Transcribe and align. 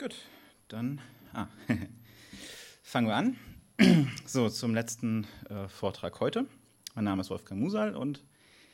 Gut, 0.00 0.16
dann 0.68 0.98
ah, 1.34 1.46
fangen 2.82 3.06
wir 3.06 3.16
an. 3.16 3.36
so, 4.24 4.48
zum 4.48 4.74
letzten 4.74 5.26
äh, 5.50 5.68
Vortrag 5.68 6.20
heute. 6.20 6.46
Mein 6.94 7.04
Name 7.04 7.20
ist 7.20 7.28
Wolfgang 7.28 7.60
Musal 7.60 7.94
und 7.94 8.24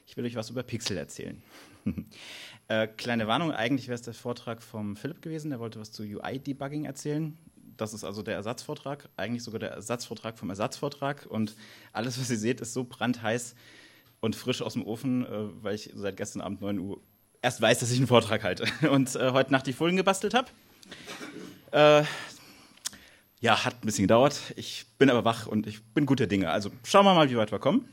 ich 0.07 0.17
will 0.17 0.25
euch 0.25 0.37
was 0.37 0.51
über 0.51 0.63
Pixel 0.63 0.97
erzählen. 0.97 1.43
äh, 2.69 2.87
kleine 2.87 3.27
Warnung, 3.27 3.51
eigentlich 3.51 3.89
wäre 3.89 3.97
es 3.97 4.03
der 4.03 4.15
Vortrag 4.15 4.63
vom 4.63 4.95
Philipp 4.95 5.21
gewesen, 5.21 5.51
der 5.51 5.59
wollte 5.59 5.81
was 5.81 5.91
zu 5.91 6.05
UI-Debugging 6.05 6.85
erzählen. 6.85 7.37
Das 7.77 7.93
ist 7.93 8.05
also 8.05 8.23
der 8.23 8.37
Ersatzvortrag, 8.37 9.09
eigentlich 9.17 9.43
sogar 9.43 9.59
der 9.59 9.73
Ersatzvortrag 9.73 10.39
vom 10.39 10.51
Ersatzvortrag. 10.51 11.27
Und 11.27 11.57
alles, 11.93 12.21
was 12.21 12.31
ihr 12.31 12.39
seht, 12.39 12.61
ist 12.61 12.73
so 12.73 12.85
brandheiß 12.85 13.57
und 14.21 14.37
frisch 14.37 14.63
aus 14.63 14.75
dem 14.75 14.87
Ofen, 14.87 15.27
äh, 15.27 15.65
weil 15.65 15.75
ich 15.75 15.91
seit 15.93 16.17
gestern 16.17 16.41
Abend 16.41 16.61
9 16.61 16.79
Uhr 16.79 17.01
erst 17.43 17.61
weiß, 17.61 17.81
dass 17.81 17.91
ich 17.91 17.99
einen 17.99 18.07
Vortrag 18.07 18.45
halte 18.45 18.65
und 18.93 19.17
äh, 19.17 19.33
heute 19.33 19.51
Nacht 19.51 19.67
die 19.67 19.73
Folien 19.73 19.97
gebastelt 19.97 20.33
habe. 20.33 20.51
Äh, 21.77 22.05
ja, 23.41 23.67
hat 23.67 23.75
ein 23.75 23.85
bisschen 23.85 24.05
gedauert. 24.05 24.55
Ich 24.57 24.87
bin 24.97 25.11
aber 25.11 25.27
wach 25.27 25.47
und 25.47 25.67
ich 25.67 25.85
bin 25.93 26.07
guter 26.07 26.27
Dinge. 26.27 26.51
Also 26.51 26.71
schauen 26.85 27.05
wir 27.05 27.13
mal, 27.13 27.29
wie 27.29 27.37
weit 27.37 27.53
wir 27.53 27.59
kommen. 27.59 27.87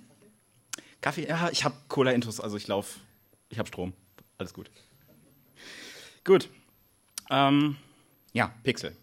Kaffee, 1.02 1.28
ja, 1.28 1.50
ich 1.52 1.66
habe 1.66 1.76
Cola-Intus, 1.90 2.40
also 2.40 2.56
ich 2.56 2.66
laufe, 2.66 3.02
ich 3.50 3.60
habe 3.60 3.68
Strom. 3.68 3.92
Alles 4.38 4.54
gut. 4.54 4.72
Gut. 6.24 6.48
Ähm, 7.30 7.76
ja, 8.32 8.54
Pixel. 8.64 8.96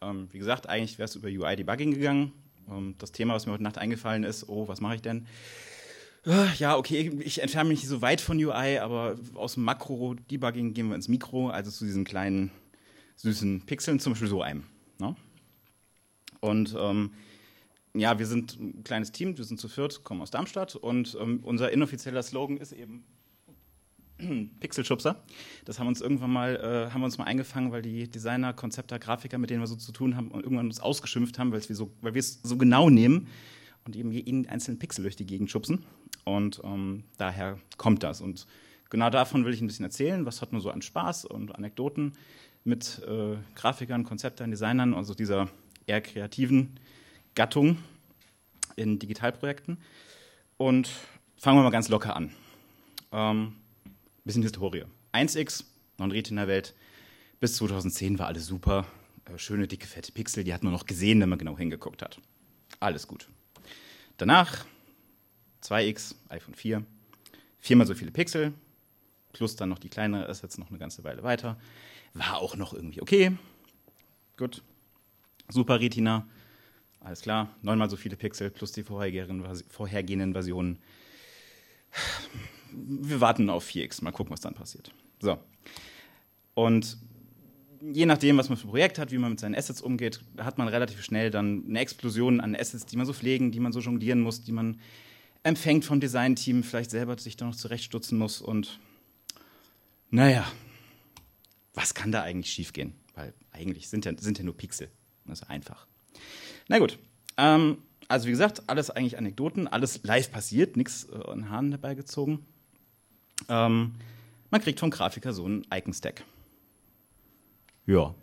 Ähm, 0.00 0.28
wie 0.32 0.38
gesagt, 0.38 0.66
eigentlich 0.66 0.96
wäre 0.96 1.04
es 1.10 1.14
über 1.14 1.28
UI-Debugging 1.28 1.92
gegangen. 1.92 2.32
Ähm, 2.70 2.94
das 2.96 3.12
Thema, 3.12 3.34
was 3.34 3.44
mir 3.44 3.52
heute 3.52 3.64
Nacht 3.64 3.76
eingefallen 3.76 4.24
ist, 4.24 4.48
oh, 4.48 4.66
was 4.66 4.80
mache 4.80 4.94
ich 4.94 5.02
denn? 5.02 5.26
Äh, 6.24 6.54
ja, 6.54 6.78
okay, 6.78 7.12
ich 7.20 7.42
entferne 7.42 7.68
mich 7.68 7.80
nicht 7.80 7.88
so 7.88 8.00
weit 8.00 8.22
von 8.22 8.42
UI, 8.42 8.78
aber 8.78 9.16
aus 9.34 9.54
dem 9.54 9.64
Makro-Debugging 9.64 10.72
gehen 10.72 10.88
wir 10.88 10.96
ins 10.96 11.08
Mikro, 11.08 11.50
also 11.50 11.70
zu 11.70 11.84
diesen 11.84 12.04
kleinen, 12.04 12.50
süßen 13.16 13.62
Pixeln, 13.62 13.98
zum 14.00 14.12
Beispiel 14.12 14.28
so 14.28 14.42
einem. 14.42 14.64
Ne? 14.98 15.16
Und 16.40 16.76
ähm, 16.78 17.10
ja, 17.94 18.18
wir 18.18 18.26
sind 18.26 18.58
ein 18.60 18.84
kleines 18.84 19.12
Team, 19.12 19.36
wir 19.38 19.44
sind 19.44 19.58
zu 19.58 19.68
viert, 19.68 20.04
kommen 20.04 20.20
aus 20.20 20.30
Darmstadt 20.30 20.76
und 20.76 21.16
ähm, 21.20 21.40
unser 21.42 21.72
inoffizieller 21.72 22.22
Slogan 22.22 22.58
ist 22.58 22.72
eben 22.72 23.04
Pixelschubser. 24.60 25.22
Das 25.64 25.78
haben 25.78 25.88
uns 25.88 26.00
irgendwann 26.00 26.30
mal, 26.30 26.56
äh, 26.56 26.92
haben 26.92 27.00
wir 27.00 27.06
uns 27.06 27.18
mal 27.18 27.24
eingefangen, 27.24 27.72
weil 27.72 27.82
die 27.82 28.08
Designer, 28.08 28.52
Konzepter, 28.52 28.98
Grafiker, 28.98 29.38
mit 29.38 29.50
denen 29.50 29.60
wir 29.60 29.66
so 29.66 29.76
zu 29.76 29.92
tun 29.92 30.16
haben, 30.16 30.30
irgendwann 30.30 30.66
uns 30.66 30.80
ausgeschimpft 30.80 31.38
haben, 31.38 31.52
weil 31.52 31.66
wir 31.66 31.76
so, 31.76 31.90
weil 32.00 32.14
wir 32.14 32.20
es 32.20 32.40
so 32.42 32.56
genau 32.56 32.90
nehmen 32.90 33.28
und 33.84 33.96
eben 33.96 34.10
jeden 34.12 34.46
einzelnen 34.46 34.78
Pixel 34.78 35.02
durch 35.02 35.16
die 35.16 35.26
Gegend 35.26 35.50
schubsen. 35.50 35.84
Und 36.24 36.60
ähm, 36.64 37.04
daher 37.18 37.58
kommt 37.76 38.02
das. 38.02 38.20
Und 38.20 38.46
genau 38.90 39.10
davon 39.10 39.44
will 39.44 39.54
ich 39.54 39.60
ein 39.60 39.66
bisschen 39.66 39.84
erzählen. 39.84 40.26
Was 40.26 40.42
hat 40.42 40.52
man 40.52 40.60
so 40.60 40.70
an 40.70 40.82
Spaß 40.82 41.24
und 41.24 41.54
Anekdoten 41.54 42.12
mit 42.66 43.02
äh, 43.06 43.36
Grafikern, 43.54 44.04
Konzeptern, 44.04 44.50
Designern, 44.50 44.94
also 44.94 45.14
dieser 45.14 45.48
eher 45.86 46.00
kreativen 46.00 46.80
Gattung 47.34 47.78
in 48.76 48.98
Digitalprojekten. 48.98 49.78
Und 50.56 50.90
fangen 51.38 51.58
wir 51.58 51.62
mal 51.62 51.70
ganz 51.70 51.88
locker 51.88 52.16
an. 52.16 52.32
Ähm, 53.12 53.54
bisschen 54.24 54.42
Historie. 54.42 54.84
1x, 55.12 55.64
Non-Retina-Welt. 55.98 56.74
Bis 57.40 57.56
2010 57.56 58.18
war 58.18 58.26
alles 58.26 58.46
super. 58.46 58.86
Äh, 59.26 59.38
schöne, 59.38 59.68
dicke, 59.68 59.86
fette 59.86 60.12
Pixel, 60.12 60.44
die 60.44 60.52
hat 60.52 60.62
man 60.62 60.72
noch 60.72 60.86
gesehen, 60.86 61.20
wenn 61.20 61.28
man 61.28 61.38
genau 61.38 61.56
hingeguckt 61.56 62.02
hat. 62.02 62.20
Alles 62.80 63.06
gut. 63.06 63.28
Danach 64.16 64.64
2x, 65.62 66.14
iPhone 66.28 66.54
4, 66.54 66.84
viermal 67.58 67.86
so 67.86 67.94
viele 67.94 68.10
Pixel, 68.10 68.52
plus 69.32 69.56
dann 69.56 69.68
noch 69.68 69.78
die 69.78 69.88
kleinere, 69.88 70.30
ist 70.30 70.42
jetzt 70.42 70.58
noch 70.58 70.70
eine 70.70 70.78
ganze 70.78 71.04
Weile 71.04 71.22
weiter. 71.22 71.58
War 72.16 72.38
auch 72.38 72.56
noch 72.56 72.72
irgendwie 72.72 73.02
okay. 73.02 73.36
Gut. 74.36 74.62
Super 75.48 75.80
Retina, 75.80 76.26
alles 77.00 77.20
klar. 77.20 77.50
Neunmal 77.62 77.88
so 77.88 77.96
viele 77.96 78.16
Pixel 78.16 78.50
plus 78.50 78.72
die 78.72 78.82
vorhergehenden 78.82 80.32
Versionen. 80.32 80.78
Wir 82.72 83.20
warten 83.20 83.48
auf 83.48 83.66
4x, 83.66 84.02
mal 84.02 84.10
gucken, 84.10 84.32
was 84.32 84.40
dann 84.40 84.54
passiert. 84.54 84.92
So. 85.20 85.38
Und 86.54 86.98
je 87.80 88.06
nachdem, 88.06 88.38
was 88.38 88.48
man 88.48 88.58
für 88.58 88.66
ein 88.66 88.70
Projekt 88.70 88.98
hat, 88.98 89.12
wie 89.12 89.18
man 89.18 89.30
mit 89.30 89.40
seinen 89.40 89.54
Assets 89.54 89.80
umgeht, 89.80 90.20
hat 90.38 90.58
man 90.58 90.68
relativ 90.68 91.02
schnell 91.02 91.30
dann 91.30 91.64
eine 91.68 91.80
Explosion 91.80 92.40
an 92.40 92.56
Assets, 92.56 92.86
die 92.86 92.96
man 92.96 93.06
so 93.06 93.12
pflegen, 93.12 93.52
die 93.52 93.60
man 93.60 93.72
so 93.72 93.80
jonglieren 93.80 94.20
muss, 94.20 94.42
die 94.42 94.52
man 94.52 94.80
empfängt 95.42 95.84
vom 95.84 96.00
Designteam, 96.00 96.64
vielleicht 96.64 96.90
selber 96.90 97.16
sich 97.18 97.36
da 97.36 97.44
noch 97.46 97.54
zurechtstutzen 97.54 98.18
muss 98.18 98.40
und 98.40 98.80
naja, 100.10 100.46
was 101.76 101.94
kann 101.94 102.10
da 102.10 102.22
eigentlich 102.22 102.52
schiefgehen? 102.52 102.94
Weil 103.14 103.32
eigentlich 103.52 103.88
sind 103.88 104.04
ja, 104.04 104.12
sind 104.18 104.38
ja 104.38 104.44
nur 104.44 104.56
Pixel. 104.56 104.90
Das 105.24 105.42
ist 105.42 105.48
einfach. 105.48 105.86
Na 106.68 106.78
gut. 106.78 106.98
Ähm, 107.36 107.78
also 108.08 108.26
wie 108.26 108.30
gesagt, 108.30 108.68
alles 108.68 108.90
eigentlich 108.90 109.18
Anekdoten, 109.18 109.68
alles 109.68 110.02
live 110.02 110.32
passiert, 110.32 110.76
nichts 110.76 111.04
äh, 111.04 111.30
an 111.30 111.50
Haaren 111.50 111.70
herbeigezogen. 111.70 112.44
Ähm, 113.48 113.94
man 114.50 114.60
kriegt 114.60 114.80
vom 114.80 114.90
Grafiker 114.90 115.32
so 115.32 115.44
einen 115.44 115.66
Icon-Stack. 115.72 116.24
Ja, 117.86 118.14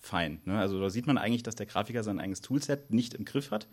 fein. 0.00 0.40
Ne? 0.44 0.58
Also 0.58 0.80
da 0.80 0.90
sieht 0.90 1.06
man 1.06 1.18
eigentlich, 1.18 1.42
dass 1.42 1.54
der 1.54 1.66
Grafiker 1.66 2.04
sein 2.04 2.20
eigenes 2.20 2.40
Toolset 2.40 2.90
nicht 2.90 3.14
im 3.14 3.24
Griff 3.24 3.50
hat. 3.50 3.66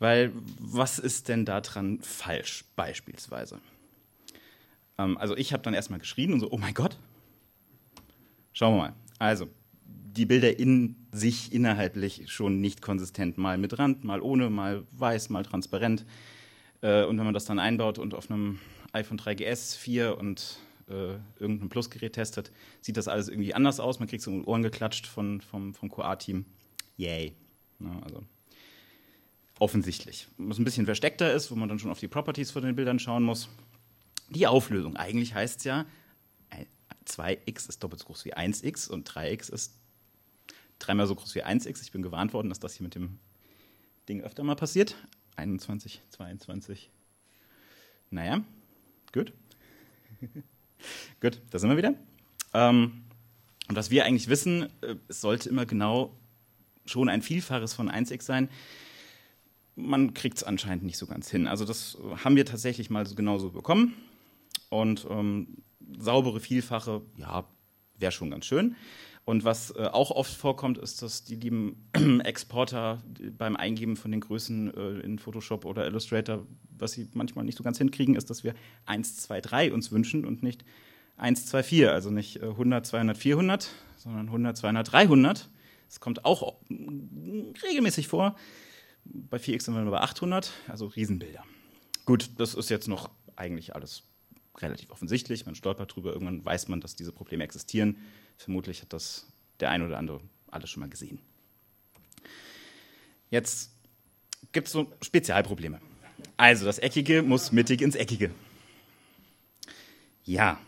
Weil 0.00 0.32
was 0.58 0.98
ist 0.98 1.28
denn 1.28 1.44
daran 1.44 2.00
falsch, 2.02 2.64
beispielsweise? 2.76 3.60
Ähm, 4.98 5.16
also 5.18 5.36
ich 5.36 5.52
habe 5.52 5.62
dann 5.62 5.74
erstmal 5.74 6.00
geschrien 6.00 6.32
und 6.32 6.40
so, 6.40 6.50
oh 6.50 6.58
mein 6.58 6.74
Gott. 6.74 6.98
Schauen 8.54 8.76
wir 8.76 8.82
mal. 8.82 8.94
Also, 9.18 9.48
die 9.84 10.26
Bilder 10.26 10.58
in 10.58 10.96
sich 11.12 11.52
innerhalblich 11.52 12.30
schon 12.30 12.60
nicht 12.60 12.80
konsistent, 12.80 13.36
mal 13.36 13.58
mit 13.58 13.78
Rand, 13.78 14.04
mal 14.04 14.20
ohne, 14.20 14.48
mal 14.48 14.84
weiß, 14.92 15.28
mal 15.28 15.44
transparent. 15.44 16.06
Äh, 16.80 17.04
und 17.04 17.18
wenn 17.18 17.24
man 17.24 17.34
das 17.34 17.44
dann 17.44 17.58
einbaut 17.58 17.98
und 17.98 18.14
auf 18.14 18.30
einem 18.30 18.60
iPhone 18.92 19.18
3GS 19.18 19.76
4 19.76 20.16
und 20.16 20.60
äh, 20.88 21.16
irgendein 21.38 21.68
Plus-Gerät 21.68 22.12
testet, 22.12 22.52
sieht 22.80 22.96
das 22.96 23.08
alles 23.08 23.28
irgendwie 23.28 23.54
anders 23.54 23.80
aus. 23.80 23.98
Man 23.98 24.08
kriegt 24.08 24.22
so 24.22 24.30
Ohren 24.44 24.62
geklatscht 24.62 25.06
von, 25.06 25.40
vom, 25.40 25.74
vom 25.74 25.90
QA-Team. 25.90 26.44
Yay. 26.96 27.34
Ja, 27.80 28.00
also 28.04 28.22
offensichtlich. 29.58 30.28
Was 30.38 30.58
ein 30.58 30.64
bisschen 30.64 30.86
versteckter 30.86 31.32
ist, 31.32 31.50
wo 31.50 31.56
man 31.56 31.68
dann 31.68 31.80
schon 31.80 31.90
auf 31.90 31.98
die 31.98 32.08
Properties 32.08 32.52
von 32.52 32.62
den 32.62 32.76
Bildern 32.76 33.00
schauen 33.00 33.24
muss. 33.24 33.48
Die 34.30 34.46
Auflösung. 34.46 34.96
Eigentlich 34.96 35.34
heißt 35.34 35.58
es 35.58 35.64
ja, 35.64 35.86
2x 37.06 37.68
ist 37.68 37.82
doppelt 37.82 38.00
so 38.00 38.06
groß 38.06 38.24
wie 38.24 38.34
1x 38.34 38.88
und 38.88 39.08
3x 39.08 39.52
ist 39.52 39.74
dreimal 40.78 41.06
so 41.06 41.14
groß 41.14 41.34
wie 41.34 41.44
1x. 41.44 41.82
Ich 41.82 41.92
bin 41.92 42.02
gewarnt 42.02 42.32
worden, 42.32 42.48
dass 42.48 42.60
das 42.60 42.74
hier 42.74 42.84
mit 42.84 42.94
dem 42.94 43.18
Ding 44.08 44.22
öfter 44.22 44.42
mal 44.44 44.56
passiert. 44.56 44.96
21, 45.36 46.02
22. 46.10 46.90
Naja, 48.10 48.44
gut. 49.12 49.32
gut, 51.20 51.40
da 51.50 51.58
sind 51.58 51.70
wir 51.70 51.76
wieder. 51.76 51.94
Ähm, 52.52 53.04
und 53.68 53.76
was 53.76 53.90
wir 53.90 54.04
eigentlich 54.04 54.28
wissen, 54.28 54.68
äh, 54.82 54.96
es 55.08 55.20
sollte 55.20 55.48
immer 55.48 55.66
genau 55.66 56.16
schon 56.86 57.08
ein 57.08 57.22
Vielfaches 57.22 57.74
von 57.74 57.90
1x 57.90 58.22
sein 58.22 58.48
man 59.76 60.14
kriegt 60.14 60.38
es 60.38 60.44
anscheinend 60.44 60.84
nicht 60.84 60.98
so 60.98 61.06
ganz 61.06 61.30
hin. 61.30 61.46
Also 61.46 61.64
das 61.64 61.98
haben 62.22 62.36
wir 62.36 62.46
tatsächlich 62.46 62.90
mal 62.90 63.06
so 63.06 63.14
genauso 63.14 63.50
bekommen. 63.50 63.94
Und 64.68 65.06
ähm, 65.10 65.58
saubere 65.98 66.40
Vielfache, 66.40 67.02
ja, 67.16 67.44
wäre 67.98 68.12
schon 68.12 68.30
ganz 68.30 68.46
schön. 68.46 68.76
Und 69.24 69.44
was 69.44 69.70
äh, 69.70 69.86
auch 69.90 70.10
oft 70.10 70.34
vorkommt, 70.34 70.76
ist, 70.76 71.00
dass 71.00 71.24
die 71.24 71.36
lieben 71.36 71.88
Exporter 72.24 73.02
beim 73.38 73.56
Eingeben 73.56 73.96
von 73.96 74.10
den 74.10 74.20
Größen 74.20 74.74
äh, 74.74 75.00
in 75.00 75.18
Photoshop 75.18 75.64
oder 75.64 75.86
Illustrator, 75.86 76.46
was 76.76 76.92
sie 76.92 77.08
manchmal 77.14 77.46
nicht 77.46 77.56
so 77.56 77.64
ganz 77.64 77.78
hinkriegen, 77.78 78.16
ist, 78.16 78.28
dass 78.28 78.44
wir 78.44 78.54
1, 78.84 79.16
2, 79.16 79.40
3 79.40 79.72
uns 79.72 79.92
wünschen 79.92 80.26
und 80.26 80.42
nicht 80.42 80.64
1, 81.16 81.46
2, 81.46 81.62
4. 81.62 81.92
Also 81.92 82.10
nicht 82.10 82.42
äh, 82.42 82.46
100, 82.46 82.84
200, 82.86 83.16
400, 83.16 83.70
sondern 83.96 84.26
100, 84.26 84.56
200, 84.58 84.92
300. 84.92 85.48
Das 85.88 86.00
kommt 86.00 86.24
auch 86.24 86.60
regelmäßig 86.68 88.08
vor. 88.08 88.36
Bei 89.04 89.38
4x 89.38 89.64
sind 89.64 89.74
wir 89.74 89.90
bei 89.90 90.00
800, 90.00 90.52
also 90.68 90.86
Riesenbilder. 90.86 91.44
Gut, 92.04 92.30
das 92.38 92.54
ist 92.54 92.68
jetzt 92.68 92.88
noch 92.88 93.10
eigentlich 93.36 93.74
alles 93.74 94.02
relativ 94.58 94.90
offensichtlich. 94.90 95.46
Man 95.46 95.54
stolpert 95.54 95.94
drüber, 95.94 96.12
irgendwann 96.12 96.44
weiß 96.44 96.68
man, 96.68 96.80
dass 96.80 96.96
diese 96.96 97.12
Probleme 97.12 97.44
existieren. 97.44 97.96
Vermutlich 98.36 98.82
hat 98.82 98.92
das 98.92 99.26
der 99.60 99.70
eine 99.70 99.86
oder 99.86 99.98
andere 99.98 100.20
alles 100.50 100.70
schon 100.70 100.80
mal 100.80 100.88
gesehen. 100.88 101.18
Jetzt 103.30 103.72
gibt 104.52 104.68
es 104.68 104.72
so 104.72 104.92
Spezialprobleme. 105.02 105.80
Also 106.36 106.64
das 106.66 106.78
Eckige 106.78 107.22
muss 107.22 107.52
mittig 107.52 107.80
ins 107.80 107.96
Eckige. 107.96 108.30
Ja. 110.24 110.58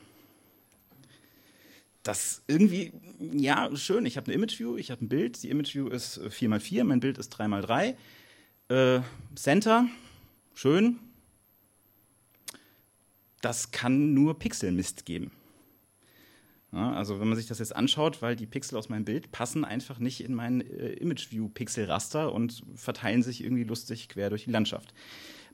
Das 2.03 2.43
irgendwie, 2.47 2.93
ja, 3.19 3.75
schön. 3.75 4.07
Ich 4.07 4.17
habe 4.17 4.27
eine 4.27 4.35
Image 4.35 4.59
View, 4.61 4.77
ich 4.77 4.91
habe 4.91 5.05
ein 5.05 5.09
Bild. 5.09 5.43
Die 5.43 5.51
Image 5.51 5.75
View 5.75 5.89
ist 5.89 6.21
4x4, 6.21 6.85
mein 6.85 7.01
Bild 7.01 7.19
ist 7.19 7.35
3x3. 7.35 7.97
Äh, 8.69 9.01
Center, 9.35 9.87
schön. 10.55 10.99
Das 13.47 13.71
kann 13.71 14.13
nur 14.13 14.41
Pixelmist 14.41 15.05
geben. 15.05 15.31
Ja, 16.73 16.91
also 16.95 17.21
wenn 17.21 17.29
man 17.29 17.37
sich 17.37 17.47
das 17.47 17.61
jetzt 17.61 17.77
anschaut, 17.77 18.21
weil 18.21 18.35
die 18.35 18.45
Pixel 18.45 18.77
aus 18.77 18.89
meinem 18.89 19.05
Bild 19.05 19.31
passen 19.31 19.65
einfach 19.65 20.01
nicht 20.01 20.21
in 20.21 20.35
mein 20.35 20.63
äh, 20.63 20.95
Image-View-Pixel-Raster 20.95 22.33
und 22.33 22.65
verteilen 22.75 23.23
sich 23.23 23.45
irgendwie 23.45 23.63
lustig 23.63 24.09
quer 24.09 24.31
durch 24.31 24.47
die 24.47 24.51
Landschaft. 24.51 24.95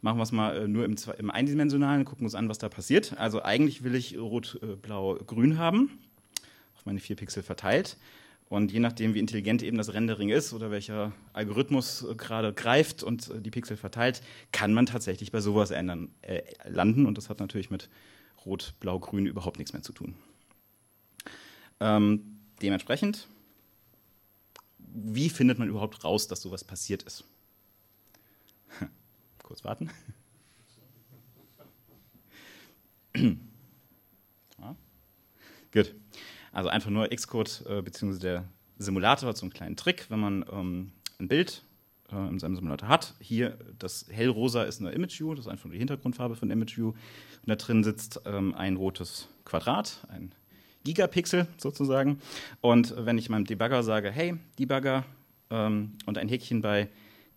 Machen 0.01 0.17
wir 0.17 0.23
es 0.23 0.33
mal 0.33 0.57
äh, 0.57 0.69
nur 0.69 0.87
im, 0.87 0.97
im 1.19 1.31
eindimensionalen, 1.31 2.07
gucken 2.07 2.25
uns 2.25 2.35
an, 2.35 2.49
was 2.49 2.57
da 2.57 2.71
passiert. 2.71 3.19
Also 3.19 3.43
eigentlich 3.43 3.85
will 3.85 3.95
ich 3.95 4.17
rot, 4.17 4.59
äh, 4.63 4.75
blau, 4.75 5.17
grün 5.17 5.59
haben, 5.59 5.99
auf 6.75 6.87
meine 6.87 6.99
vier 6.99 7.17
Pixel 7.17 7.43
verteilt. 7.43 7.99
Und 8.53 8.71
je 8.71 8.81
nachdem, 8.81 9.15
wie 9.15 9.19
intelligent 9.19 9.63
eben 9.63 9.79
das 9.79 9.95
Rendering 9.95 10.29
ist 10.29 10.53
oder 10.53 10.71
welcher 10.71 11.13
Algorithmus 11.33 12.03
äh, 12.03 12.15
gerade 12.15 12.53
greift 12.53 13.03
und 13.03 13.31
äh, 13.31 13.41
die 13.41 13.51
Pixel 13.51 13.79
verteilt, 13.79 14.21
kann 14.53 14.75
man 14.75 14.85
tatsächlich 14.85 15.33
bei 15.33 15.41
sowas 15.41 15.71
ändern, 15.71 16.11
äh, 16.21 16.43
landen. 16.69 17.07
Und 17.07 17.17
das 17.17 17.31
hat 17.31 17.41
natürlich 17.41 17.71
mit 17.71 17.89
Rot, 18.45 18.75
Blau, 18.79 18.99
Grün 18.99 19.25
überhaupt 19.25 19.57
nichts 19.57 19.73
mehr 19.73 19.81
zu 19.81 19.95
tun. 19.95 20.17
Ähm, 21.81 22.41
dementsprechend, 22.61 23.27
wie 24.77 25.31
findet 25.31 25.59
man 25.59 25.71
überhaupt 25.71 26.05
raus, 26.05 26.29
dass 26.29 26.43
sowas 26.43 26.63
passiert 26.63 27.05
ist? 27.05 27.25
Kurz 29.43 29.65
warten. 29.65 29.89
ja. 33.17 34.77
Gut. 35.73 35.95
Also 36.53 36.69
einfach 36.69 36.91
nur 36.91 37.09
Xcode 37.09 37.65
äh, 37.69 37.83
bzw. 37.83 38.19
der 38.19 38.45
Simulator 38.79 39.29
hat 39.29 39.37
so 39.37 39.45
einen 39.45 39.53
kleinen 39.53 39.77
Trick, 39.77 40.07
wenn 40.09 40.21
man 40.21 40.45
ähm, 40.53 40.93
ein 41.19 41.29
Bild 41.29 41.63
äh, 42.11 42.29
in 42.29 42.39
seinem 42.39 42.57
Simulator 42.57 42.89
hat. 42.89 43.15
Hier 43.21 43.59
das 43.79 44.07
hellrosa 44.11 44.65
ist 44.65 44.81
eine 44.81 44.91
Image 44.91 45.19
View, 45.19 45.35
das 45.35 45.47
ist 45.47 45.51
einfach 45.51 45.65
nur 45.65 45.73
die 45.73 45.79
Hintergrundfarbe 45.79 46.37
von 46.37 46.51
Image 46.51 46.77
View. 46.77 46.89
Und 46.89 47.49
da 47.49 47.57
drin 47.57 47.83
sitzt 47.83 48.21
ähm, 48.27 48.55
ein 48.55 48.77
rotes 48.77 49.29
Quadrat, 49.45 50.07
ein 50.09 50.35
Gigapixel 50.85 51.47
sozusagen. 51.59 52.21
Und 52.61 52.95
wenn 52.97 53.19
ich 53.19 53.29
meinem 53.29 53.47
Debugger 53.47 53.83
sage, 53.83 54.11
hey, 54.11 54.35
Debugger, 54.59 55.05
ähm, 55.53 55.93
und 56.07 56.19
ein 56.19 56.29
Häkchen 56.29 56.63
bei 56.63 56.89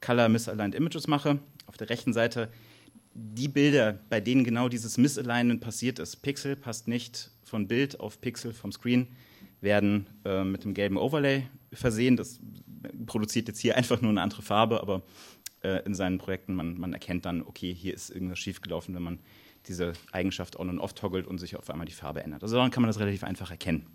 Color 0.02 0.30
Misaligned 0.30 0.76
Images 0.76 1.08
mache, 1.08 1.40
auf 1.68 1.78
der 1.78 1.90
rechten 1.90 2.14
Seite 2.14 2.50
die 3.18 3.48
Bilder, 3.48 3.98
bei 4.10 4.20
denen 4.20 4.44
genau 4.44 4.68
dieses 4.68 4.98
Misalignment 4.98 5.62
passiert 5.62 6.00
ist, 6.00 6.18
Pixel 6.18 6.58
passt 6.58 6.88
nicht 6.88 7.32
von 7.44 7.68
Bild 7.68 8.00
auf 8.00 8.20
Pixel 8.20 8.54
vom 8.54 8.74
Screen, 8.74 9.08
werden 9.62 10.08
äh, 10.26 10.44
mit 10.44 10.66
dem 10.66 10.74
gelben 10.74 10.98
Overlay 10.98 11.48
versehen. 11.72 12.18
Das 12.18 12.40
produziert 13.06 13.48
jetzt 13.48 13.60
hier 13.60 13.78
einfach 13.78 14.02
nur 14.02 14.12
eine 14.12 14.22
andere 14.22 14.42
Farbe, 14.42 14.82
aber 14.82 15.02
äh, 15.64 15.82
in 15.86 15.96
seinen 15.96 16.18
Projekten, 16.18 16.56
man, 16.56 16.78
man 16.78 16.92
erkennt 16.92 17.26
dann, 17.26 17.42
okay, 17.42 17.74
hier 17.74 17.94
ist 17.94 18.10
irgendwas 18.10 18.38
schiefgelaufen, 18.40 18.94
wenn 18.94 19.04
man 19.04 19.20
diese 19.68 19.94
Eigenschaft 20.12 20.60
on 20.60 20.70
und 20.70 20.80
off 20.80 20.94
toggelt 20.94 21.26
und 21.26 21.40
sich 21.40 21.56
auf 21.56 21.70
einmal 21.70 21.88
die 21.88 21.94
Farbe 21.94 22.22
ändert. 22.22 22.44
Also 22.44 22.58
dann 22.58 22.70
kann 22.70 22.84
man 22.84 22.90
das 22.90 23.00
relativ 23.00 23.24
einfach 23.24 23.50
erkennen. 23.50 23.88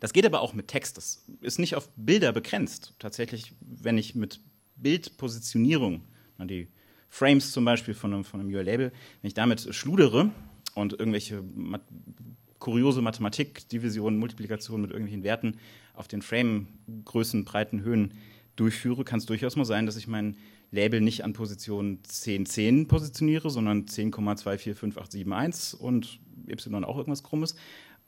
Das 0.00 0.14
geht 0.14 0.24
aber 0.24 0.40
auch 0.40 0.54
mit 0.54 0.66
Text. 0.66 0.96
Das 0.96 1.24
ist 1.42 1.58
nicht 1.58 1.76
auf 1.76 1.90
Bilder 1.94 2.32
begrenzt. 2.32 2.94
Tatsächlich, 2.98 3.52
wenn 3.60 3.98
ich 3.98 4.14
mit 4.14 4.40
Bildpositionierung, 4.76 6.02
die 6.40 6.66
Frames 7.14 7.52
zum 7.52 7.66
Beispiel 7.66 7.92
von 7.92 8.14
einem, 8.14 8.24
von 8.24 8.40
einem 8.40 8.48
URL-Label, 8.48 8.90
wenn 8.90 9.28
ich 9.28 9.34
damit 9.34 9.74
schludere 9.74 10.30
und 10.74 10.94
irgendwelche 10.94 11.42
mat 11.54 11.82
kuriose 12.58 13.02
Mathematik, 13.02 13.68
Division, 13.68 14.16
Multiplikation 14.16 14.80
mit 14.80 14.92
irgendwelchen 14.92 15.22
Werten 15.22 15.58
auf 15.92 16.08
den 16.08 16.22
Frame-Größen, 16.22 17.44
Breiten, 17.44 17.82
Höhen 17.82 18.14
durchführe, 18.56 19.04
kann 19.04 19.18
es 19.18 19.26
durchaus 19.26 19.56
mal 19.56 19.66
sein, 19.66 19.84
dass 19.84 19.96
ich 19.96 20.06
mein 20.06 20.38
Label 20.70 21.02
nicht 21.02 21.22
an 21.22 21.34
Position 21.34 21.98
1010 22.04 22.88
positioniere, 22.88 23.50
sondern 23.50 23.84
10,245871 23.84 25.76
und 25.76 26.18
y 26.48 26.84
auch 26.84 26.96
irgendwas 26.96 27.22
krummes. 27.22 27.56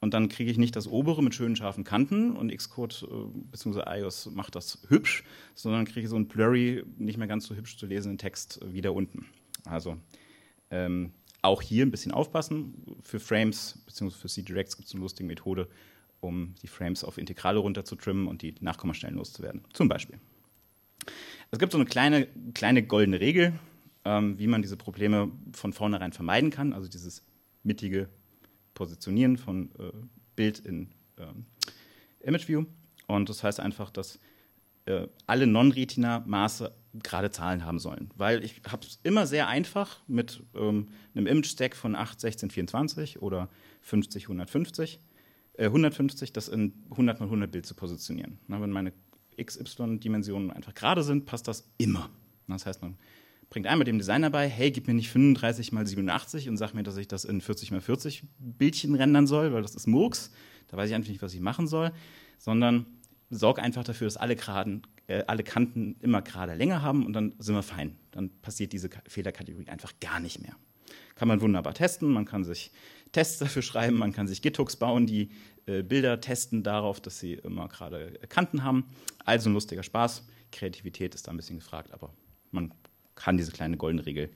Und 0.01 0.13
dann 0.13 0.29
kriege 0.29 0.51
ich 0.51 0.59
nicht 0.59 0.77
das 0.77 0.87
obere 0.87 1.23
mit 1.23 1.35
schönen 1.35 1.57
scharfen 1.57 1.85
Kanten 1.85 2.37
und 2.37 2.55
Xcode 2.55 3.07
äh, 3.11 3.39
bzw. 3.51 3.83
iOS 3.87 4.31
macht 4.33 4.55
das 4.55 4.79
hübsch, 4.89 5.25
sondern 5.55 5.87
kriege 5.87 6.03
ich 6.03 6.09
so 6.09 6.17
einen 6.17 6.29
blurry, 6.29 6.85
nicht 6.99 7.17
mehr 7.17 7.29
ganz 7.29 7.47
so 7.47 7.55
hübsch 7.55 7.79
zu 7.79 7.87
lesenden 7.87 8.19
Text 8.19 8.61
wieder 8.71 8.93
unten. 8.93 9.27
Also 9.65 9.97
ähm, 10.71 11.13
auch 11.43 11.63
hier 11.63 11.85
ein 11.85 11.91
bisschen 11.91 12.13
aufpassen. 12.13 12.75
Für 13.03 13.21
Frames 13.21 13.83
bzw. 13.87 14.11
für 14.11 14.29
C-Directs 14.29 14.77
gibt 14.77 14.89
es 14.89 14.95
eine 14.95 15.03
lustige 15.03 15.27
Methode, 15.27 15.69
um 16.21 16.55
die 16.63 16.69
Frames 16.69 17.05
auf 17.05 17.19
Integrale 17.19 17.59
runter 17.59 17.85
zu 17.85 17.97
trimmen 17.97 18.29
und 18.29 18.43
die 18.43 18.55
Nachkommastellen 18.61 19.17
loszuwerden. 19.17 19.63
Zum 19.73 19.89
Beispiel. 19.89 20.19
Es 21.51 21.59
gibt 21.59 21.73
so 21.73 21.79
eine 21.79 21.87
kleine, 21.87 22.27
kleine 22.55 22.83
goldene 22.83 23.21
Regel, 23.21 23.53
ähm, 24.05 24.39
wie 24.39 24.47
man 24.47 24.63
diese 24.63 24.77
Probleme 24.77 25.31
von 25.53 25.73
vornherein 25.73 26.13
vermeiden 26.13 26.51
kann, 26.51 26.73
also 26.73 26.89
dieses 26.89 27.25
mittige 27.63 28.09
Positionieren 28.75 29.37
von 29.37 29.71
äh, 29.79 29.93
Bild 30.37 30.59
in 30.61 30.91
äh, 31.17 32.27
Image 32.27 32.49
View. 32.49 32.65
Und 33.07 33.29
das 33.29 33.43
heißt 33.43 33.61
einfach, 33.61 33.91
dass 33.91 34.19
äh, 34.87 35.07
alle 35.27 35.47
Non-Retina-Maße 35.47 36.73
gerade 37.03 37.31
Zahlen 37.31 37.65
haben 37.65 37.79
sollen. 37.79 38.11
Weil 38.17 38.45
ich 38.45 38.63
habe 38.69 38.87
es 38.87 39.01
immer 39.03 39.27
sehr 39.27 39.49
einfach 39.49 40.01
mit 40.07 40.43
ähm, 40.55 40.89
einem 41.15 41.27
Image-Stack 41.27 41.77
von 41.77 41.95
8, 41.95 42.21
16, 42.21 42.51
24 42.51 43.23
oder 43.23 43.49
50, 43.83 44.25
150, 44.25 45.01
äh, 45.55 45.65
150, 45.65 46.33
das 46.33 46.49
in 46.49 46.73
100 46.91 47.21
mal 47.21 47.27
100 47.27 47.51
Bild 47.51 47.67
zu 47.67 47.75
positionieren. 47.75 48.39
Na, 48.47 48.61
wenn 48.61 48.71
meine 48.71 48.93
XY-Dimensionen 49.43 50.51
einfach 50.51 50.75
gerade 50.75 51.03
sind, 51.03 51.27
passt 51.27 51.49
das 51.49 51.69
immer. 51.79 52.11
Das 52.47 52.67
heißt, 52.67 52.83
man 52.83 52.97
bringt 53.51 53.67
einmal 53.67 53.85
dem 53.85 53.99
Designer 53.99 54.31
bei, 54.31 54.49
hey, 54.49 54.71
gib 54.71 54.87
mir 54.87 54.95
nicht 54.95 55.11
35 55.11 55.73
mal 55.73 55.87
87 55.87 56.49
und 56.49 56.57
sag 56.57 56.75
mir, 56.75 56.83
dass 56.83 56.97
ich 56.97 57.09
das 57.09 57.25
in 57.25 57.41
40 57.41 57.71
mal 57.71 57.81
40 57.81 58.25
Bildchen 58.39 58.95
rendern 58.95 59.27
soll, 59.27 59.53
weil 59.53 59.63
das 59.63 59.75
ist 59.75 59.87
Murks. 59.87 60.33
Da 60.69 60.77
weiß 60.77 60.89
ich 60.89 60.95
einfach 60.95 61.11
nicht, 61.11 61.23
was 61.23 61.35
ich 61.35 61.41
machen 61.41 61.67
soll, 61.67 61.93
sondern 62.39 62.87
sorg 63.31 63.59
einfach 63.59 63.85
dafür, 63.85 64.07
dass 64.07 64.17
alle, 64.17 64.37
Graden, 64.37 64.83
äh, 65.07 65.23
alle 65.27 65.43
Kanten 65.43 65.97
immer 66.01 66.23
gerade 66.23 66.55
Länge 66.55 66.83
haben 66.83 67.07
und 67.07 67.13
dann 67.13 67.35
sind 67.39 67.55
wir 67.55 67.63
fein. 67.63 67.97
Dann 68.11 68.31
passiert 68.43 68.73
diese 68.73 68.89
Fehlerkategorie 69.07 69.69
einfach 69.69 69.93
gar 70.01 70.21
nicht 70.21 70.41
mehr. 70.41 70.57
Kann 71.15 71.29
man 71.29 71.41
wunderbar 71.41 71.75
testen, 71.75 72.13
man 72.13 72.25
kann 72.25 72.45
sich 72.45 72.73
Tests 73.13 73.39
dafür 73.39 73.63
schreiben, 73.63 73.97
man 73.97 74.13
kann 74.13 74.27
sich 74.27 74.43
Githooks 74.43 74.77
bauen, 74.77 75.07
die 75.07 75.31
äh, 75.67 75.83
Bilder 75.83 76.21
testen 76.21 76.63
darauf, 76.63 77.01
dass 77.01 77.21
sie 77.21 77.35
immer 77.35 77.69
gerade 77.69 78.19
Kanten 78.29 78.65
haben. 78.65 78.85
Also 79.25 79.49
ein 79.49 79.55
lustiger 79.55 79.83
Spaß. 79.83 80.27
Kreativität 80.51 81.15
ist 81.15 81.27
da 81.27 81.31
ein 81.31 81.37
bisschen 81.37 81.59
gefragt, 81.59 81.93
aber 81.93 82.13
man 82.51 82.73
kann 83.15 83.37
diese 83.37 83.53
kleine 83.53 83.77
goldene 83.77 84.07
Regel 84.07 84.31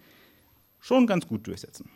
schon 0.81 1.07
ganz 1.07 1.27
gut 1.27 1.47
durchsetzen. 1.47 1.89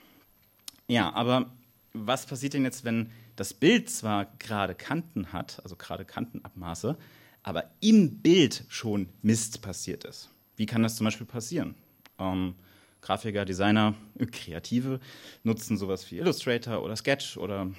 Ja, 0.88 1.12
aber 1.12 1.52
was 1.92 2.26
passiert 2.26 2.54
denn 2.54 2.64
jetzt, 2.64 2.84
wenn 2.84 3.10
das 3.36 3.54
Bild 3.54 3.88
zwar 3.90 4.26
gerade 4.38 4.74
Kanten 4.74 5.32
hat, 5.32 5.60
also 5.62 5.76
gerade 5.76 6.04
Kantenabmaße, 6.04 6.96
aber 7.42 7.70
im 7.80 8.18
Bild 8.18 8.64
schon 8.68 9.08
Mist 9.22 9.62
passiert 9.62 10.04
ist? 10.04 10.30
Wie 10.56 10.66
kann 10.66 10.82
das 10.82 10.96
zum 10.96 11.04
Beispiel 11.04 11.26
passieren? 11.26 11.74
Ähm, 12.18 12.54
Grafiker, 13.00 13.44
Designer, 13.44 13.94
Kreative 14.32 15.00
nutzen 15.42 15.76
sowas 15.76 16.10
wie 16.10 16.18
Illustrator 16.18 16.82
oder 16.82 16.96
Sketch 16.96 17.36
oder 17.36 17.70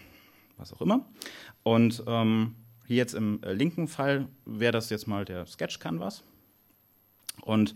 was 0.58 0.74
auch 0.74 0.82
immer. 0.82 1.06
Und 1.64 2.04
ähm, 2.08 2.56
hier 2.86 2.98
jetzt 2.98 3.14
im 3.14 3.42
äh, 3.44 3.54
linken 3.54 3.88
Fall 3.88 4.28
wäre 4.46 4.72
das 4.74 4.90
jetzt 4.90 5.08
mal 5.08 5.26
der 5.26 5.46
Sketch 5.46 5.80
Canvas. 5.80 6.24
Und 7.42 7.74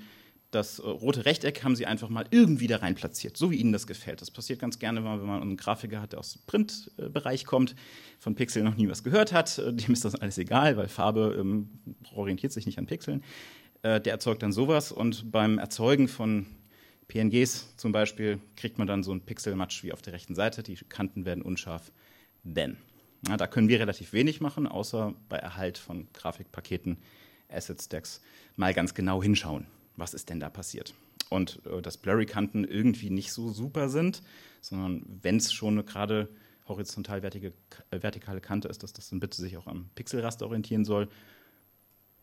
das 0.51 0.79
äh, 0.79 0.87
rote 0.87 1.25
Rechteck 1.25 1.63
haben 1.63 1.75
sie 1.75 1.85
einfach 1.85 2.09
mal 2.09 2.25
irgendwie 2.31 2.67
da 2.67 2.77
rein 2.77 2.95
platziert, 2.95 3.37
so 3.37 3.51
wie 3.51 3.57
ihnen 3.57 3.73
das 3.73 3.87
gefällt. 3.87 4.21
Das 4.21 4.31
passiert 4.31 4.59
ganz 4.59 4.79
gerne, 4.79 5.03
wenn 5.03 5.25
man 5.25 5.41
einen 5.41 5.57
Grafiker 5.57 6.01
hat, 6.01 6.13
der 6.13 6.19
aus 6.19 6.33
dem 6.33 6.41
Printbereich 6.47 7.45
kommt, 7.45 7.75
von 8.19 8.35
Pixel 8.35 8.63
noch 8.63 8.75
nie 8.75 8.89
was 8.89 9.03
gehört 9.03 9.33
hat. 9.33 9.57
Äh, 9.57 9.73
dem 9.73 9.93
ist 9.93 10.05
das 10.05 10.15
alles 10.15 10.37
egal, 10.37 10.77
weil 10.77 10.87
Farbe 10.87 11.35
ähm, 11.39 11.69
orientiert 12.13 12.53
sich 12.53 12.65
nicht 12.65 12.79
an 12.79 12.85
Pixeln. 12.85 13.23
Äh, 13.81 13.99
der 13.99 14.13
erzeugt 14.13 14.41
dann 14.41 14.51
sowas 14.51 14.91
und 14.91 15.31
beim 15.31 15.57
Erzeugen 15.57 16.07
von 16.07 16.45
PNGs 17.09 17.75
zum 17.77 17.91
Beispiel 17.91 18.39
kriegt 18.55 18.77
man 18.77 18.87
dann 18.87 19.03
so 19.03 19.13
ein 19.13 19.21
Pixelmatch 19.21 19.83
wie 19.83 19.93
auf 19.93 20.01
der 20.01 20.13
rechten 20.13 20.35
Seite. 20.35 20.63
Die 20.63 20.75
Kanten 20.75 21.25
werden 21.25 21.41
unscharf. 21.41 21.91
Denn 22.43 22.77
ja, 23.27 23.35
da 23.35 23.47
können 23.47 23.67
wir 23.67 23.79
relativ 23.79 24.13
wenig 24.13 24.41
machen, 24.41 24.67
außer 24.67 25.13
bei 25.27 25.37
Erhalt 25.37 25.77
von 25.77 26.07
Grafikpaketen, 26.13 26.97
Asset 27.49 27.81
Stacks, 27.81 28.21
mal 28.55 28.73
ganz 28.73 28.93
genau 28.93 29.23
hinschauen 29.23 29.65
was 29.97 30.13
ist 30.13 30.29
denn 30.29 30.39
da 30.39 30.49
passiert. 30.49 30.93
Und 31.29 31.59
äh, 31.65 31.81
dass 31.81 31.97
Blurry-Kanten 31.97 32.63
irgendwie 32.63 33.09
nicht 33.09 33.33
so 33.33 33.51
super 33.51 33.89
sind, 33.89 34.23
sondern 34.61 35.03
wenn 35.21 35.37
es 35.37 35.51
schon 35.51 35.73
eine 35.73 35.83
gerade 35.83 36.29
horizontal 36.67 37.23
äh, 37.23 37.51
vertikale 37.89 38.41
Kante 38.41 38.67
ist, 38.67 38.83
dass 38.83 38.93
das 38.93 39.09
dann 39.09 39.19
bitte 39.19 39.41
sich 39.41 39.57
auch 39.57 39.67
am 39.67 39.89
Pixelraster 39.95 40.45
orientieren 40.45 40.85
soll. 40.85 41.09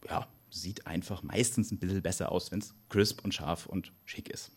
Ja, 0.08 0.26
sieht 0.50 0.86
einfach 0.86 1.22
meistens 1.22 1.70
ein 1.70 1.78
bisschen 1.78 2.02
besser 2.02 2.30
aus, 2.30 2.52
wenn 2.52 2.60
es 2.60 2.74
crisp 2.88 3.24
und 3.24 3.34
scharf 3.34 3.66
und 3.66 3.92
schick 4.04 4.28
ist. 4.28 4.52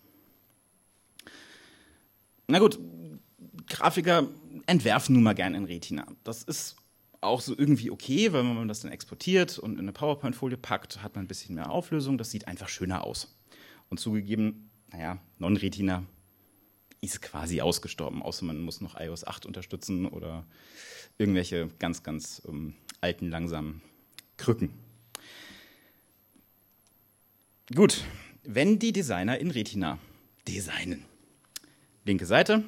Na 2.47 2.59
gut, 2.59 2.79
Grafiker 3.67 4.29
entwerfen 4.67 5.13
nun 5.13 5.24
mal 5.24 5.33
gerne 5.33 5.57
in 5.57 5.65
Retina. 5.65 6.05
Das 6.24 6.43
ist 6.43 6.75
auch 7.21 7.41
so 7.41 7.57
irgendwie 7.57 7.91
okay, 7.91 8.31
weil 8.31 8.43
wenn 8.43 8.55
man 8.55 8.67
das 8.67 8.81
dann 8.81 8.91
exportiert 8.91 9.57
und 9.59 9.74
in 9.74 9.79
eine 9.79 9.91
PowerPoint-Folie 9.91 10.57
packt, 10.57 11.01
hat 11.01 11.15
man 11.15 11.25
ein 11.25 11.27
bisschen 11.27 11.55
mehr 11.55 11.71
Auflösung. 11.71 12.17
Das 12.17 12.31
sieht 12.31 12.47
einfach 12.47 12.69
schöner 12.69 13.03
aus. 13.03 13.36
Und 13.89 14.00
zugegeben, 14.00 14.69
naja, 14.91 15.19
Non-Retina 15.39 16.03
ist 17.01 17.21
quasi 17.21 17.62
ausgestorben, 17.62 18.21
außer 18.21 18.45
man 18.45 18.59
muss 18.62 18.81
noch 18.81 19.00
iOS 19.00 19.25
8 19.25 19.45
unterstützen 19.45 20.05
oder 20.05 20.45
irgendwelche 21.17 21.69
ganz, 21.79 22.03
ganz 22.03 22.41
ähm, 22.47 22.74
alten, 23.01 23.29
langsamen 23.29 23.81
Krücken. 24.38 24.69
Gut, 27.74 28.03
wenn 28.43 28.79
die 28.79 28.93
Designer 28.93 29.39
in 29.39 29.51
Retina 29.51 30.00
designen. 30.47 31.03
Linke 32.05 32.25
Seite, 32.25 32.63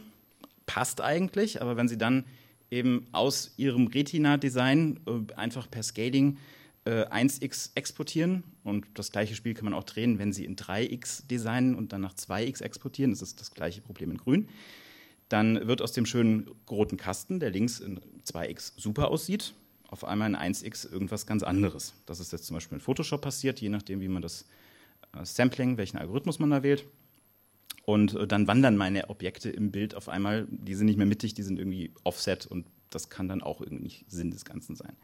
passt 0.66 1.02
eigentlich, 1.02 1.62
aber 1.62 1.78
wenn 1.78 1.88
sie 1.88 1.98
dann 1.98 2.26
eben 2.72 3.08
aus 3.12 3.54
ihrem 3.58 3.88
Retina-Design 3.88 5.00
äh, 5.06 5.34
einfach 5.36 5.70
per 5.70 5.84
Scaling 5.84 6.38
äh, 6.86 7.06
1x 7.06 7.72
exportieren 7.76 8.44
und 8.64 8.86
das 8.94 9.12
gleiche 9.12 9.36
Spiel 9.36 9.54
kann 9.54 9.66
man 9.66 9.74
auch 9.74 9.84
drehen, 9.84 10.20
wenn 10.20 10.34
sie 10.34 10.46
in 10.46 10.56
3x 10.56 11.28
designen 11.28 11.76
und 11.76 11.94
dann 11.94 12.02
nach 12.02 12.14
2x 12.14 12.62
exportieren, 12.62 13.12
das 13.12 13.22
ist 13.22 13.40
das 13.40 13.52
gleiche 13.52 13.82
Problem 13.82 14.12
in 14.12 14.18
grün, 14.18 14.50
dann 15.30 15.68
wird 15.68 15.82
aus 15.82 15.92
dem 15.92 16.06
schönen 16.06 16.50
roten 16.70 16.98
Kasten, 16.98 17.40
der 17.40 17.52
links 17.52 17.80
in 17.80 18.00
2x 18.26 18.74
super 18.78 19.10
aussieht, 19.10 19.54
auf 19.88 20.04
einmal 20.04 20.30
in 20.30 20.36
1x 20.36 20.92
irgendwas 20.92 21.26
ganz 21.26 21.44
anderes. 21.44 21.94
Das 22.06 22.20
ist 22.20 22.32
jetzt 22.32 22.46
zum 22.46 22.56
Beispiel 22.56 22.78
in 22.78 22.82
Photoshop 22.82 23.22
passiert, 23.22 23.60
je 23.60 23.70
nachdem, 23.70 24.02
wie 24.02 24.08
man 24.08 24.22
das 24.22 24.46
äh, 25.14 25.26
Sampling, 25.26 25.78
welchen 25.78 25.98
Algorithmus 25.98 26.40
man 26.40 26.52
da 26.52 26.64
wählt. 26.64 26.86
Und 27.90 28.14
äh, 28.14 28.28
dann 28.28 28.46
wandern 28.46 28.78
meine 28.78 29.10
Objekte 29.10 29.50
im 29.50 29.72
Bild 29.72 29.96
auf 29.96 30.10
einmal, 30.10 30.46
die 30.52 30.76
sind 30.76 30.86
nicht 30.86 30.98
mehr 30.98 31.08
mittig, 31.08 31.34
die 31.34 31.42
sind 31.42 31.58
irgendwie 31.58 31.92
offset 32.04 32.46
und 32.46 32.68
das 32.92 33.10
kann 33.10 33.28
dann 33.28 33.42
auch 33.42 33.62
irgendwie 33.62 33.82
nicht 33.82 34.06
Sinn 34.12 34.30
des 34.30 34.46
Ganzen 34.46 34.76
sein. 34.76 34.96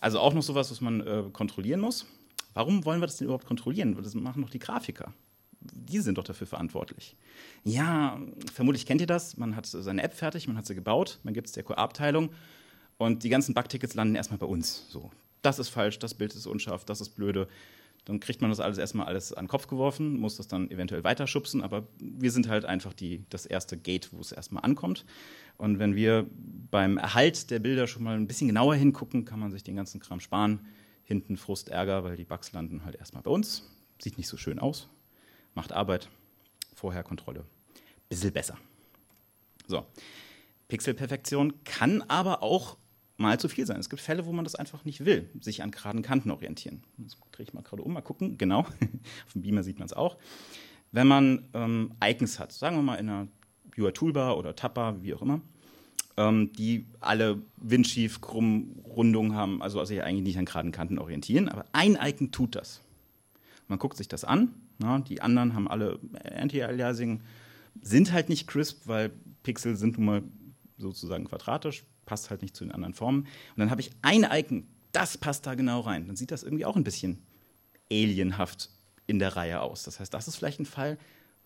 Also 0.00 0.18
auch 0.18 0.32
noch 0.32 0.42
sowas, 0.42 0.70
was 0.70 0.80
man 0.80 1.06
äh, 1.06 1.24
kontrollieren 1.30 1.80
muss. 1.80 2.06
Warum 2.54 2.86
wollen 2.86 3.02
wir 3.02 3.06
das 3.06 3.18
denn 3.18 3.26
überhaupt 3.26 3.44
kontrollieren? 3.44 3.94
Das 4.02 4.14
machen 4.14 4.40
doch 4.40 4.48
die 4.48 4.60
Grafiker. 4.60 5.12
Die 5.60 5.98
sind 5.98 6.16
doch 6.16 6.24
dafür 6.24 6.46
verantwortlich. 6.46 7.16
Ja, 7.64 8.18
vermutlich 8.54 8.86
kennt 8.86 9.02
ihr 9.02 9.06
das. 9.06 9.36
Man 9.36 9.54
hat 9.54 9.66
seine 9.66 10.02
App 10.02 10.14
fertig, 10.14 10.48
man 10.48 10.56
hat 10.56 10.64
sie 10.64 10.74
gebaut, 10.74 11.20
man 11.24 11.34
gibt 11.34 11.48
es 11.48 11.52
der 11.52 11.64
QA-Abteilung 11.64 12.30
und 12.96 13.24
die 13.24 13.28
ganzen 13.28 13.52
Bugtickets 13.52 13.92
landen 13.92 14.14
erstmal 14.14 14.38
bei 14.38 14.46
uns. 14.46 14.86
So, 14.88 15.10
das 15.42 15.58
ist 15.58 15.68
falsch, 15.68 15.98
das 15.98 16.14
Bild 16.14 16.34
ist 16.34 16.46
unscharf, 16.46 16.86
das 16.86 17.02
ist 17.02 17.10
blöde. 17.10 17.46
Dann 18.04 18.18
kriegt 18.18 18.40
man 18.40 18.50
das 18.50 18.58
alles 18.58 18.78
erstmal 18.78 19.06
alles 19.06 19.32
an 19.32 19.44
den 19.44 19.48
Kopf 19.48 19.68
geworfen, 19.68 20.18
muss 20.18 20.36
das 20.36 20.48
dann 20.48 20.70
eventuell 20.70 21.04
weiterschubsen, 21.04 21.62
aber 21.62 21.86
wir 22.00 22.32
sind 22.32 22.48
halt 22.48 22.64
einfach 22.64 22.92
die, 22.92 23.24
das 23.30 23.46
erste 23.46 23.78
Gate, 23.78 24.12
wo 24.12 24.20
es 24.20 24.32
erstmal 24.32 24.64
ankommt. 24.64 25.04
Und 25.56 25.78
wenn 25.78 25.94
wir 25.94 26.26
beim 26.70 26.96
Erhalt 26.96 27.50
der 27.50 27.60
Bilder 27.60 27.86
schon 27.86 28.02
mal 28.02 28.16
ein 28.16 28.26
bisschen 28.26 28.48
genauer 28.48 28.74
hingucken, 28.74 29.24
kann 29.24 29.38
man 29.38 29.52
sich 29.52 29.62
den 29.62 29.76
ganzen 29.76 30.00
Kram 30.00 30.18
sparen. 30.18 30.66
Hinten 31.04 31.36
Frust, 31.36 31.68
Ärger, 31.68 32.02
weil 32.02 32.16
die 32.16 32.24
Bugs 32.24 32.52
landen 32.52 32.84
halt 32.84 32.96
erstmal 32.96 33.22
bei 33.22 33.30
uns. 33.30 33.70
Sieht 34.00 34.18
nicht 34.18 34.28
so 34.28 34.36
schön 34.36 34.58
aus, 34.58 34.88
macht 35.54 35.72
Arbeit, 35.72 36.08
vorher 36.74 37.04
Kontrolle. 37.04 37.44
Bisschen 38.08 38.32
besser. 38.32 38.58
So, 39.68 39.86
Pixelperfektion 40.66 41.62
kann 41.64 42.02
aber 42.02 42.42
auch 42.42 42.78
mal 43.22 43.40
zu 43.40 43.48
viel 43.48 43.66
sein. 43.66 43.80
Es 43.80 43.88
gibt 43.88 44.02
Fälle, 44.02 44.26
wo 44.26 44.32
man 44.32 44.44
das 44.44 44.54
einfach 44.54 44.84
nicht 44.84 45.04
will, 45.04 45.30
sich 45.40 45.62
an 45.62 45.70
geraden 45.70 46.02
Kanten 46.02 46.30
orientieren. 46.30 46.82
Das 46.98 47.16
drehe 47.30 47.44
ich 47.44 47.54
mal 47.54 47.62
gerade 47.62 47.82
um, 47.82 47.94
mal 47.94 48.02
gucken. 48.02 48.36
Genau, 48.36 48.60
auf 49.26 49.32
dem 49.32 49.42
Beamer 49.42 49.62
sieht 49.62 49.78
man 49.78 49.86
es 49.86 49.92
auch. 49.92 50.18
Wenn 50.90 51.06
man 51.06 51.48
ähm, 51.54 51.92
Icons 52.04 52.38
hat, 52.38 52.52
sagen 52.52 52.76
wir 52.76 52.82
mal 52.82 52.96
in 52.96 53.08
einer 53.08 53.28
UI 53.78 53.92
Toolbar 53.92 54.36
oder 54.36 54.54
Tapper, 54.54 55.02
wie 55.02 55.14
auch 55.14 55.22
immer, 55.22 55.40
ähm, 56.18 56.52
die 56.52 56.86
alle 57.00 57.40
windschief, 57.56 58.20
krumm, 58.20 58.82
Rundungen 58.84 59.34
haben, 59.34 59.62
also 59.62 59.82
sich 59.84 60.02
eigentlich 60.02 60.24
nicht 60.24 60.38
an 60.38 60.44
geraden 60.44 60.72
Kanten 60.72 60.98
orientieren, 60.98 61.48
aber 61.48 61.64
ein 61.72 61.96
Icon 62.00 62.30
tut 62.30 62.54
das. 62.54 62.82
Man 63.68 63.78
guckt 63.78 63.96
sich 63.96 64.08
das 64.08 64.24
an, 64.24 64.54
na, 64.78 64.98
die 64.98 65.22
anderen 65.22 65.54
haben 65.54 65.68
alle 65.68 65.98
Anti-Aliasing, 66.36 67.22
sind 67.80 68.12
halt 68.12 68.28
nicht 68.28 68.46
crisp, 68.46 68.86
weil 68.86 69.12
Pixel 69.42 69.76
sind 69.76 69.96
nun 69.96 70.06
mal 70.06 70.22
sozusagen 70.76 71.24
quadratisch, 71.24 71.84
passt 72.12 72.28
halt 72.28 72.42
nicht 72.42 72.54
zu 72.54 72.62
den 72.62 72.72
anderen 72.72 72.92
Formen. 72.92 73.20
Und 73.20 73.56
dann 73.56 73.70
habe 73.70 73.80
ich 73.80 73.90
ein 74.02 74.26
Icon, 74.30 74.66
das 74.92 75.16
passt 75.16 75.46
da 75.46 75.54
genau 75.54 75.80
rein. 75.80 76.06
Dann 76.06 76.14
sieht 76.14 76.30
das 76.30 76.42
irgendwie 76.42 76.66
auch 76.66 76.76
ein 76.76 76.84
bisschen 76.84 77.22
alienhaft 77.90 78.68
in 79.06 79.18
der 79.18 79.34
Reihe 79.34 79.62
aus. 79.62 79.84
Das 79.84 79.98
heißt, 79.98 80.12
das 80.12 80.28
ist 80.28 80.36
vielleicht 80.36 80.60
ein 80.60 80.66
Fall, 80.66 80.98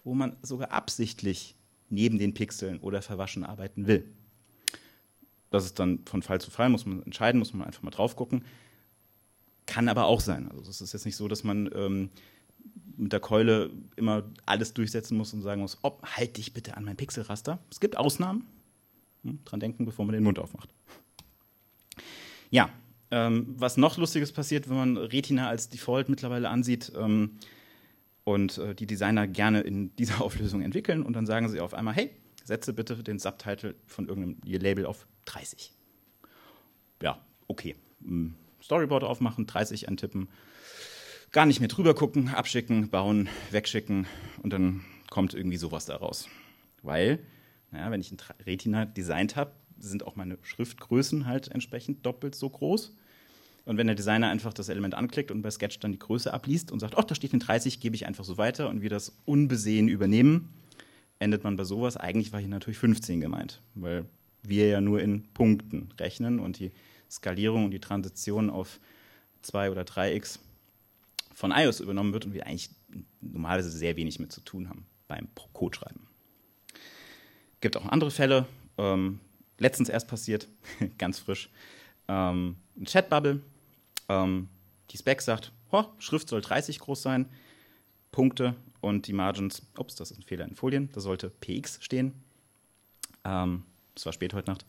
wo 0.02 0.12
man 0.14 0.36
sogar 0.42 0.72
absichtlich 0.72 1.54
neben 1.88 2.18
den 2.18 2.34
Pixeln 2.34 2.80
oder 2.80 3.00
verwaschen 3.00 3.44
arbeiten 3.44 3.86
will. 3.86 4.12
Das 5.50 5.64
ist 5.64 5.78
dann 5.78 6.00
von 6.04 6.22
Fall 6.22 6.40
zu 6.40 6.50
Fall, 6.50 6.68
muss 6.68 6.84
man 6.84 7.00
entscheiden, 7.04 7.38
muss 7.38 7.54
man 7.54 7.64
einfach 7.64 7.82
mal 7.82 7.92
drauf 7.92 8.16
gucken. 8.16 8.44
Kann 9.66 9.88
aber 9.88 10.06
auch 10.06 10.20
sein. 10.20 10.50
Also 10.50 10.68
es 10.68 10.80
ist 10.80 10.92
jetzt 10.92 11.06
nicht 11.06 11.14
so, 11.14 11.28
dass 11.28 11.44
man 11.44 11.70
ähm, 11.76 12.10
mit 12.96 13.12
der 13.12 13.20
Keule 13.20 13.70
immer 13.94 14.24
alles 14.46 14.74
durchsetzen 14.74 15.16
muss 15.16 15.32
und 15.32 15.42
sagen 15.42 15.60
muss, 15.60 15.78
oh, 15.82 15.96
halt 16.02 16.38
dich 16.38 16.52
bitte 16.52 16.76
an 16.76 16.82
mein 16.82 16.96
Pixelraster. 16.96 17.60
Es 17.70 17.78
gibt 17.78 17.96
Ausnahmen, 17.96 18.40
hm, 18.40 18.55
dran 19.44 19.60
denken, 19.60 19.84
bevor 19.84 20.04
man 20.04 20.14
den 20.14 20.24
Mund 20.24 20.38
aufmacht. 20.38 20.70
Ja, 22.50 22.70
ähm, 23.10 23.54
was 23.56 23.76
noch 23.76 23.98
Lustiges 23.98 24.32
passiert, 24.32 24.68
wenn 24.68 24.76
man 24.76 24.96
Retina 24.96 25.48
als 25.48 25.68
Default 25.68 26.08
mittlerweile 26.08 26.48
ansieht 26.48 26.92
ähm, 26.96 27.38
und 28.24 28.58
äh, 28.58 28.74
die 28.74 28.86
Designer 28.86 29.26
gerne 29.26 29.60
in 29.60 29.94
dieser 29.96 30.20
Auflösung 30.22 30.62
entwickeln 30.62 31.02
und 31.02 31.14
dann 31.14 31.26
sagen 31.26 31.48
sie 31.48 31.60
auf 31.60 31.74
einmal, 31.74 31.94
hey, 31.94 32.10
setze 32.44 32.72
bitte 32.72 33.02
den 33.02 33.18
Subtitle 33.18 33.74
von 33.86 34.08
irgendeinem 34.08 34.38
Label 34.42 34.86
auf 34.86 35.06
30. 35.26 35.72
Ja, 37.02 37.20
okay. 37.48 37.76
Hm, 38.02 38.34
Storyboard 38.62 39.04
aufmachen, 39.04 39.46
30 39.46 39.88
antippen, 39.88 40.28
gar 41.30 41.46
nicht 41.46 41.60
mehr 41.60 41.68
drüber 41.68 41.94
gucken, 41.94 42.28
abschicken, 42.28 42.88
bauen, 42.88 43.28
wegschicken 43.50 44.06
und 44.42 44.52
dann 44.52 44.84
kommt 45.10 45.34
irgendwie 45.34 45.56
sowas 45.56 45.86
daraus. 45.86 46.28
Weil 46.82 47.20
ja, 47.72 47.90
wenn 47.90 48.00
ich 48.00 48.12
ein 48.12 48.18
Retina 48.44 48.84
designt 48.84 49.36
habe, 49.36 49.52
sind 49.78 50.06
auch 50.06 50.16
meine 50.16 50.38
Schriftgrößen 50.42 51.26
halt 51.26 51.48
entsprechend 51.48 52.04
doppelt 52.06 52.34
so 52.34 52.48
groß. 52.48 52.94
Und 53.64 53.78
wenn 53.78 53.88
der 53.88 53.96
Designer 53.96 54.28
einfach 54.28 54.54
das 54.54 54.68
Element 54.68 54.94
anklickt 54.94 55.30
und 55.30 55.42
bei 55.42 55.50
Sketch 55.50 55.80
dann 55.80 55.92
die 55.92 55.98
Größe 55.98 56.32
abliest 56.32 56.70
und 56.70 56.80
sagt, 56.80 56.96
oh, 56.96 57.02
da 57.02 57.14
steht 57.14 57.32
in 57.32 57.40
30, 57.40 57.80
gebe 57.80 57.96
ich 57.96 58.06
einfach 58.06 58.24
so 58.24 58.38
weiter 58.38 58.68
und 58.68 58.80
wir 58.80 58.90
das 58.90 59.18
unbesehen 59.24 59.88
übernehmen, 59.88 60.50
endet 61.18 61.42
man 61.42 61.56
bei 61.56 61.64
sowas. 61.64 61.96
Eigentlich 61.96 62.32
war 62.32 62.40
hier 62.40 62.48
natürlich 62.48 62.78
15 62.78 63.20
gemeint, 63.20 63.60
weil 63.74 64.06
wir 64.42 64.68
ja 64.68 64.80
nur 64.80 65.00
in 65.00 65.24
Punkten 65.34 65.88
rechnen 65.98 66.38
und 66.38 66.60
die 66.60 66.70
Skalierung 67.10 67.64
und 67.64 67.72
die 67.72 67.80
Transition 67.80 68.50
auf 68.50 68.78
2 69.42 69.72
oder 69.72 69.82
3x 69.82 70.38
von 71.34 71.50
iOS 71.50 71.80
übernommen 71.80 72.12
wird 72.12 72.24
und 72.24 72.34
wir 72.34 72.46
eigentlich 72.46 72.70
normalerweise 73.20 73.70
sehr 73.70 73.96
wenig 73.96 74.20
mit 74.20 74.32
zu 74.32 74.40
tun 74.40 74.68
haben 74.68 74.86
beim 75.08 75.28
Codeschreiben 75.52 76.06
gibt 77.66 77.76
auch 77.76 77.86
andere 77.86 78.12
Fälle. 78.12 78.46
Ähm, 78.78 79.18
letztens 79.58 79.88
erst 79.88 80.06
passiert, 80.06 80.46
ganz 80.98 81.18
frisch. 81.18 81.50
Ähm, 82.06 82.56
eine 82.76 82.84
Chatbubble. 82.84 83.40
Ähm, 84.08 84.48
die 84.90 84.96
Spec 84.96 85.20
sagt, 85.20 85.50
oh, 85.72 85.82
Schrift 85.98 86.28
soll 86.28 86.42
30 86.42 86.78
groß 86.78 87.02
sein, 87.02 87.28
Punkte 88.12 88.54
und 88.80 89.08
die 89.08 89.12
Margins, 89.12 89.62
ups, 89.76 89.96
das 89.96 90.12
ist 90.12 90.18
ein 90.18 90.22
Fehler 90.22 90.44
in 90.44 90.54
Folien, 90.54 90.90
da 90.92 91.00
sollte 91.00 91.28
PX 91.28 91.78
stehen. 91.82 92.12
Ähm, 93.24 93.64
das 93.96 94.06
war 94.06 94.12
spät 94.12 94.32
heute 94.32 94.48
Nacht. 94.48 94.64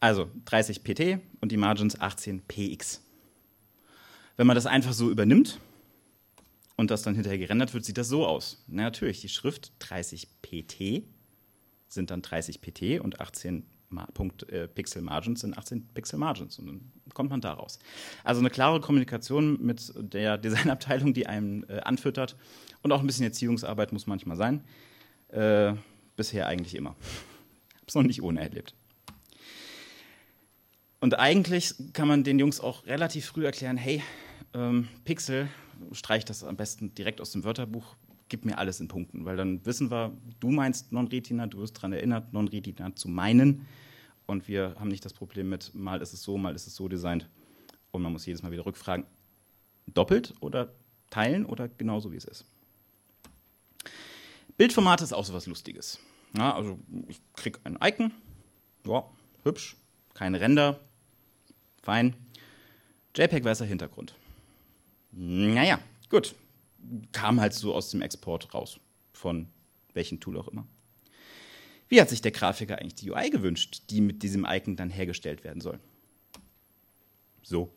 Also 0.00 0.28
30 0.46 0.82
PT 0.82 1.20
und 1.40 1.52
die 1.52 1.56
Margins 1.56 2.00
18 2.00 2.40
PX. 2.40 3.04
Wenn 4.36 4.48
man 4.48 4.56
das 4.56 4.66
einfach 4.66 4.94
so 4.94 5.10
übernimmt 5.10 5.60
und 6.74 6.90
das 6.90 7.02
dann 7.02 7.14
hinterher 7.14 7.38
gerendert 7.38 7.72
wird, 7.72 7.84
sieht 7.84 7.98
das 7.98 8.08
so 8.08 8.26
aus. 8.26 8.64
Na, 8.66 8.82
natürlich, 8.82 9.20
die 9.20 9.28
Schrift 9.28 9.70
30 9.78 10.26
PT 10.42 11.04
sind 11.92 12.10
dann 12.10 12.22
30 12.22 12.60
PT 12.60 13.00
und 13.00 13.20
18 13.20 13.64
Punkt, 14.14 14.48
äh, 14.48 14.68
Pixel 14.68 15.02
Margins 15.02 15.40
sind 15.40 15.56
18 15.56 15.88
Pixel 15.88 16.18
Margins 16.18 16.58
und 16.58 16.66
dann 16.66 16.92
kommt 17.12 17.30
man 17.30 17.40
da 17.40 17.52
raus. 17.52 17.78
Also 18.24 18.40
eine 18.40 18.50
klare 18.50 18.80
Kommunikation 18.80 19.62
mit 19.62 19.92
der 19.96 20.38
Designabteilung, 20.38 21.12
die 21.12 21.26
einem 21.26 21.64
äh, 21.68 21.80
anfüttert 21.80 22.36
und 22.82 22.92
auch 22.92 23.00
ein 23.00 23.06
bisschen 23.06 23.24
Erziehungsarbeit 23.24 23.92
muss 23.92 24.06
manchmal 24.06 24.36
sein. 24.36 24.64
Äh, 25.28 25.74
bisher 26.16 26.46
eigentlich 26.46 26.74
immer. 26.74 26.96
Hab's 27.82 27.94
noch 27.94 28.02
nicht 28.02 28.22
ohne 28.22 28.40
erlebt. 28.40 28.74
Und 31.00 31.18
eigentlich 31.18 31.74
kann 31.92 32.06
man 32.06 32.22
den 32.22 32.38
Jungs 32.38 32.60
auch 32.60 32.86
relativ 32.86 33.26
früh 33.26 33.44
erklären, 33.44 33.76
hey, 33.76 34.02
ähm, 34.54 34.88
Pixel, 35.04 35.48
streich 35.90 36.24
das 36.24 36.44
am 36.44 36.56
besten 36.56 36.94
direkt 36.94 37.20
aus 37.20 37.32
dem 37.32 37.42
Wörterbuch, 37.44 37.96
gib 38.32 38.46
mir 38.46 38.56
alles 38.56 38.80
in 38.80 38.88
Punkten, 38.88 39.26
weil 39.26 39.36
dann 39.36 39.64
wissen 39.66 39.90
wir, 39.90 40.16
du 40.40 40.50
meinst 40.50 40.90
Non-Retina, 40.90 41.46
du 41.48 41.58
wirst 41.58 41.76
daran 41.76 41.92
erinnert, 41.92 42.32
Non-Retina 42.32 42.96
zu 42.96 43.10
meinen. 43.10 43.66
Und 44.24 44.48
wir 44.48 44.74
haben 44.78 44.88
nicht 44.88 45.04
das 45.04 45.12
Problem 45.12 45.50
mit, 45.50 45.74
mal 45.74 46.00
ist 46.00 46.14
es 46.14 46.22
so, 46.22 46.38
mal 46.38 46.54
ist 46.54 46.66
es 46.66 46.74
so 46.74 46.88
designt. 46.88 47.28
Und 47.90 48.00
man 48.00 48.10
muss 48.10 48.24
jedes 48.24 48.42
Mal 48.42 48.50
wieder 48.50 48.64
rückfragen, 48.64 49.04
doppelt 49.86 50.32
oder 50.40 50.72
teilen 51.10 51.44
oder 51.44 51.68
genauso 51.68 52.10
wie 52.10 52.16
es 52.16 52.24
ist. 52.24 52.46
Bildformat 54.56 55.02
ist 55.02 55.12
auch 55.12 55.26
so 55.26 55.34
was 55.34 55.46
Lustiges. 55.46 55.98
Ja, 56.34 56.54
also 56.54 56.78
ich 57.08 57.20
kriege 57.34 57.60
ein 57.64 57.76
Icon, 57.82 58.12
ja, 58.86 59.04
hübsch, 59.42 59.76
keine 60.14 60.40
Ränder, 60.40 60.80
fein. 61.82 62.16
JPEG 63.14 63.44
weißer 63.44 63.66
Hintergrund. 63.66 64.14
Naja, 65.10 65.78
gut 66.08 66.34
kam 67.12 67.40
halt 67.40 67.54
so 67.54 67.74
aus 67.74 67.90
dem 67.90 68.02
Export 68.02 68.52
raus, 68.54 68.78
von 69.12 69.46
welchem 69.94 70.20
Tool 70.20 70.38
auch 70.38 70.48
immer. 70.48 70.66
Wie 71.88 72.00
hat 72.00 72.08
sich 72.08 72.22
der 72.22 72.32
Grafiker 72.32 72.78
eigentlich 72.78 72.94
die 72.94 73.10
UI 73.10 73.30
gewünscht, 73.30 73.82
die 73.90 74.00
mit 74.00 74.22
diesem 74.22 74.46
Icon 74.48 74.76
dann 74.76 74.90
hergestellt 74.90 75.44
werden 75.44 75.60
soll? 75.60 75.78
So. 77.42 77.70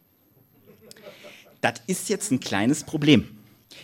Das 1.62 1.82
ist 1.88 2.10
jetzt 2.10 2.32
ein 2.32 2.40
kleines 2.40 2.84
Problem. 2.84 3.38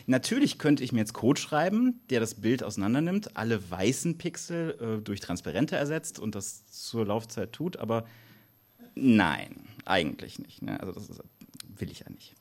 Natürlich 0.08 0.58
könnte 0.58 0.84
ich 0.84 0.92
mir 0.92 1.00
jetzt 1.00 1.14
Code 1.14 1.40
schreiben, 1.40 2.00
der 2.10 2.20
das 2.20 2.36
Bild 2.36 2.64
auseinandernimmt, 2.64 3.36
alle 3.36 3.70
weißen 3.70 4.18
Pixel 4.18 4.78
äh, 4.80 5.04
durch 5.04 5.20
transparente 5.20 5.76
ersetzt 5.76 6.20
und 6.20 6.36
das 6.36 6.66
zur 6.68 7.06
Laufzeit 7.06 7.52
tut, 7.52 7.78
aber 7.78 8.08
nein, 8.96 9.68
eigentlich 9.86 10.40
nicht. 10.40 10.62
Ne? 10.62 10.80
Also 10.80 10.94
das 10.94 11.10
ist, 11.10 11.22
will 11.78 11.92
ich 11.92 12.00
ja 12.00 12.10
nicht. 12.10 12.36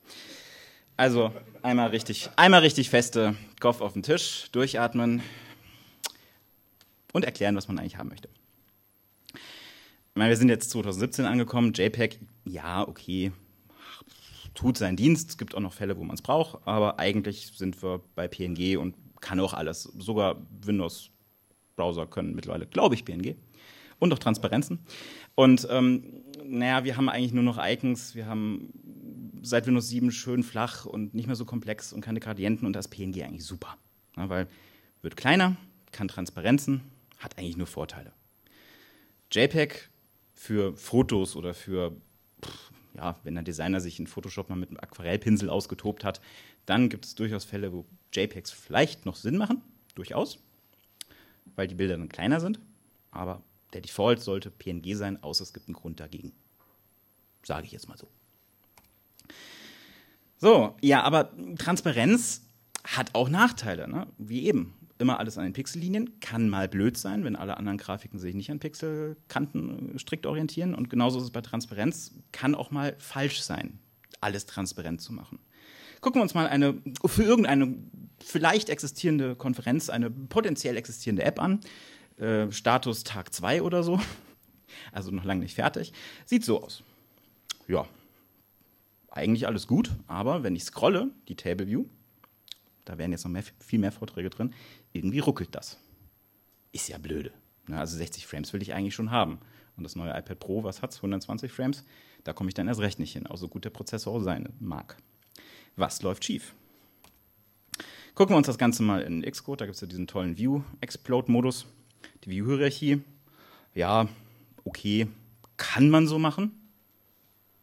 Also 1.00 1.33
einmal 1.62 1.88
richtig, 1.88 2.28
einmal 2.37 2.61
richtig 2.61 2.90
feste 2.90 3.35
Kopf 3.59 3.80
auf 3.80 3.95
den 3.95 4.02
Tisch, 4.02 4.50
durchatmen 4.52 5.23
und 7.14 7.25
erklären, 7.25 7.57
was 7.57 7.69
man 7.69 7.78
eigentlich 7.78 7.97
haben 7.97 8.11
möchte. 8.11 8.28
Ich 9.33 10.16
meine, 10.16 10.28
wir 10.28 10.37
sind 10.37 10.50
jetzt 10.50 10.69
2017 10.69 11.25
angekommen, 11.25 11.73
JPEG, 11.73 12.21
ja, 12.45 12.87
okay, 12.87 13.33
tut 14.52 14.76
seinen 14.76 14.99
Dienst. 14.99 15.30
Es 15.30 15.38
gibt 15.38 15.54
auch 15.54 15.61
noch 15.61 15.73
Fälle, 15.73 15.97
wo 15.97 16.04
man 16.04 16.16
es 16.16 16.21
braucht, 16.21 16.59
aber 16.66 16.99
eigentlich 16.99 17.50
sind 17.57 17.83
wir 17.83 18.02
bei 18.14 18.28
PNG 18.28 18.76
und 18.76 18.95
kann 19.23 19.40
auch 19.40 19.54
alles. 19.54 19.85
Sogar 19.85 20.37
Windows-Browser 20.66 22.09
können 22.09 22.35
mittlerweile, 22.35 22.66
glaube 22.66 22.95
ich, 22.95 23.07
PNG. 23.07 23.37
Und 24.00 24.12
auch 24.12 24.19
Transparenzen. 24.19 24.80
Und 25.35 25.66
ähm, 25.71 26.25
naja, 26.45 26.85
wir 26.85 26.99
haben 26.99 27.09
eigentlich 27.09 27.33
nur 27.33 27.45
noch 27.45 27.59
Icons. 27.59 28.14
Wir 28.14 28.26
haben 28.26 28.71
seit 29.42 29.66
Windows 29.66 29.88
7 29.88 30.11
schön 30.12 30.42
flach 30.42 30.85
und 30.87 31.14
nicht 31.14 31.26
mehr 31.26 31.37
so 31.37 31.44
komplex 31.44 31.92
und 31.92 32.00
keine 32.00 32.20
Gradienten 32.20 32.66
und 32.66 32.75
das 32.75 32.88
PNG 32.88 33.23
eigentlich 33.23 33.44
super. 33.44 33.76
Ja, 34.16 34.28
weil 34.28 34.49
wird 35.02 35.16
kleiner, 35.16 35.56
kann 35.92 36.09
Transparenzen, 36.09 36.82
hat 37.18 37.38
eigentlich 37.38 37.56
nur 37.56 37.66
Vorteile. 37.66 38.12
JPEG 39.32 39.88
für 40.35 40.75
Fotos 40.76 41.37
oder 41.37 41.54
für 41.54 41.97
ja, 42.94 43.16
wenn 43.23 43.35
der 43.35 43.44
Designer 43.44 43.80
sich 43.80 43.99
in 43.99 44.06
Photoshop 44.06 44.50
mal 44.50 44.56
mit 44.56 44.70
einem 44.70 44.78
Aquarellpinsel 44.78 45.49
ausgetobt 45.49 46.04
hat, 46.04 46.20
dann 46.66 46.88
gibt 46.88 47.04
es 47.04 47.14
durchaus 47.14 47.44
Fälle, 47.44 47.73
wo 47.73 47.87
JPEGs 48.12 48.50
vielleicht 48.50 49.06
noch 49.06 49.16
Sinn 49.16 49.37
machen, 49.37 49.62
durchaus, 49.94 50.38
weil 51.56 51.68
die 51.68 51.75
Bilder 51.75 51.97
dann 51.97 52.09
kleiner 52.09 52.40
sind. 52.40 52.61
Aber 53.11 53.42
der 53.73 53.80
Default 53.80 54.20
sollte 54.20 54.50
PNG 54.50 54.94
sein, 54.97 55.23
außer 55.23 55.42
es 55.42 55.52
gibt 55.52 55.68
einen 55.68 55.75
Grund 55.75 56.00
dagegen. 56.00 56.32
Sage 57.42 57.66
ich 57.66 57.73
jetzt 57.73 57.88
mal 57.88 57.97
so. 57.97 58.09
So, 60.40 60.75
ja, 60.80 61.02
aber 61.02 61.30
Transparenz 61.59 62.42
hat 62.82 63.14
auch 63.14 63.28
Nachteile, 63.28 63.87
ne? 63.88 64.06
wie 64.16 64.47
eben 64.47 64.73
immer 64.97 65.18
alles 65.18 65.37
an 65.37 65.44
den 65.44 65.52
Pixellinien, 65.52 66.18
kann 66.20 66.49
mal 66.49 66.66
blöd 66.66 66.97
sein, 66.97 67.25
wenn 67.25 67.37
alle 67.37 67.59
anderen 67.59 67.76
Grafiken 67.78 68.18
sich 68.18 68.35
nicht 68.35 68.50
an 68.50 68.59
Pixelkanten 68.59 69.94
äh, 69.94 69.99
strikt 69.99 70.26
orientieren. 70.26 70.75
Und 70.75 70.88
genauso 70.88 71.18
ist 71.18 71.25
es 71.25 71.30
bei 71.30 71.42
Transparenz, 71.42 72.12
kann 72.32 72.54
auch 72.54 72.70
mal 72.70 72.97
falsch 72.99 73.42
sein, 73.42 73.78
alles 74.20 74.47
transparent 74.47 75.02
zu 75.02 75.12
machen. 75.12 75.38
Gucken 76.00 76.20
wir 76.20 76.23
uns 76.23 76.35
mal 76.35 76.47
eine 76.47 76.80
für 77.04 77.23
irgendeine 77.23 77.76
vielleicht 78.18 78.70
existierende 78.70 79.37
Konferenz, 79.37 79.90
eine 79.90 80.11
potenziell 80.11 80.78
existierende 80.78 81.23
App 81.23 81.38
an. 81.38 81.61
Äh, 82.18 82.50
Status 82.50 83.04
Tag 83.04 83.35
2 83.35 83.62
oder 83.62 83.82
so. 83.82 84.00
Also 84.92 85.11
noch 85.11 85.25
lange 85.25 85.42
nicht 85.42 85.56
fertig. 85.56 85.92
Sieht 86.26 86.44
so 86.44 86.62
aus. 86.62 86.85
Ja, 87.66 87.87
eigentlich 89.11 89.47
alles 89.47 89.67
gut, 89.67 89.90
aber 90.07 90.43
wenn 90.43 90.57
ich 90.57 90.64
scrolle, 90.64 91.11
die 91.29 91.37
Table 91.37 91.67
View, 91.67 91.85
da 92.85 92.99
wären 92.99 93.12
jetzt 93.12 93.25
noch 93.25 93.31
mehr, 93.31 93.45
viel 93.59 93.79
mehr 93.79 93.93
Vorträge 93.93 94.31
drin, 94.31 94.55
irgendwie 94.93 95.19
ruckelt 95.19 95.55
das. 95.55 95.79
Ist 96.73 96.88
ja 96.88 96.99
blöde. 96.99 97.33
Ne? 97.67 97.79
Also 97.79 97.97
60 97.97 98.26
Frames 98.26 98.52
will 98.52 98.62
ich 98.62 98.73
eigentlich 98.73 98.95
schon 98.95 99.11
haben. 99.11 99.38
Und 99.76 99.85
das 99.85 99.97
neue 99.97 100.11
iPad 100.11 100.38
Pro, 100.38 100.64
was 100.64 100.83
hat 100.83 100.90
es? 100.90 100.99
120 100.99 101.50
Frames? 101.50 101.85
Da 102.25 102.33
komme 102.33 102.49
ich 102.49 102.55
dann 102.55 102.69
erst 102.69 102.81
recht 102.81 102.99
nicht 102.99 103.12
hin, 103.12 103.26
auch 103.26 103.37
so 103.37 103.49
gut 103.49 103.64
der 103.64 103.71
Prozessor 103.71 104.14
auch 104.14 104.21
sein 104.21 104.49
mag. 104.61 104.97
Was 105.76 106.02
läuft 106.02 106.25
schief? 106.25 106.55
Gucken 108.14 108.35
wir 108.35 108.38
uns 108.38 108.47
das 108.47 108.59
Ganze 108.59 108.83
mal 108.83 109.03
in 109.03 109.23
Xcode. 109.23 109.62
Da 109.62 109.66
gibt 109.66 109.77
es 109.77 109.81
ja 109.81 109.87
diesen 109.87 110.07
tollen 110.07 110.37
View-Explode-Modus. 110.37 111.66
Die 112.25 112.31
View-Hierarchie, 112.31 113.03
ja, 113.75 114.09
okay, 114.64 115.07
kann 115.57 115.88
man 115.88 116.07
so 116.07 116.18
machen. 116.18 116.60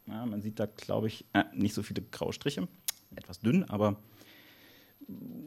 Ja, 0.08 0.26
man 0.26 0.42
sieht 0.42 0.60
da, 0.60 0.66
glaube 0.66 1.08
ich, 1.08 1.26
äh, 1.34 1.44
nicht 1.54 1.74
so 1.74 1.84
viele 1.84 2.02
graue 2.02 2.34
Striche. 2.34 2.68
Etwas 3.16 3.40
dünn, 3.40 3.64
aber 3.66 3.98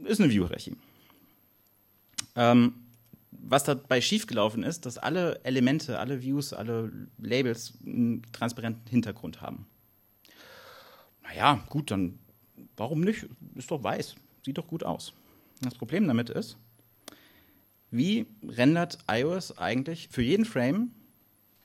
ist 0.05 0.21
eine 0.21 0.31
View-Hierarchie. 0.31 0.77
Ähm, 2.37 2.75
was 3.31 3.65
dabei 3.65 4.01
schiefgelaufen 4.01 4.63
ist, 4.63 4.87
dass 4.87 4.99
alle 4.99 5.41
Elemente, 5.45 5.99
alle 5.99 6.23
Views, 6.23 6.53
alle 6.53 6.93
Labels 7.19 7.75
einen 7.85 8.23
transparenten 8.33 8.89
Hintergrund 8.89 9.41
haben. 9.41 9.67
Naja, 11.23 11.65
gut, 11.69 11.91
dann 11.91 12.19
warum 12.77 13.01
nicht? 13.01 13.27
Ist 13.55 13.71
doch 13.71 13.83
weiß, 13.83 14.17
sieht 14.45 14.59
doch 14.59 14.67
gut 14.67 14.85
aus. 14.85 15.13
Das 15.61 15.75
Problem 15.75 16.07
damit 16.07 16.31
ist, 16.31 16.57
wie 17.91 18.27
rendert 18.47 18.99
iOS 19.09 19.59
eigentlich 19.59 20.09
für 20.09 20.23
jeden 20.23 20.45
Frame, 20.45 20.93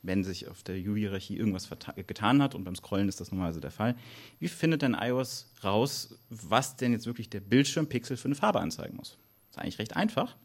wenn 0.06 0.24
sich 0.24 0.48
auf 0.48 0.62
der 0.62 0.76
View-Hierarchie 0.76 1.36
irgendwas 1.36 1.68
getan 2.06 2.42
hat, 2.42 2.54
und 2.54 2.64
beim 2.64 2.74
Scrollen 2.74 3.08
ist 3.08 3.20
das 3.20 3.30
normalerweise 3.30 3.60
der 3.60 3.70
Fall, 3.70 3.96
wie 4.38 4.48
findet 4.48 4.82
denn 4.82 4.96
iOS 4.98 5.52
raus, 5.62 6.18
was 6.30 6.76
denn 6.76 6.92
jetzt 6.92 7.06
wirklich 7.06 7.28
der 7.28 7.40
Bildschirmpixel 7.40 8.16
für 8.16 8.26
eine 8.26 8.34
Farbe 8.34 8.60
anzeigen 8.60 8.96
muss? 8.96 9.18
Das 9.48 9.56
ist 9.56 9.62
eigentlich 9.62 9.78
recht 9.78 9.96
einfach. 9.96 10.36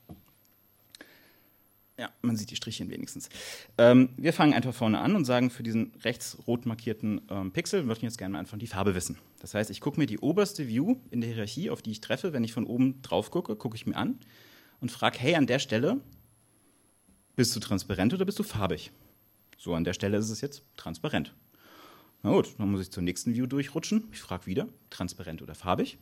Ja, 2.02 2.10
man 2.24 2.36
sieht 2.36 2.50
die 2.50 2.56
Strichchen 2.56 2.90
wenigstens. 2.90 3.30
Ähm, 3.78 4.10
wir 4.18 4.34
fangen 4.34 4.54
einfach 4.54 4.74
vorne 4.74 4.98
an 5.00 5.16
und 5.16 5.26
sagen, 5.26 5.52
für 5.52 5.62
diesen 5.62 5.94
rechts 6.04 6.36
rot 6.48 6.66
markierten 6.66 7.22
ähm, 7.30 7.52
Pixel 7.52 7.84
möchte 7.84 8.06
ich 8.06 8.12
jetzt 8.12 8.18
gerne 8.18 8.40
einfach 8.40 8.58
die 8.58 8.66
Farbe 8.66 8.96
wissen. 8.96 9.20
Das 9.40 9.54
heißt, 9.54 9.70
ich 9.70 9.82
gucke 9.82 10.00
mir 10.00 10.08
die 10.08 10.18
oberste 10.18 10.68
View 10.68 10.96
in 11.12 11.22
der 11.22 11.30
Hierarchie, 11.30 11.70
auf 11.70 11.84
die 11.84 11.92
ich 11.92 12.02
treffe, 12.02 12.34
wenn 12.34 12.44
ich 12.44 12.54
von 12.54 12.66
oben 12.66 13.04
drauf 13.04 13.30
gucke, 13.30 13.56
gucke 13.56 13.76
ich 13.76 13.86
mir 13.86 13.98
an 13.98 14.18
und 14.80 14.92
frage, 14.92 15.20
hey, 15.20 15.36
an 15.36 15.46
der 15.46 15.60
Stelle, 15.60 16.02
bist 17.36 17.56
du 17.56 17.60
transparent 17.60 18.16
oder 18.16 18.26
bist 18.26 18.40
du 18.40 18.44
farbig? 18.44 18.92
So, 19.64 19.76
an 19.76 19.84
der 19.84 19.94
Stelle 19.94 20.18
ist 20.18 20.32
es 20.32 20.42
jetzt 20.42 20.64
transparent. 20.76 21.36
Na 22.24 22.32
gut, 22.32 22.56
dann 22.58 22.72
muss 22.72 22.82
ich 22.82 22.90
zur 22.90 23.04
nächsten 23.04 23.36
View 23.36 23.46
durchrutschen. 23.46 24.06
Ich 24.12 24.20
frage 24.20 24.48
wieder, 24.48 24.68
transparent 24.90 25.44
oder 25.44 25.54
farbig? 25.54 26.00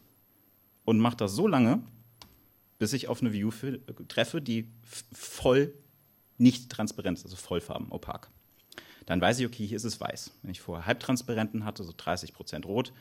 Und 0.85 0.97
mache 0.97 1.17
das 1.17 1.33
so 1.33 1.45
lange, 1.45 1.83
bis 2.77 2.93
ich 2.93 3.09
auf 3.09 3.19
eine 3.19 3.33
View 3.33 3.51
treffe, 4.07 4.41
die 4.41 4.69
voll 5.11 5.73
nicht 6.37 6.69
transparent, 6.69 7.19
also 7.21 7.35
vollfarben, 7.35 7.91
opak. 7.91 8.29
Dann 9.05 9.19
weiß 9.19 9.39
ich, 9.39 9.45
okay, 9.45 9.67
hier 9.67 9.75
ist 9.75 9.83
es 9.83 9.99
weiß. 9.99 10.31
Wenn 10.41 10.51
ich 10.51 10.61
vorher 10.61 10.85
halbtransparenten 10.85 11.65
hatte, 11.65 11.83
so 11.83 11.91
30% 11.91 12.65
rot, 12.65 12.93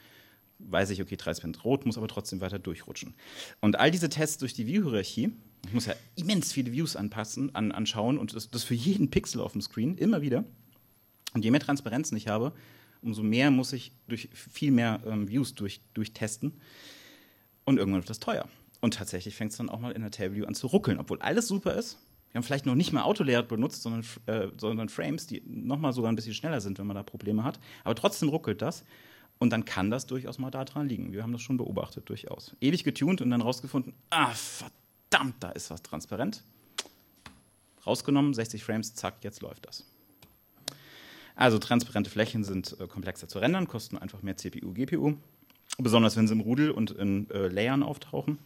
weiß 0.59 0.91
ich, 0.91 1.01
okay, 1.01 1.15
30% 1.15 1.61
rot, 1.63 1.87
muss 1.87 1.99
aber 1.99 2.09
trotzdem 2.09 2.41
weiter 2.41 2.59
durchrutschen. 2.59 3.15
Und 3.61 3.79
all 3.79 3.91
diese 3.91 4.09
Tests 4.09 4.39
durch 4.39 4.55
die 4.55 4.67
View-Hierarchie, 4.67 5.33
ich 5.67 5.73
muss 5.73 5.87
ja 5.87 5.95
immens 6.17 6.53
viele 6.53 6.73
Views 6.73 6.97
anpassen, 6.97 7.55
an, 7.55 7.73
anschauen 7.73 8.19
und 8.19 8.35
das, 8.35 8.51
das 8.51 8.65
für 8.65 8.75
jeden 8.75 9.11
Pixel 9.11 9.41
auf 9.41 9.53
dem 9.53 9.61
Screen, 9.61 9.97
immer 9.97 10.23
wieder. 10.23 10.45
Und 11.35 11.45
je 11.45 11.51
mehr 11.51 11.61
Transparenzen 11.61 12.17
ich 12.17 12.29
habe, 12.29 12.53
umso 13.03 13.23
mehr 13.23 13.51
muss 13.51 13.73
ich 13.73 13.93
durch 14.09 14.29
viel 14.33 14.71
mehr 14.71 15.01
ähm, 15.07 15.29
Views 15.29 15.55
durch, 15.55 15.81
durchtesten. 15.95 16.61
Und 17.65 17.79
irgendwann 17.79 18.01
wird 18.01 18.11
das 18.11 18.19
teuer. 18.19 18.49
Und 18.81 18.95
tatsächlich 18.95 19.35
fängt 19.35 19.53
es 19.53 19.59
dann 19.59 19.69
auch 19.69 19.81
mal 19.81 19.93
in 19.93 20.03
der 20.03 20.11
Table 20.11 20.37
View 20.37 20.47
an 20.47 20.55
zu 20.55 20.69
ruckeln, 20.69 20.99
obwohl 20.99 21.21
alles 21.21 21.49
super 21.49 21.75
ist. 21.75 21.99
Wir 22.31 22.39
haben 22.39 22.45
vielleicht 22.45 22.67
noch 22.67 22.75
nicht 22.75 22.93
mal 22.93 23.03
Autolayout 23.03 23.49
benutzt, 23.49 23.83
sondern, 23.83 24.05
äh, 24.27 24.49
sondern 24.57 24.89
Frames, 24.89 25.27
die 25.27 25.43
nochmal 25.47 25.93
sogar 25.93 26.13
ein 26.13 26.17
bisschen 26.17 26.35
schneller 26.35 26.61
sind, 26.61 26.79
wenn 26.79 26.87
man 26.87 26.95
da 26.95 27.03
Probleme 27.03 27.43
hat. 27.43 27.59
Aber 27.85 27.95
trotzdem 27.95 28.29
ruckelt 28.29 28.61
das. 28.63 28.85
Und 29.39 29.51
dann 29.51 29.65
kann 29.65 29.91
das 29.91 30.07
durchaus 30.07 30.39
mal 30.39 30.51
daran 30.51 30.89
liegen. 30.89 31.13
Wir 31.13 31.23
haben 31.23 31.33
das 31.33 31.43
schon 31.43 31.57
beobachtet, 31.57 32.09
durchaus. 32.09 32.57
Ewig 32.61 32.85
getuned 32.85 33.21
und 33.21 33.31
dann 33.31 33.41
rausgefunden, 33.41 33.95
ah, 34.11 34.33
verdammt, 34.35 35.37
da 35.41 35.51
ist 35.51 35.71
was 35.71 35.83
transparent. 35.83 36.43
Rausgenommen, 37.87 38.35
60 38.35 38.65
Frames, 38.65 38.95
zack, 38.95 39.23
jetzt 39.23 39.41
läuft 39.41 39.67
das. 39.67 39.85
Also 41.37 41.59
transparente 41.59 42.11
Flächen 42.11 42.43
sind 42.43 42.77
äh, 42.81 42.89
komplexer 42.89 43.29
zu 43.29 43.39
rendern, 43.39 43.69
kosten 43.69 43.97
einfach 43.97 44.23
mehr 44.23 44.37
CPU, 44.37 44.75
GPU. 44.75 45.17
Besonders 45.79 46.17
wenn 46.17 46.27
sie 46.27 46.35
im 46.35 46.41
Rudel 46.41 46.73
und 46.73 46.91
in 46.91 47.31
äh, 47.31 47.47
Layern 47.47 47.85
auftauchen 47.85 48.39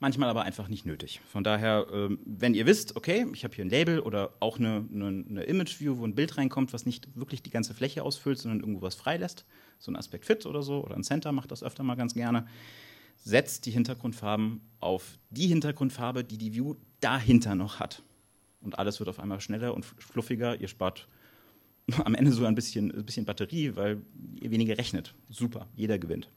manchmal 0.00 0.28
aber 0.28 0.42
einfach 0.42 0.68
nicht 0.68 0.86
nötig. 0.86 1.20
Von 1.30 1.44
daher, 1.44 1.86
ähm, 1.92 2.18
wenn 2.24 2.54
ihr 2.54 2.66
wisst, 2.66 2.96
okay, 2.96 3.26
ich 3.32 3.44
habe 3.44 3.54
hier 3.54 3.64
ein 3.64 3.70
Label 3.70 4.00
oder 4.00 4.32
auch 4.40 4.58
eine, 4.58 4.86
eine, 4.92 5.24
eine 5.28 5.42
Image-View, 5.44 5.98
wo 5.98 6.04
ein 6.04 6.14
Bild 6.14 6.36
reinkommt, 6.36 6.72
was 6.72 6.86
nicht 6.86 7.08
wirklich 7.16 7.42
die 7.42 7.50
ganze 7.50 7.74
Fläche 7.74 8.02
ausfüllt, 8.02 8.38
sondern 8.38 8.60
irgendwo 8.60 8.82
was 8.82 8.94
freilässt, 8.94 9.44
so 9.78 9.90
ein 9.90 9.96
Aspekt 9.96 10.24
Fit 10.24 10.46
oder 10.46 10.62
so, 10.62 10.84
oder 10.84 10.96
ein 10.96 11.04
Center 11.04 11.32
macht 11.32 11.50
das 11.50 11.62
öfter 11.62 11.82
mal 11.82 11.94
ganz 11.94 12.14
gerne, 12.14 12.46
setzt 13.16 13.66
die 13.66 13.70
Hintergrundfarben 13.70 14.60
auf 14.80 15.18
die 15.30 15.48
Hintergrundfarbe, 15.48 16.24
die 16.24 16.38
die 16.38 16.54
View 16.54 16.74
dahinter 17.00 17.54
noch 17.54 17.80
hat. 17.80 18.02
Und 18.60 18.78
alles 18.78 18.98
wird 18.98 19.08
auf 19.08 19.20
einmal 19.20 19.40
schneller 19.40 19.74
und 19.74 19.84
fluffiger. 19.84 20.60
Ihr 20.60 20.68
spart 20.68 21.08
am 22.04 22.14
Ende 22.14 22.32
sogar 22.32 22.50
ein 22.50 22.54
bisschen, 22.54 22.90
ein 22.90 23.04
bisschen 23.04 23.24
Batterie, 23.24 23.76
weil 23.76 24.02
ihr 24.40 24.50
weniger 24.50 24.76
rechnet. 24.78 25.14
Super, 25.30 25.66
jeder 25.74 25.98
gewinnt. 25.98 26.28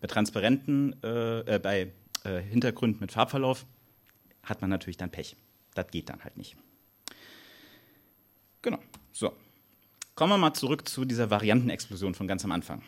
Bei 0.00 0.06
transparenten, 0.06 0.94
äh, 1.02 1.56
äh, 1.56 1.58
bei 1.58 1.92
äh, 2.24 2.40
Hintergrund 2.40 3.00
mit 3.00 3.12
Farbverlauf, 3.12 3.66
hat 4.42 4.60
man 4.60 4.70
natürlich 4.70 4.96
dann 4.96 5.10
Pech. 5.10 5.36
Das 5.74 5.90
geht 5.90 6.08
dann 6.08 6.22
halt 6.22 6.36
nicht. 6.36 6.56
Genau. 8.62 8.78
So. 9.12 9.32
Kommen 10.18 10.32
wir 10.32 10.38
mal 10.38 10.52
zurück 10.52 10.88
zu 10.88 11.04
dieser 11.04 11.30
Variantenexplosion 11.30 12.12
von 12.12 12.26
ganz 12.26 12.44
am 12.44 12.50
Anfang. 12.50 12.82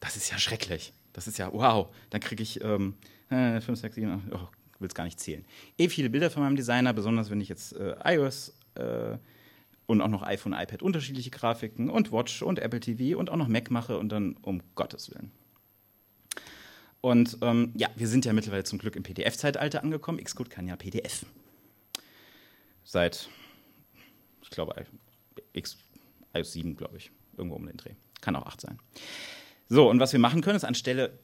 Das 0.00 0.16
ist 0.16 0.30
ja 0.30 0.38
schrecklich. 0.38 0.92
Das 1.14 1.26
ist 1.26 1.38
ja, 1.38 1.50
wow. 1.50 1.88
Dann 2.10 2.20
kriege 2.20 2.42
ich 2.42 2.62
ähm, 2.62 2.92
5, 3.30 3.64
6, 3.74 3.94
7, 3.94 4.12
8, 4.12 4.20
oh, 4.34 4.48
will 4.80 4.88
es 4.88 4.94
gar 4.94 5.04
nicht 5.04 5.18
zählen. 5.18 5.46
Eh 5.78 5.88
viele 5.88 6.10
Bilder 6.10 6.30
von 6.30 6.42
meinem 6.42 6.56
Designer, 6.56 6.92
besonders 6.92 7.30
wenn 7.30 7.40
ich 7.40 7.48
jetzt 7.48 7.72
äh, 7.72 7.96
iOS 8.04 8.52
äh, 8.74 9.16
und 9.86 10.02
auch 10.02 10.08
noch 10.08 10.24
iPhone, 10.24 10.52
iPad 10.52 10.82
unterschiedliche 10.82 11.30
Grafiken 11.30 11.88
und 11.88 12.12
Watch 12.12 12.42
und 12.42 12.58
Apple 12.58 12.80
TV 12.80 13.18
und 13.18 13.30
auch 13.30 13.36
noch 13.36 13.48
Mac 13.48 13.70
mache 13.70 13.96
und 13.96 14.10
dann 14.10 14.36
um 14.42 14.60
Gottes 14.74 15.10
Willen. 15.10 15.32
Und 17.00 17.38
ähm, 17.40 17.72
ja, 17.76 17.88
wir 17.96 18.08
sind 18.08 18.26
ja 18.26 18.34
mittlerweile 18.34 18.64
zum 18.64 18.78
Glück 18.78 18.94
im 18.94 19.04
PDF-Zeitalter 19.04 19.82
angekommen. 19.82 20.22
Xcode 20.22 20.50
kann 20.50 20.68
ja 20.68 20.76
PDF. 20.76 21.24
Seit, 22.84 23.30
ich 24.42 24.50
glaube, 24.50 24.84
X, 25.54 25.78
iOS 26.34 26.52
7, 26.52 26.76
glaube 26.76 26.96
ich, 26.96 27.10
irgendwo 27.36 27.56
um 27.56 27.66
den 27.66 27.76
Dreh. 27.76 27.92
Kann 28.20 28.36
auch 28.36 28.46
8 28.46 28.60
sein. 28.60 28.78
So, 29.68 29.88
und 29.88 30.00
was 30.00 30.12
wir 30.12 30.20
machen 30.20 30.40
können, 30.40 30.56
ist 30.56 30.64
anstelle 30.64 31.18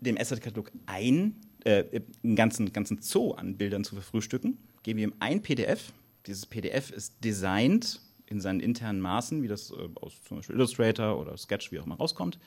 dem 0.00 0.18
Asset-Katalog 0.18 0.72
ein, 0.86 1.36
äh, 1.64 2.00
einen 2.22 2.36
ganzen, 2.36 2.72
ganzen 2.72 3.00
Zoo 3.00 3.32
an 3.32 3.56
Bildern 3.56 3.84
zu 3.84 3.94
verfrühstücken, 3.94 4.58
geben 4.82 4.98
wir 4.98 5.04
ihm 5.08 5.14
ein 5.20 5.42
PDF. 5.42 5.92
Dieses 6.26 6.46
PDF 6.46 6.90
ist 6.90 7.24
designt 7.24 8.00
in 8.26 8.40
seinen 8.40 8.60
internen 8.60 9.00
Maßen, 9.00 9.42
wie 9.42 9.48
das 9.48 9.70
äh, 9.70 9.88
aus 9.96 10.14
zum 10.24 10.38
Beispiel 10.38 10.56
Illustrator 10.56 11.18
oder 11.18 11.36
Sketch, 11.36 11.70
wie 11.70 11.78
auch 11.78 11.86
immer 11.86 11.96
rauskommt, 11.96 12.38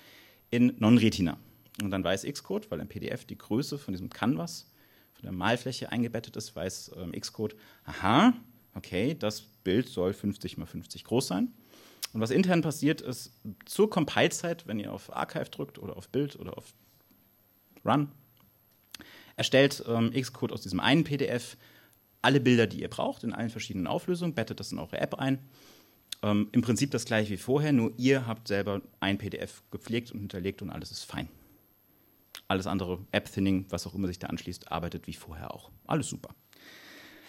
in 0.50 0.76
Non-Retina. 0.80 1.38
Und 1.82 1.92
dann 1.92 2.04
weiß 2.04 2.24
Xcode, 2.24 2.70
weil 2.72 2.80
im 2.80 2.88
PDF 2.88 3.26
die 3.26 3.38
Größe 3.38 3.78
von 3.78 3.94
diesem 3.94 4.10
Canvas, 4.10 4.72
von 5.14 5.24
der 5.24 5.32
Malfläche 5.32 5.92
eingebettet 5.92 6.36
ist, 6.36 6.56
weiß 6.56 6.92
ähm, 6.98 7.12
Xcode, 7.12 7.56
aha, 7.86 8.34
okay, 8.74 9.16
das 9.18 9.42
Bild 9.42 9.88
soll 9.88 10.14
50 10.14 10.58
mal 10.58 10.66
50 10.66 11.04
groß 11.04 11.28
sein. 11.28 11.54
Und 12.16 12.22
was 12.22 12.32
intern 12.32 12.62
passiert 12.62 13.02
ist, 13.02 13.34
zur 13.66 13.90
Compile-Zeit, 13.90 14.68
wenn 14.68 14.80
ihr 14.80 14.94
auf 14.94 15.14
Archive 15.14 15.50
drückt 15.50 15.78
oder 15.78 15.98
auf 15.98 16.08
Bild 16.08 16.40
oder 16.40 16.58
auf 16.58 16.74
Run, 17.84 18.10
erstellt 19.36 19.84
ähm, 19.86 20.12
Xcode 20.14 20.54
aus 20.54 20.62
diesem 20.62 20.80
einen 20.80 21.04
PDF 21.04 21.58
alle 22.22 22.40
Bilder, 22.40 22.68
die 22.68 22.80
ihr 22.80 22.90
braucht, 22.90 23.26
in 23.26 23.34
allen 23.34 23.50
verschiedenen 23.50 23.86
Auflösungen, 23.86 24.34
bettet 24.34 24.62
das 24.62 24.72
in 24.72 24.80
eure 24.80 24.98
App 24.98 25.16
ein. 25.16 25.40
Ähm, 26.24 26.48
Im 26.54 26.62
Prinzip 26.62 26.90
das 26.92 27.04
gleiche 27.04 27.32
wie 27.34 27.38
vorher, 27.38 27.74
nur 27.74 27.92
ihr 27.98 28.26
habt 28.26 28.48
selber 28.48 28.82
ein 29.02 29.18
PDF 29.18 29.62
gepflegt 29.70 30.14
und 30.14 30.20
hinterlegt 30.20 30.62
und 30.62 30.70
alles 30.70 30.92
ist 30.92 31.04
fein. 31.04 31.28
Alles 32.48 32.66
andere, 32.66 33.00
App-Thinning, 33.12 33.66
was 33.72 33.86
auch 33.88 33.94
immer 33.94 34.08
sich 34.08 34.20
da 34.20 34.28
anschließt, 34.28 34.72
arbeitet 34.72 35.06
wie 35.08 35.14
vorher 35.14 35.54
auch. 35.54 35.70
Alles 35.86 36.08
super. 36.08 36.34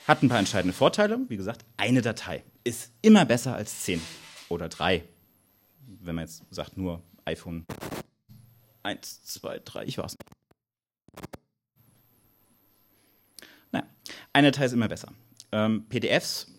Hat 0.07 0.22
ein 0.22 0.29
paar 0.29 0.38
entscheidende 0.38 0.77
Vorteile. 0.77 1.18
Wie 1.27 1.37
gesagt, 1.37 1.64
eine 1.77 2.03
Datei 2.03 2.44
ist 2.62 2.92
immer 3.03 3.25
besser 3.25 3.57
als 3.57 3.81
zehn 3.81 4.01
oder 4.48 4.68
drei. 4.68 5.04
Wenn 5.87 6.14
man 6.14 6.24
jetzt 6.24 6.42
sagt, 6.50 6.76
nur 6.76 7.02
iPhone 7.24 7.64
1, 8.82 9.24
2, 9.24 9.61
3, 9.64 9.85
ich 9.85 9.98
weiß 9.98 10.16
nicht. 10.18 10.22
Naja, 13.72 13.87
eine 14.32 14.50
Datei 14.50 14.66
ist 14.66 14.72
immer 14.72 14.88
besser. 14.88 15.12
Ähm, 15.52 15.87
PDFs. 15.88 16.52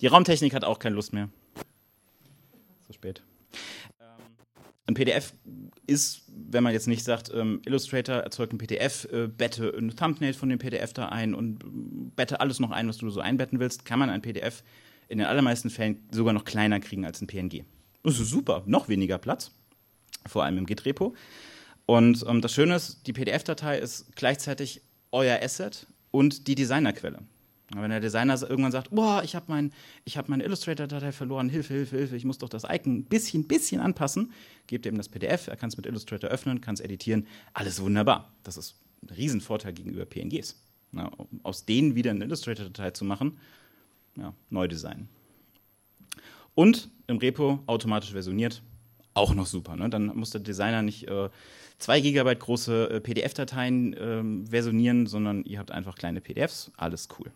Die 0.00 0.06
Raumtechnik 0.06 0.54
hat 0.54 0.64
auch 0.64 0.78
keine 0.78 0.94
Lust 0.94 1.12
mehr. 1.12 1.28
So 2.86 2.92
spät. 2.92 3.22
Ein 4.88 4.94
PDF 4.94 5.34
ist, 5.86 6.22
wenn 6.28 6.64
man 6.64 6.72
jetzt 6.72 6.88
nicht 6.88 7.04
sagt, 7.04 7.30
ähm, 7.34 7.60
Illustrator 7.66 8.16
erzeugt 8.16 8.54
ein 8.54 8.58
PDF, 8.58 9.06
äh, 9.12 9.28
bette 9.28 9.70
ein 9.76 9.94
Thumbnail 9.94 10.32
von 10.32 10.48
dem 10.48 10.58
PDF 10.58 10.94
da 10.94 11.10
ein 11.10 11.34
und 11.34 11.62
äh, 11.62 11.66
bette 12.16 12.40
alles 12.40 12.58
noch 12.58 12.70
ein, 12.70 12.88
was 12.88 12.96
du 12.96 13.10
so 13.10 13.20
einbetten 13.20 13.60
willst, 13.60 13.84
kann 13.84 13.98
man 13.98 14.08
ein 14.08 14.22
PDF 14.22 14.62
in 15.08 15.18
den 15.18 15.26
allermeisten 15.26 15.68
Fällen 15.68 16.08
sogar 16.10 16.32
noch 16.32 16.46
kleiner 16.46 16.80
kriegen 16.80 17.04
als 17.04 17.20
ein 17.20 17.26
PNG. 17.26 17.64
Das 18.02 18.18
ist 18.18 18.30
super, 18.30 18.62
noch 18.64 18.88
weniger 18.88 19.18
Platz, 19.18 19.50
vor 20.26 20.44
allem 20.44 20.56
im 20.56 20.64
Git-Repo. 20.64 21.14
Und 21.84 22.24
ähm, 22.26 22.40
das 22.40 22.54
Schöne 22.54 22.76
ist, 22.76 23.06
die 23.06 23.12
PDF-Datei 23.12 23.78
ist 23.78 24.16
gleichzeitig 24.16 24.80
euer 25.12 25.38
Asset 25.42 25.86
und 26.10 26.48
die 26.48 26.54
Designerquelle. 26.54 27.18
Wenn 27.74 27.90
der 27.90 28.00
Designer 28.00 28.40
irgendwann 28.42 28.72
sagt, 28.72 28.90
boah, 28.90 29.22
ich 29.22 29.34
habe 29.34 29.46
mein, 29.48 29.72
hab 30.08 30.28
meine 30.28 30.42
Illustrator-Datei 30.44 31.12
verloren, 31.12 31.50
Hilfe, 31.50 31.74
Hilfe, 31.74 31.98
Hilfe, 31.98 32.16
ich 32.16 32.24
muss 32.24 32.38
doch 32.38 32.48
das 32.48 32.64
Icon 32.64 32.98
ein 32.98 33.04
bisschen, 33.04 33.46
bisschen 33.46 33.80
anpassen, 33.80 34.32
gebt 34.66 34.86
ihm 34.86 34.96
das 34.96 35.08
PDF, 35.08 35.48
er 35.48 35.56
kann 35.56 35.68
es 35.68 35.76
mit 35.76 35.84
Illustrator 35.84 36.30
öffnen, 36.30 36.62
kann 36.62 36.74
es 36.74 36.80
editieren, 36.80 37.26
alles 37.52 37.82
wunderbar. 37.82 38.32
Das 38.42 38.56
ist 38.56 38.76
ein 39.02 39.10
Riesenvorteil 39.10 39.74
gegenüber 39.74 40.06
PNGs. 40.06 40.56
Ja, 40.92 41.06
um 41.08 41.40
aus 41.42 41.66
denen 41.66 41.94
wieder 41.94 42.10
eine 42.10 42.24
Illustrator-Datei 42.24 42.92
zu 42.92 43.04
machen, 43.04 43.38
ja, 44.16 44.32
neu 44.48 44.66
designen. 44.66 45.10
Und 46.54 46.88
im 47.06 47.18
Repo 47.18 47.62
automatisch 47.66 48.12
versioniert, 48.12 48.62
auch 49.12 49.34
noch 49.34 49.46
super. 49.46 49.76
Ne? 49.76 49.90
Dann 49.90 50.06
muss 50.16 50.30
der 50.30 50.40
Designer 50.40 50.82
nicht 50.82 51.06
äh, 51.08 51.28
2 51.78 52.00
GB 52.00 52.34
große 52.36 52.90
äh, 52.90 53.00
PDF-Dateien 53.00 53.92
äh, 53.92 54.48
versionieren, 54.48 55.06
sondern 55.06 55.44
ihr 55.44 55.58
habt 55.58 55.70
einfach 55.70 55.96
kleine 55.96 56.22
PDFs, 56.22 56.72
alles 56.76 57.08
cool. 57.18 57.30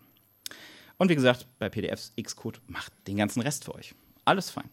Und 1.02 1.08
wie 1.08 1.16
gesagt, 1.16 1.48
bei 1.58 1.68
PDFs 1.68 2.12
Xcode 2.14 2.60
macht 2.68 2.92
den 3.08 3.16
ganzen 3.16 3.42
Rest 3.42 3.64
für 3.64 3.74
euch. 3.74 3.92
Alles 4.24 4.50
fein. 4.50 4.70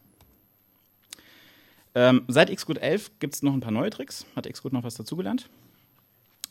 Ähm, 1.95 2.21
seit 2.27 2.55
Xcode 2.55 2.77
11 2.77 3.17
gibt 3.17 3.33
es 3.33 3.41
noch 3.41 3.51
ein 3.51 3.61
paar 3.61 3.71
neue 3.71 3.89
Tricks. 3.89 4.27
Hat 4.35 4.47
Xcode 4.47 4.73
noch 4.73 4.83
was 4.83 4.93
dazugelernt? 4.93 5.49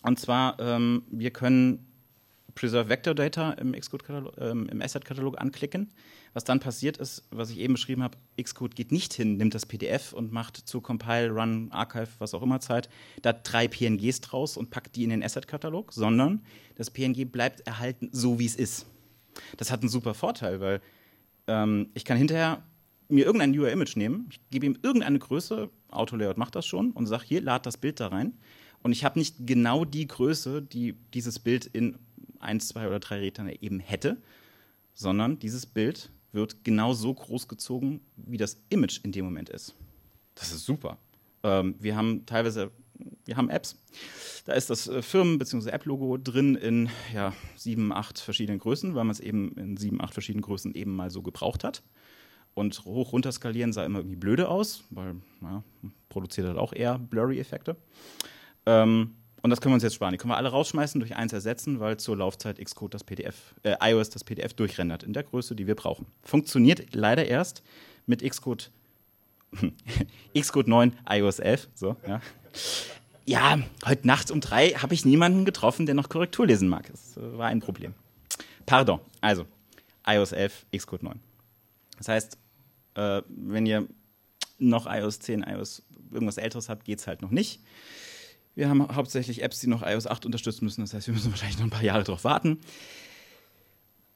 Und 0.03 0.19
zwar, 0.19 0.59
ähm, 0.59 1.05
wir 1.13 1.31
können 1.31 1.87
Preserve 2.57 2.89
Vector 2.89 3.15
Data 3.15 3.53
im, 3.53 3.73
ähm, 3.73 4.69
im 4.69 4.83
Asset-Katalog 4.83 5.41
anklicken. 5.41 5.93
Was 6.33 6.43
dann 6.43 6.59
passiert 6.59 6.97
ist, 6.97 7.23
was 7.31 7.51
ich 7.51 7.59
eben 7.59 7.75
beschrieben 7.75 8.03
habe, 8.03 8.19
Xcode 8.43 8.75
geht 8.75 8.91
nicht 8.91 9.15
hin, 9.15 9.37
nimmt 9.37 9.55
das 9.55 9.65
PDF 9.65 10.13
und 10.13 10.33
macht 10.33 10.57
zu 10.57 10.81
Compile, 10.81 11.31
Run, 11.31 11.71
Archive, 11.71 12.09
was 12.19 12.35
auch 12.35 12.43
immer 12.43 12.59
Zeit, 12.59 12.89
da 13.23 13.33
drei 13.33 13.69
PNGs 13.69 14.23
draus 14.23 14.57
und 14.57 14.71
packt 14.71 14.97
die 14.97 15.05
in 15.05 15.11
den 15.11 15.23
Asset-Katalog, 15.23 15.93
sondern 15.93 16.43
das 16.75 16.91
PNG 16.91 17.27
bleibt 17.27 17.61
erhalten, 17.61 18.09
so 18.11 18.41
wie 18.41 18.47
es 18.47 18.57
ist. 18.57 18.85
Das 19.57 19.71
hat 19.71 19.81
einen 19.81 19.89
super 19.89 20.15
Vorteil, 20.15 20.61
weil 20.61 20.81
ähm, 21.47 21.89
ich 21.95 22.05
kann 22.05 22.17
hinterher 22.17 22.63
mir 23.09 23.25
irgendein 23.25 23.59
UI-Image 23.59 23.97
nehmen, 23.97 24.29
ich 24.31 24.41
gebe 24.51 24.67
ihm 24.67 24.79
irgendeine 24.83 25.19
Größe, 25.19 25.71
Autolayout 25.89 26.37
macht 26.37 26.55
das 26.55 26.67
schon, 26.67 26.93
und 26.93 27.07
sage, 27.07 27.25
hier, 27.27 27.41
lad 27.41 27.65
das 27.65 27.79
Bild 27.79 28.01
da 28.01 28.09
rein. 28.09 28.35
Und 28.83 28.93
ich 28.93 29.05
habe 29.05 29.19
nicht 29.19 29.47
genau 29.47 29.85
die 29.85 30.07
Größe, 30.07 30.63
die 30.63 30.95
dieses 31.15 31.39
Bild 31.39 31.67
in 31.67 31.99
eins, 32.39 32.69
zwei 32.69 32.87
oder 32.87 33.01
drei 33.01 33.19
Rädern 33.19 33.49
eben 33.49 33.81
hätte, 33.81 34.19
sondern 34.95 35.39
dieses 35.39 35.67
Bild 35.67 36.11
wird 36.33 36.65
genau 36.65 36.93
so 36.93 37.13
groß 37.13 37.49
gezogen, 37.49 38.01
wie 38.17 38.37
das 38.37 38.59
Image 38.69 39.01
in 39.03 39.13
dem 39.13 39.25
Moment 39.25 39.49
ist. 39.49 39.75
Das 40.35 40.53
ist 40.53 40.65
super. 40.65 40.99
Ähm, 41.43 41.75
wir 41.81 41.97
haben 41.97 42.27
teilweise 42.27 42.71
wir 43.25 43.37
haben 43.37 43.51
Apps. 43.51 43.77
Da 44.45 44.53
ist 44.55 44.71
das 44.71 44.89
äh, 44.89 45.03
Firmen- 45.03 45.39
bzw. 45.39 45.71
App-Logo 45.71 46.17
drin 46.17 46.55
in 46.55 46.91
ja, 47.15 47.33
sieben, 47.57 47.93
acht 47.93 48.19
verschiedenen 48.19 48.59
Größen, 48.59 48.95
weil 48.95 49.05
man 49.05 49.13
es 49.13 49.21
eben 49.21 49.53
in 49.57 49.77
sieben, 49.77 50.01
acht 50.01 50.15
verschiedenen 50.15 50.43
Größen 50.43 50.75
eben 50.75 50.95
mal 50.97 51.11
so 51.11 51.23
gebraucht 51.23 51.65
hat. 51.65 51.83
Und 52.55 52.85
hoch 52.85 53.13
runter 53.13 53.31
skalieren 53.31 53.73
sah 53.73 53.85
immer 53.85 54.01
irgendwie 54.01 54.17
blöde 54.17 54.49
aus, 54.49 54.85
weil 54.91 55.17
ja, 55.43 55.63
produziert 56.09 56.47
halt 56.47 56.59
auch 56.59 56.73
eher 56.73 56.99
Blurry-Effekte. 56.99 57.77
Ähm, 58.67 59.15
und 59.43 59.51
das 59.51 59.61
können 59.61 59.73
wir 59.73 59.75
uns 59.75 59.85
jetzt 59.85 59.95
sparen. 59.95 60.13
Die 60.13 60.19
können 60.19 60.33
wir 60.33 60.37
alle 60.37 60.49
rausschmeißen, 60.49 61.01
durch 61.01 61.15
eins 61.15 61.33
ersetzen, 61.33 61.79
weil 61.79 61.97
zur 61.99 62.17
Laufzeit 62.17 62.59
Xcode 62.59 62.95
das 62.95 63.05
PDF, 63.05 63.55
äh, 63.63 63.77
iOS 63.81 64.11
das 64.11 64.25
PDF 64.25 64.55
durchrendert 64.55 65.05
in 65.05 65.13
der 65.13 65.23
Größe, 65.23 65.55
die 65.55 65.67
wir 65.67 65.77
brauchen. 65.77 66.07
Funktioniert 66.23 66.95
leider 66.95 67.27
erst 67.27 67.63
mit 68.07 68.29
Xcode 68.29 68.73
Xcode 70.37 70.69
9, 70.69 70.97
iOS 71.11 71.39
11. 71.39 71.69
So, 71.75 71.97
ja. 72.07 72.21
ja, 73.27 73.59
heute 73.85 74.07
Nacht 74.07 74.31
um 74.31 74.41
drei 74.41 74.71
habe 74.71 74.95
ich 74.95 75.05
niemanden 75.05 75.45
getroffen, 75.45 75.87
der 75.87 75.95
noch 75.95 76.09
Korrektur 76.09 76.47
lesen 76.47 76.69
mag. 76.69 76.89
Das 76.91 77.17
äh, 77.17 77.39
war 77.39 77.49
ein 77.49 77.61
Problem. 77.61 77.95
Pardon. 78.67 79.01
Also, 79.21 79.47
iOS 80.07 80.33
11, 80.33 80.67
Xcode 80.77 81.03
9. 81.03 81.21
Das 81.97 82.09
heißt, 82.09 82.39
äh, 82.95 83.23
wenn 83.29 83.67
ihr 83.67 83.87
noch 84.59 84.87
iOS 84.87 85.21
10, 85.21 85.43
iOS 85.43 85.83
irgendwas 86.13 86.37
älteres 86.37 86.69
habt, 86.69 86.85
geht 86.85 86.99
es 86.99 87.07
halt 87.07 87.23
noch 87.23 87.31
nicht. 87.31 87.61
Wir 88.55 88.69
haben 88.69 88.95
hauptsächlich 88.95 89.43
Apps, 89.43 89.61
die 89.61 89.69
noch 89.69 89.83
iOS 89.83 90.07
8 90.07 90.27
unterstützen 90.27 90.65
müssen. 90.65 90.81
Das 90.81 90.93
heißt, 90.93 91.07
wir 91.07 91.15
müssen 91.15 91.31
wahrscheinlich 91.31 91.59
noch 91.59 91.67
ein 91.67 91.71
paar 91.71 91.83
Jahre 91.83 92.05
drauf 92.05 92.25
warten. 92.25 92.59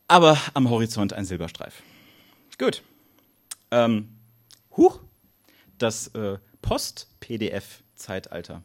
Aber 0.08 0.38
am 0.54 0.68
Horizont 0.68 1.12
ein 1.12 1.24
Silberstreif. 1.24 1.82
Gut. 2.58 2.82
Ähm, 3.70 4.08
huch, 4.76 5.00
das 5.82 6.08
äh, 6.08 6.38
Post-PDF-Zeitalter. 6.62 8.62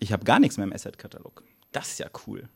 Ich 0.00 0.12
habe 0.12 0.24
gar 0.24 0.40
nichts 0.40 0.56
mehr 0.56 0.66
im 0.66 0.72
Asset-Katalog. 0.72 1.44
Das 1.72 1.92
ist 1.92 1.98
ja 1.98 2.08
cool. 2.26 2.48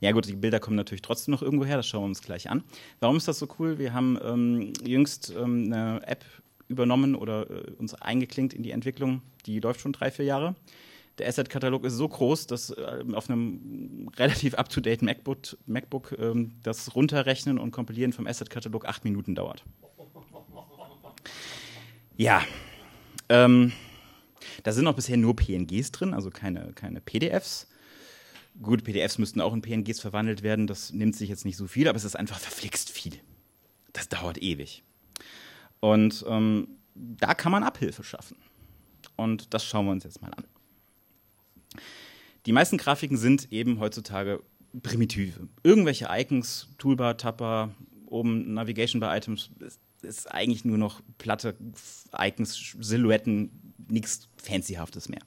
Ja 0.00 0.12
gut, 0.12 0.26
die 0.26 0.36
Bilder 0.36 0.60
kommen 0.60 0.76
natürlich 0.76 1.02
trotzdem 1.02 1.32
noch 1.32 1.42
irgendwo 1.42 1.64
her, 1.64 1.76
das 1.76 1.86
schauen 1.86 2.02
wir 2.02 2.08
uns 2.08 2.22
gleich 2.22 2.50
an. 2.50 2.64
Warum 3.00 3.16
ist 3.16 3.28
das 3.28 3.38
so 3.38 3.48
cool? 3.58 3.78
Wir 3.78 3.92
haben 3.92 4.18
ähm, 4.22 4.72
jüngst 4.84 5.32
ähm, 5.36 5.72
eine 5.72 6.06
App 6.06 6.24
übernommen 6.68 7.14
oder 7.14 7.50
äh, 7.50 7.70
uns 7.72 7.94
eingeklinkt 7.94 8.54
in 8.54 8.62
die 8.62 8.70
Entwicklung. 8.70 9.22
Die 9.46 9.60
läuft 9.60 9.80
schon 9.80 9.92
drei, 9.92 10.10
vier 10.10 10.24
Jahre. 10.24 10.54
Der 11.18 11.28
Asset-Katalog 11.28 11.84
ist 11.84 11.94
so 11.94 12.08
groß, 12.08 12.48
dass 12.48 12.70
äh, 12.70 13.04
auf 13.12 13.30
einem 13.30 14.10
relativ 14.16 14.54
up-to-date 14.54 15.02
MacBook, 15.02 15.56
MacBook 15.66 16.16
ähm, 16.18 16.52
das 16.62 16.96
Runterrechnen 16.96 17.58
und 17.58 17.70
Kompilieren 17.70 18.12
vom 18.12 18.26
Asset-Katalog 18.26 18.86
acht 18.86 19.04
Minuten 19.04 19.34
dauert. 19.34 19.64
Ja, 22.16 22.42
ähm, 23.28 23.72
da 24.62 24.72
sind 24.72 24.86
auch 24.86 24.94
bisher 24.94 25.16
nur 25.16 25.34
PNGs 25.34 25.90
drin, 25.90 26.14
also 26.14 26.30
keine, 26.30 26.72
keine 26.74 27.00
PDFs. 27.00 27.66
Gut, 28.62 28.84
PDFs 28.84 29.18
müssten 29.18 29.40
auch 29.40 29.52
in 29.52 29.62
PNGs 29.62 30.00
verwandelt 30.00 30.42
werden, 30.42 30.66
das 30.66 30.92
nimmt 30.92 31.16
sich 31.16 31.28
jetzt 31.28 31.44
nicht 31.44 31.56
so 31.56 31.66
viel, 31.66 31.88
aber 31.88 31.96
es 31.96 32.04
ist 32.04 32.14
einfach 32.16 32.38
verflixt 32.38 32.90
viel. 32.90 33.14
Das 33.92 34.08
dauert 34.08 34.40
ewig. 34.40 34.84
Und 35.80 36.24
ähm, 36.28 36.68
da 36.94 37.34
kann 37.34 37.50
man 37.52 37.64
Abhilfe 37.64 38.04
schaffen. 38.04 38.36
Und 39.16 39.52
das 39.52 39.64
schauen 39.64 39.86
wir 39.86 39.92
uns 39.92 40.04
jetzt 40.04 40.22
mal 40.22 40.32
an. 40.32 40.44
Die 42.46 42.52
meisten 42.52 42.78
Grafiken 42.78 43.16
sind 43.16 43.52
eben 43.52 43.80
heutzutage 43.80 44.42
primitive. 44.82 45.48
Irgendwelche 45.62 46.08
Icons, 46.10 46.68
Toolbar, 46.78 47.16
Tapper, 47.16 47.74
oben 48.06 48.54
Navigation 48.54 49.00
by 49.00 49.06
Items, 49.06 49.50
ist, 50.04 50.32
eigentlich 50.32 50.64
nur 50.64 50.78
noch 50.78 51.00
platte 51.18 51.56
Icons, 52.16 52.76
Silhouetten, 52.80 53.74
nichts 53.88 54.28
Fancyhaftes 54.36 55.08
mehr. 55.08 55.22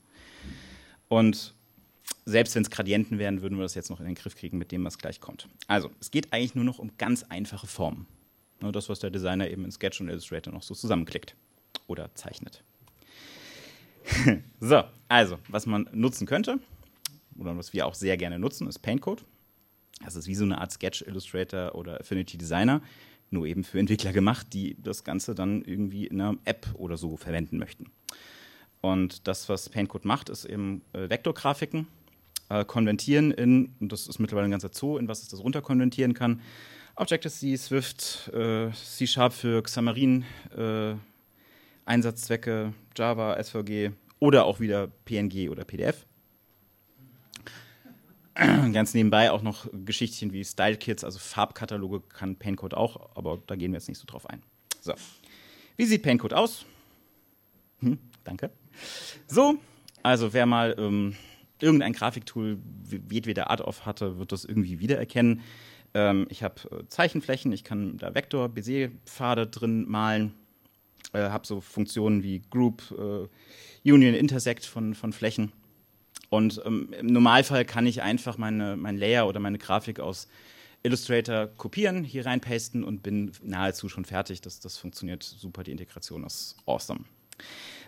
Und 1.08 1.56
selbst 2.26 2.56
wenn 2.56 2.64
es 2.64 2.70
Gradienten 2.70 3.20
wären, 3.20 3.42
würden 3.42 3.58
wir 3.58 3.64
das 3.64 3.76
jetzt 3.76 3.90
noch 3.90 4.00
in 4.00 4.06
den 4.06 4.16
Griff 4.16 4.36
kriegen 4.36 4.58
mit 4.58 4.72
dem, 4.72 4.84
was 4.84 4.98
gleich 4.98 5.22
kommt. 5.22 5.48
Also, 5.68 5.92
es 6.00 6.12
geht 6.12 6.34
eigentlich 6.34 6.56
nur 6.56 6.66
noch 6.66 6.80
um 6.80 6.92
ganz 6.98 7.24
einfache 7.24 7.68
Formen. 7.68 8.06
Nur 8.60 8.72
das, 8.72 8.90
was 8.90 9.00
der 9.00 9.12
Designer 9.12 9.50
eben 9.50 9.64
in 9.66 9.72
Sketch 9.72 10.02
und 10.02 10.10
Illustrator 10.10 10.54
noch 10.54 10.64
so 10.64 10.74
zusammenklickt 10.74 11.36
oder 11.88 12.14
zeichnet. 12.16 12.64
so, 14.60 14.84
also, 15.08 15.38
was 15.48 15.66
man 15.66 15.90
nutzen 15.94 16.28
könnte, 16.28 16.60
oder 17.38 17.56
was 17.58 17.74
wir 17.74 17.86
auch 17.86 17.94
sehr 17.94 18.18
gerne 18.18 18.40
nutzen, 18.40 18.68
ist 18.68 18.80
Paintcode. 18.80 19.24
Das 20.04 20.16
ist 20.16 20.28
wie 20.28 20.36
so 20.36 20.44
eine 20.44 20.60
Art 20.60 20.72
Sketch 20.72 21.04
Illustrator 21.04 21.76
oder 21.76 22.00
Affinity 22.00 22.38
Designer, 22.38 22.82
nur 23.30 23.46
eben 23.46 23.64
für 23.64 23.80
Entwickler 23.80 24.14
gemacht, 24.14 24.48
die 24.54 24.78
das 24.82 25.04
Ganze 25.04 25.36
dann 25.36 25.62
irgendwie 25.64 26.08
in 26.08 26.22
einer 26.22 26.38
App 26.46 26.68
oder 26.76 26.98
so 26.98 27.18
verwenden 27.18 27.58
möchten. 27.58 27.92
Und 28.82 29.28
das, 29.28 29.50
was 29.50 29.70
Paintcode 29.70 30.06
macht, 30.06 30.30
ist 30.30 30.46
eben 30.46 30.82
äh, 30.94 31.10
Vektorgrafiken 31.10 31.88
äh, 32.50 32.64
konvertieren 32.66 33.32
in, 33.32 33.74
und 33.80 33.92
das 33.92 34.08
ist 34.08 34.20
mittlerweile 34.20 34.48
ein 34.48 34.52
ganzer 34.52 34.70
Zoo, 34.72 34.98
in 34.98 35.08
was 35.08 35.22
es 35.22 35.30
das 35.30 35.44
runterkonvertieren 35.44 36.14
kann. 36.14 36.42
Objective-C, 36.96 37.56
Swift, 37.58 38.32
äh, 38.34 38.72
C-Sharp 38.72 39.34
für 39.34 39.62
Xamarin, 39.62 40.26
äh, 40.58 40.96
Einsatzzwecke, 41.86 42.74
Java, 42.96 43.42
SVG 43.42 43.92
oder 44.20 44.46
auch 44.46 44.60
wieder 44.60 44.88
PNG 45.06 45.50
oder 45.50 45.64
PDF. 45.64 46.07
Ganz 48.74 48.94
nebenbei 48.94 49.32
auch 49.32 49.42
noch 49.42 49.68
Geschichtchen 49.86 50.32
wie 50.32 50.44
Style 50.46 50.78
Kits, 50.78 51.04
also 51.04 51.18
Farbkataloge 51.18 52.02
kann 52.02 52.36
Paintcode 52.36 52.76
auch, 52.76 53.16
aber 53.16 53.40
da 53.48 53.56
gehen 53.56 53.72
wir 53.72 53.80
jetzt 53.80 53.88
nicht 53.88 53.98
so 53.98 54.06
drauf 54.06 54.30
ein. 54.30 54.44
So. 54.82 54.94
Wie 55.76 55.86
sieht 55.86 56.04
Paintcode 56.04 56.34
aus? 56.34 56.66
Hm, 57.80 57.98
danke. 58.24 58.52
So, 59.28 59.58
also 60.04 60.34
wer 60.34 60.46
mal 60.46 60.76
ähm, 60.78 61.16
irgendein 61.60 61.94
Grafiktool 61.94 62.60
jedweder 63.10 63.50
Art 63.50 63.62
auf 63.62 63.86
hatte, 63.86 64.20
wird 64.20 64.32
das 64.32 64.46
irgendwie 64.46 64.80
wiedererkennen. 64.80 65.42
Ähm, 65.94 66.28
ich 66.30 66.44
habe 66.44 66.62
äh, 66.72 66.88
Zeichenflächen, 66.90 67.52
ich 67.52 67.64
kann 67.64 67.98
da 67.98 68.14
Vektor, 68.14 68.50
Bezier-Pfade 68.50 69.48
drin 69.48 69.90
malen, 69.90 70.34
äh, 71.14 71.30
habe 71.30 71.48
so 71.48 71.60
Funktionen 71.60 72.22
wie 72.22 72.44
Group, 72.52 72.84
äh, 72.92 73.92
Union, 73.92 74.14
Intersect 74.14 74.66
von, 74.66 74.94
von 74.94 75.12
Flächen. 75.12 75.52
Und 76.30 76.62
ähm, 76.66 76.94
im 76.98 77.08
Normalfall 77.08 77.66
kann 77.66 77.86
ich 77.86 78.02
einfach 78.02 78.38
meine, 78.38 78.76
mein 78.76 78.98
Layer 78.98 79.28
oder 79.28 79.40
meine 79.40 79.58
Grafik 79.58 80.00
aus 80.00 80.28
Illustrator 80.84 81.48
kopieren, 81.48 82.04
hier 82.04 82.26
reinpasten 82.26 82.84
und 82.84 83.04
bin 83.04 83.32
nahezu 83.42 83.90
schon 83.90 84.06
fertig. 84.06 84.42
Das, 84.42 84.60
das 84.60 84.78
funktioniert 84.78 85.24
super, 85.24 85.64
die 85.64 85.72
Integration 85.72 86.24
ist 86.24 86.56
awesome. 86.66 87.02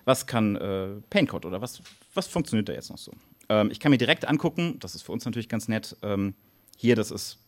Was 0.06 0.26
kann 0.26 0.56
äh, 0.56 0.88
Paintcode 1.10 1.46
oder 1.46 1.62
was, 1.62 1.82
was 2.14 2.28
funktioniert 2.28 2.70
da 2.70 2.74
jetzt 2.74 2.90
noch 2.90 2.98
so? 2.98 3.14
Ähm, 3.50 3.72
ich 3.72 3.80
kann 3.80 3.92
mir 3.92 3.98
direkt 3.98 4.26
angucken, 4.26 4.78
das 4.80 4.96
ist 4.96 5.04
für 5.04 5.12
uns 5.12 5.26
natürlich 5.26 5.50
ganz 5.50 5.68
nett, 5.68 5.96
ähm, 6.02 6.34
hier, 6.78 6.96
das 6.96 7.12
ist 7.12 7.40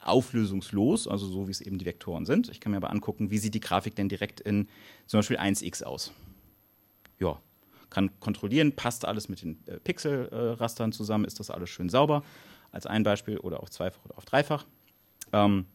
auflösungslos, 0.00 1.06
also 1.06 1.26
so 1.26 1.46
wie 1.46 1.50
es 1.50 1.60
eben 1.60 1.78
die 1.78 1.84
Vektoren 1.84 2.24
sind. 2.24 2.48
Ich 2.48 2.60
kann 2.60 2.72
mir 2.72 2.78
aber 2.78 2.90
angucken, 2.90 3.30
wie 3.30 3.38
sieht 3.38 3.54
die 3.54 3.60
Grafik 3.60 3.94
denn 3.94 4.08
direkt 4.08 4.40
in 4.40 4.68
zum 5.06 5.18
Beispiel 5.18 5.38
1x 5.38 5.84
aus. 5.84 6.12
Ja, 7.18 7.40
kann 7.90 8.18
kontrollieren, 8.20 8.72
passt 8.72 9.04
alles 9.04 9.28
mit 9.28 9.42
den 9.42 9.58
äh, 9.66 9.78
Pixelrastern 9.78 10.92
zusammen, 10.92 11.24
ist 11.24 11.40
das 11.40 11.50
alles 11.50 11.70
schön 11.70 11.88
sauber, 11.88 12.22
als 12.72 12.86
ein 12.86 13.02
Beispiel 13.02 13.38
oder 13.38 13.60
auf 13.60 13.70
zweifach 13.70 14.04
oder 14.04 14.16
auf 14.16 14.24
dreifach. 14.24 14.64
Ähm, 15.32 15.66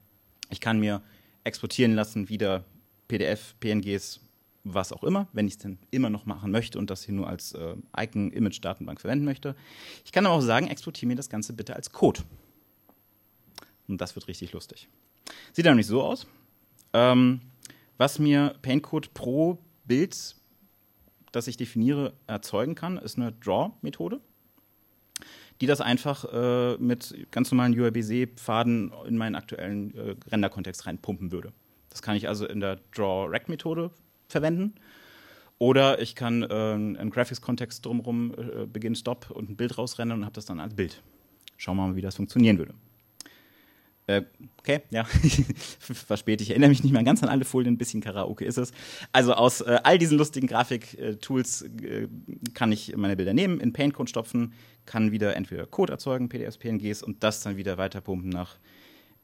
ich 0.49 0.59
kann 0.59 0.79
mir 0.79 1.01
exportieren 1.43 1.93
lassen, 1.93 2.29
wieder 2.29 2.63
PDF, 3.07 3.55
PNGs, 3.59 4.19
was 4.63 4.91
auch 4.91 5.03
immer, 5.03 5.27
wenn 5.31 5.47
ich 5.47 5.53
es 5.53 5.57
denn 5.59 5.77
immer 5.91 6.09
noch 6.09 6.25
machen 6.25 6.51
möchte 6.51 6.79
und 6.79 6.89
das 6.89 7.03
hier 7.03 7.13
nur 7.13 7.27
als 7.27 7.53
äh, 7.53 7.75
Icon-Image-Datenbank 7.95 8.99
verwenden 8.99 9.25
möchte. 9.25 9.55
Ich 10.03 10.11
kann 10.11 10.25
aber 10.25 10.35
auch 10.35 10.41
sagen, 10.41 10.67
exportiere 10.67 11.07
mir 11.07 11.15
das 11.15 11.29
Ganze 11.29 11.53
bitte 11.53 11.75
als 11.75 11.91
Code. 11.91 12.21
Und 13.87 14.01
das 14.01 14.15
wird 14.15 14.27
richtig 14.27 14.53
lustig. 14.53 14.87
Sieht 15.53 15.65
nämlich 15.65 15.85
so 15.85 16.01
aus. 16.01 16.25
Ähm, 16.93 17.41
was 17.97 18.17
mir 18.17 18.55
Paintcode 18.61 19.13
pro 19.13 19.59
Bild 19.85 20.35
das 21.35 21.47
ich 21.47 21.57
definiere, 21.57 22.13
erzeugen 22.27 22.75
kann, 22.75 22.97
ist 22.97 23.17
eine 23.17 23.31
Draw-Methode, 23.33 24.21
die 25.61 25.65
das 25.65 25.81
einfach 25.81 26.25
äh, 26.31 26.77
mit 26.77 27.27
ganz 27.31 27.51
normalen 27.51 27.79
URBC-Pfaden 27.79 28.91
in 29.07 29.17
meinen 29.17 29.35
aktuellen 29.35 29.95
äh, 29.95 30.15
Render-Kontext 30.29 30.85
reinpumpen 30.85 31.31
würde. 31.31 31.51
Das 31.89 32.01
kann 32.01 32.15
ich 32.15 32.27
also 32.27 32.45
in 32.45 32.59
der 32.59 32.79
Draw-Rect-Methode 32.93 33.91
verwenden. 34.27 34.75
Oder 35.57 36.01
ich 36.01 36.15
kann 36.15 36.43
äh, 36.43 36.47
einen 36.47 37.09
Graphics-Kontext 37.09 37.85
drumherum 37.85 38.33
äh, 38.33 38.65
Beginn, 38.65 38.95
Stop 38.95 39.31
und 39.31 39.49
ein 39.49 39.55
Bild 39.55 39.77
rausrennen 39.77 40.17
und 40.17 40.25
habe 40.25 40.35
das 40.35 40.45
dann 40.45 40.59
als 40.59 40.75
Bild. 40.75 41.01
Schauen 41.57 41.77
wir 41.77 41.87
mal, 41.87 41.95
wie 41.95 42.01
das 42.01 42.15
funktionieren 42.15 42.57
würde. 42.57 42.73
Äh, 44.07 44.21
okay, 44.59 44.81
ja, 44.91 45.07
war 46.07 46.17
spät. 46.17 46.39
Ich 46.41 46.51
erinnere 46.51 46.69
mich 46.69 46.83
nicht 46.83 46.91
mehr 46.91 47.03
ganz 47.03 47.23
an 47.23 47.29
alle 47.29 47.43
Folien, 47.43 47.73
ein 47.73 47.77
bisschen 47.77 48.01
Karaoke 48.01 48.45
ist 48.45 48.57
es. 48.57 48.71
Also 49.11 49.33
aus 49.33 49.61
äh, 49.61 49.79
all 49.83 49.97
diesen 49.97 50.17
lustigen 50.17 50.45
Grafik-Tools 50.45 51.63
äh, 51.63 52.07
kann 52.53 52.71
ich 52.71 52.95
meine 52.95 53.15
Bilder 53.15 53.33
nehmen, 53.33 53.59
in 53.59 53.73
Paintcode 53.73 54.09
stopfen, 54.09 54.53
kann 54.85 55.11
wieder 55.11 55.35
entweder 55.35 55.65
Code 55.65 55.93
erzeugen, 55.93 56.29
PDFs, 56.29 56.57
PNGs 56.57 57.01
und 57.01 57.23
das 57.23 57.41
dann 57.41 57.57
wieder 57.57 57.79
weiterpumpen 57.79 58.29
nach 58.29 58.57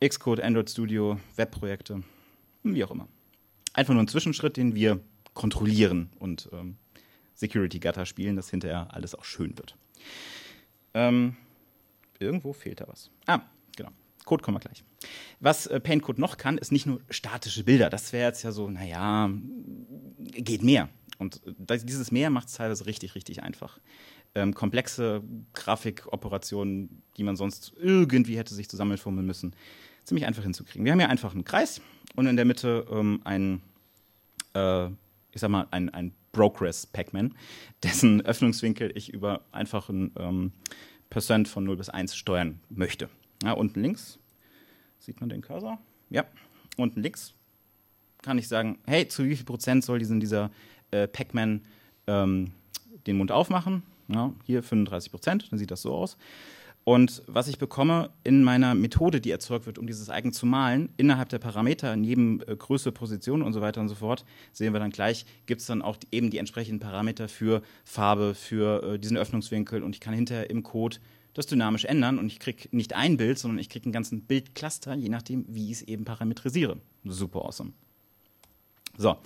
Xcode, 0.03 0.41
Android 0.41 0.69
Studio, 0.69 1.19
Webprojekte, 1.35 2.01
wie 2.63 2.83
auch 2.83 2.91
immer. 2.91 3.07
Einfach 3.73 3.93
nur 3.93 4.01
ein 4.01 4.07
Zwischenschritt, 4.07 4.57
den 4.57 4.73
wir 4.73 4.99
kontrollieren 5.35 6.09
und 6.17 6.49
ähm, 6.53 6.77
Security-Gutter 7.35 8.07
spielen, 8.07 8.35
dass 8.35 8.49
hinterher 8.49 8.87
alles 8.91 9.13
auch 9.13 9.25
schön 9.25 9.55
wird. 9.57 9.75
Ähm, 10.95 11.35
irgendwo 12.19 12.51
fehlt 12.53 12.81
da 12.81 12.87
was. 12.87 13.11
Ah. 13.27 13.41
Code 14.25 14.43
kommen 14.43 14.55
wir 14.55 14.61
gleich. 14.61 14.83
Was 15.39 15.67
äh, 15.67 15.79
Paintcode 15.79 16.19
noch 16.19 16.37
kann, 16.37 16.57
ist 16.57 16.71
nicht 16.71 16.85
nur 16.85 17.01
statische 17.09 17.63
Bilder. 17.63 17.89
Das 17.89 18.13
wäre 18.13 18.27
jetzt 18.27 18.43
ja 18.43 18.51
so, 18.51 18.69
naja, 18.69 19.29
geht 20.19 20.63
mehr. 20.63 20.89
Und 21.17 21.41
äh, 21.45 21.77
dieses 21.83 22.11
Mehr 22.11 22.29
macht 22.29 22.47
es 22.47 22.55
teilweise 22.55 22.85
richtig, 22.85 23.15
richtig 23.15 23.43
einfach. 23.43 23.79
Ähm, 24.33 24.53
komplexe 24.53 25.23
Grafikoperationen, 25.53 27.01
die 27.17 27.23
man 27.23 27.35
sonst 27.35 27.73
irgendwie 27.77 28.37
hätte 28.37 28.55
sich 28.55 28.69
zusammenfummeln 28.69 29.25
müssen, 29.25 29.55
ziemlich 30.03 30.25
einfach 30.25 30.43
hinzukriegen. 30.43 30.85
Wir 30.85 30.93
haben 30.93 30.99
hier 30.99 31.09
einfach 31.09 31.33
einen 31.33 31.43
Kreis 31.43 31.81
und 32.15 32.27
in 32.27 32.35
der 32.35 32.45
Mitte 32.45 32.85
ähm, 32.89 33.21
ein, 33.23 33.61
äh, 34.53 34.87
ich 34.87 35.41
sag 35.41 35.49
mal, 35.49 35.67
ein, 35.71 35.89
ein 35.89 36.13
Progress 36.31 36.85
Pac-Man, 36.85 37.35
dessen 37.83 38.21
Öffnungswinkel 38.25 38.91
ich 38.95 39.13
über 39.13 39.41
einfachen 39.51 40.13
ähm, 40.17 40.53
Percent 41.09 41.47
von 41.47 41.65
0 41.65 41.75
bis 41.75 41.89
1 41.89 42.15
steuern 42.15 42.61
möchte. 42.69 43.09
Ja, 43.43 43.53
unten 43.53 43.81
links 43.81 44.19
sieht 44.99 45.19
man 45.19 45.29
den 45.29 45.41
Cursor. 45.41 45.79
Ja, 46.09 46.25
unten 46.77 47.01
links 47.01 47.33
kann 48.21 48.37
ich 48.37 48.47
sagen, 48.47 48.77
hey, 48.85 49.07
zu 49.07 49.25
wie 49.25 49.35
viel 49.35 49.45
Prozent 49.45 49.83
soll 49.83 49.99
diesen, 49.99 50.19
dieser 50.19 50.51
äh, 50.91 51.07
Pac-Man 51.07 51.61
ähm, 52.07 52.51
den 53.07 53.17
Mund 53.17 53.31
aufmachen? 53.31 53.83
Ja, 54.07 54.33
hier 54.45 54.61
35 54.61 55.11
Prozent, 55.11 55.51
dann 55.51 55.57
sieht 55.57 55.71
das 55.71 55.81
so 55.81 55.93
aus. 55.93 56.17
Und 56.83 57.21
was 57.27 57.47
ich 57.47 57.59
bekomme 57.59 58.09
in 58.23 58.43
meiner 58.43 58.73
Methode, 58.73 59.21
die 59.21 59.29
erzeugt 59.29 59.67
wird, 59.67 59.77
um 59.77 59.85
dieses 59.85 60.09
Icon 60.09 60.33
zu 60.33 60.47
malen, 60.47 60.89
innerhalb 60.97 61.29
der 61.29 61.37
Parameter, 61.37 61.95
neben 61.95 62.41
äh, 62.41 62.55
Größe, 62.55 62.91
Position 62.91 63.43
und 63.43 63.53
so 63.53 63.61
weiter 63.61 63.81
und 63.81 63.89
so 63.89 63.95
fort, 63.95 64.25
sehen 64.51 64.73
wir 64.73 64.79
dann 64.79 64.89
gleich, 64.89 65.25
gibt 65.45 65.61
es 65.61 65.67
dann 65.67 65.81
auch 65.81 65.97
die, 65.97 66.07
eben 66.11 66.31
die 66.31 66.39
entsprechenden 66.39 66.79
Parameter 66.79 67.29
für 67.29 67.61
Farbe, 67.83 68.33
für 68.33 68.83
äh, 68.83 68.99
diesen 68.99 69.17
Öffnungswinkel 69.17 69.83
und 69.83 69.95
ich 69.95 70.01
kann 70.01 70.13
hinterher 70.13 70.49
im 70.49 70.63
Code 70.63 70.97
das 71.33 71.45
dynamisch 71.47 71.85
ändern 71.85 72.19
und 72.19 72.27
ich 72.27 72.39
kriege 72.39 72.67
nicht 72.71 72.93
ein 72.93 73.17
Bild, 73.17 73.39
sondern 73.39 73.59
ich 73.59 73.69
kriege 73.69 73.85
einen 73.85 73.93
ganzen 73.93 74.21
Bildcluster, 74.21 74.95
je 74.95 75.09
nachdem, 75.09 75.45
wie 75.47 75.65
ich 75.65 75.77
es 75.77 75.81
eben 75.83 76.05
parametrisiere. 76.05 76.77
Super 77.05 77.45
awesome. 77.45 77.73
So, 78.97 79.17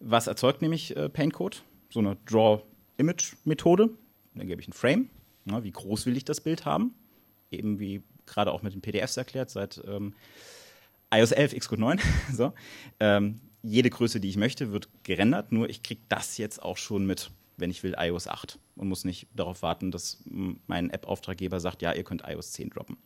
Was 0.00 0.26
erzeugt 0.26 0.62
nämlich 0.62 0.96
äh, 0.96 1.08
Paintcode? 1.08 1.62
So 1.90 2.00
eine 2.00 2.16
Draw-Image-Methode. 2.26 3.90
Dann 4.34 4.46
gebe 4.46 4.60
ich 4.60 4.68
ein 4.68 4.72
Frame. 4.72 5.10
Na, 5.44 5.62
wie 5.64 5.72
groß 5.72 6.06
will 6.06 6.16
ich 6.16 6.24
das 6.24 6.40
Bild 6.40 6.64
haben? 6.64 6.94
Eben 7.50 7.78
wie 7.78 8.02
gerade 8.26 8.52
auch 8.52 8.62
mit 8.62 8.72
den 8.72 8.80
PDFs 8.80 9.16
erklärt, 9.16 9.50
seit 9.50 9.82
ähm, 9.86 10.14
iOS 11.12 11.32
11, 11.32 11.58
Xcode 11.58 11.78
9. 11.78 12.00
so. 12.32 12.52
Ähm, 13.00 13.40
jede 13.62 13.90
Größe, 13.90 14.20
die 14.20 14.28
ich 14.28 14.36
möchte, 14.36 14.72
wird 14.72 14.88
gerendert, 15.04 15.52
nur 15.52 15.68
ich 15.70 15.82
kriege 15.82 16.02
das 16.08 16.36
jetzt 16.38 16.62
auch 16.62 16.76
schon 16.76 17.06
mit, 17.06 17.30
wenn 17.56 17.70
ich 17.70 17.82
will, 17.82 17.94
iOS 17.98 18.28
8 18.28 18.58
und 18.76 18.88
muss 18.88 19.04
nicht 19.04 19.28
darauf 19.34 19.62
warten, 19.62 19.90
dass 19.90 20.22
mein 20.66 20.90
App-Auftraggeber 20.90 21.60
sagt, 21.60 21.82
ja, 21.82 21.92
ihr 21.92 22.04
könnt 22.04 22.22
iOS 22.26 22.52
10 22.52 22.70
droppen. 22.70 22.96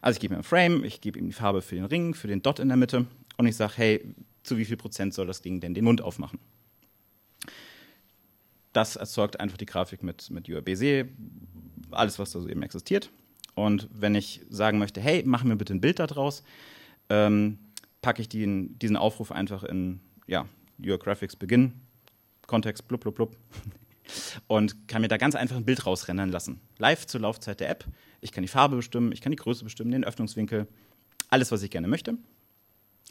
Also 0.00 0.16
ich 0.16 0.20
gebe 0.20 0.34
ihm 0.34 0.38
ein 0.38 0.44
Frame, 0.44 0.84
ich 0.84 1.00
gebe 1.00 1.18
ihm 1.18 1.26
die 1.26 1.32
Farbe 1.32 1.62
für 1.62 1.74
den 1.74 1.84
Ring, 1.84 2.14
für 2.14 2.28
den 2.28 2.42
Dot 2.42 2.58
in 2.58 2.68
der 2.68 2.76
Mitte 2.76 3.06
und 3.36 3.46
ich 3.46 3.56
sage, 3.56 3.74
hey, 3.76 4.14
zu 4.42 4.56
wie 4.56 4.64
viel 4.64 4.76
Prozent 4.76 5.14
soll 5.14 5.26
das 5.26 5.42
Ding 5.42 5.60
denn 5.60 5.74
den 5.74 5.84
Mund 5.84 6.00
aufmachen? 6.00 6.38
Das 8.72 8.96
erzeugt 8.96 9.40
einfach 9.40 9.56
die 9.56 9.66
Grafik 9.66 10.02
mit, 10.02 10.30
mit 10.30 10.48
URBC, 10.48 11.08
alles, 11.90 12.18
was 12.18 12.32
da 12.32 12.40
so 12.40 12.48
eben 12.48 12.62
existiert. 12.62 13.10
Und 13.54 13.88
wenn 13.92 14.14
ich 14.14 14.42
sagen 14.48 14.78
möchte, 14.78 15.00
hey, 15.00 15.22
mach 15.26 15.42
mir 15.42 15.56
bitte 15.56 15.74
ein 15.74 15.80
Bild 15.80 15.98
daraus, 15.98 16.44
ähm, 17.08 17.58
packe 18.00 18.22
ich 18.22 18.28
den, 18.28 18.78
diesen 18.78 18.96
Aufruf 18.96 19.32
einfach 19.32 19.64
in 19.64 20.00
ja, 20.26 20.46
Your 20.82 20.98
Graphics 20.98 21.36
Begin, 21.36 21.72
Kontext, 22.46 22.86
blub, 22.88 23.00
blub, 23.00 23.14
blub. 23.14 23.36
Und 24.46 24.88
kann 24.88 25.02
mir 25.02 25.08
da 25.08 25.16
ganz 25.16 25.34
einfach 25.34 25.56
ein 25.56 25.64
Bild 25.64 25.86
rausrennen 25.86 26.30
lassen. 26.30 26.60
Live 26.78 27.06
zur 27.06 27.20
Laufzeit 27.20 27.60
der 27.60 27.70
App. 27.70 27.84
Ich 28.20 28.32
kann 28.32 28.42
die 28.42 28.48
Farbe 28.48 28.76
bestimmen, 28.76 29.12
ich 29.12 29.20
kann 29.20 29.32
die 29.32 29.36
Größe 29.36 29.64
bestimmen, 29.64 29.90
den 29.90 30.04
Öffnungswinkel, 30.04 30.66
alles, 31.28 31.50
was 31.52 31.62
ich 31.62 31.70
gerne 31.70 31.88
möchte. 31.88 32.18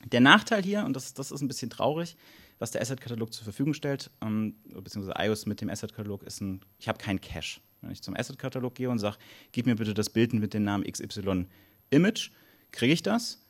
Der 0.06 0.22
Nachteil 0.22 0.64
hier, 0.64 0.86
und 0.86 0.94
das, 0.96 1.14
das 1.14 1.32
ist 1.32 1.42
ein 1.42 1.48
bisschen 1.48 1.70
traurig, 1.70 2.16
was 2.58 2.72
der 2.72 2.82
Asset-Katalog 2.82 3.34
zur 3.34 3.44
Verfügung 3.44 3.74
stellt, 3.74 4.12
ähm, 4.22 4.56
beziehungsweise 4.66 5.18
iOS 5.18 5.46
mit 5.46 5.62
dem 5.62 5.70
Asset-Katalog, 5.70 6.24
ist 6.24 6.42
ein, 6.42 6.62
ich 6.78 6.88
habe 6.88 6.98
keinen 6.98 7.22
Cache. 7.22 7.62
Wenn 7.82 7.92
ich 7.92 8.02
zum 8.02 8.16
Asset-Katalog 8.16 8.76
gehe 8.76 8.90
und 8.90 9.00
sage, 9.00 9.18
gib 9.52 9.66
mir 9.66 9.76
bitte 9.76 9.94
das 9.94 10.10
Bild 10.10 10.34
mit 10.34 10.54
dem 10.54 10.64
Namen 10.64 10.84
XY 10.84 11.46
Image, 11.90 12.32
kriege 12.72 12.94
ich 12.94 13.02
das. 13.02 13.42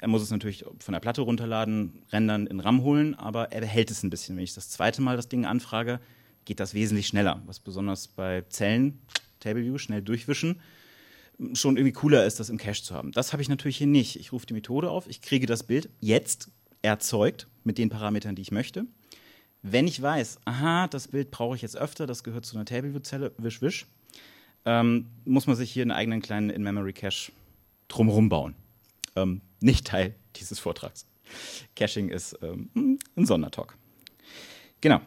Er 0.00 0.08
muss 0.08 0.22
es 0.22 0.30
natürlich 0.30 0.64
von 0.78 0.92
der 0.92 1.00
Platte 1.00 1.20
runterladen, 1.20 2.02
rendern, 2.10 2.46
in 2.46 2.60
RAM 2.60 2.82
holen, 2.82 3.14
aber 3.14 3.52
er 3.52 3.60
behält 3.60 3.90
es 3.90 4.02
ein 4.02 4.10
bisschen. 4.10 4.36
Wenn 4.36 4.44
ich 4.44 4.54
das 4.54 4.70
zweite 4.70 5.02
Mal 5.02 5.16
das 5.16 5.28
Ding 5.28 5.44
anfrage, 5.44 6.00
geht 6.44 6.60
das 6.60 6.74
wesentlich 6.74 7.06
schneller, 7.06 7.42
was 7.46 7.60
besonders 7.60 8.08
bei 8.08 8.42
Zellen, 8.48 9.00
Table 9.40 9.64
View, 9.64 9.78
schnell 9.78 10.02
durchwischen, 10.02 10.60
schon 11.54 11.76
irgendwie 11.76 11.92
cooler 11.92 12.26
ist, 12.26 12.40
das 12.40 12.50
im 12.50 12.58
Cache 12.58 12.82
zu 12.82 12.94
haben. 12.94 13.12
Das 13.12 13.32
habe 13.32 13.42
ich 13.42 13.48
natürlich 13.48 13.78
hier 13.78 13.86
nicht. 13.86 14.16
Ich 14.16 14.32
rufe 14.32 14.46
die 14.46 14.54
Methode 14.54 14.90
auf, 14.90 15.06
ich 15.08 15.22
kriege 15.22 15.46
das 15.46 15.62
Bild 15.62 15.88
jetzt 16.00 16.50
erzeugt 16.82 17.46
mit 17.64 17.78
den 17.78 17.88
Parametern, 17.88 18.34
die 18.34 18.42
ich 18.42 18.52
möchte. 18.52 18.86
Wenn 19.62 19.86
ich 19.86 20.00
weiß, 20.00 20.38
aha, 20.44 20.88
das 20.88 21.08
Bild 21.08 21.30
brauche 21.30 21.56
ich 21.56 21.62
jetzt 21.62 21.76
öfter, 21.76 22.06
das 22.06 22.24
gehört 22.24 22.46
zu 22.46 22.56
einer 22.56 22.64
Tableview-Zelle, 22.64 23.32
wisch, 23.38 23.60
wisch, 23.60 23.86
ähm, 24.64 25.06
muss 25.24 25.46
man 25.46 25.56
sich 25.56 25.70
hier 25.70 25.82
einen 25.82 25.90
eigenen 25.90 26.22
kleinen 26.22 26.50
In-Memory-Cache 26.50 27.32
drumherum 27.88 28.28
bauen. 28.28 28.54
Ähm, 29.16 29.42
nicht 29.60 29.86
Teil 29.86 30.14
dieses 30.36 30.58
Vortrags. 30.58 31.06
Caching 31.76 32.08
ist 32.08 32.38
ähm, 32.42 32.98
ein 33.16 33.26
Sondertalk. 33.26 33.76
Genau. 34.80 35.00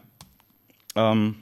Ähm, 0.94 1.36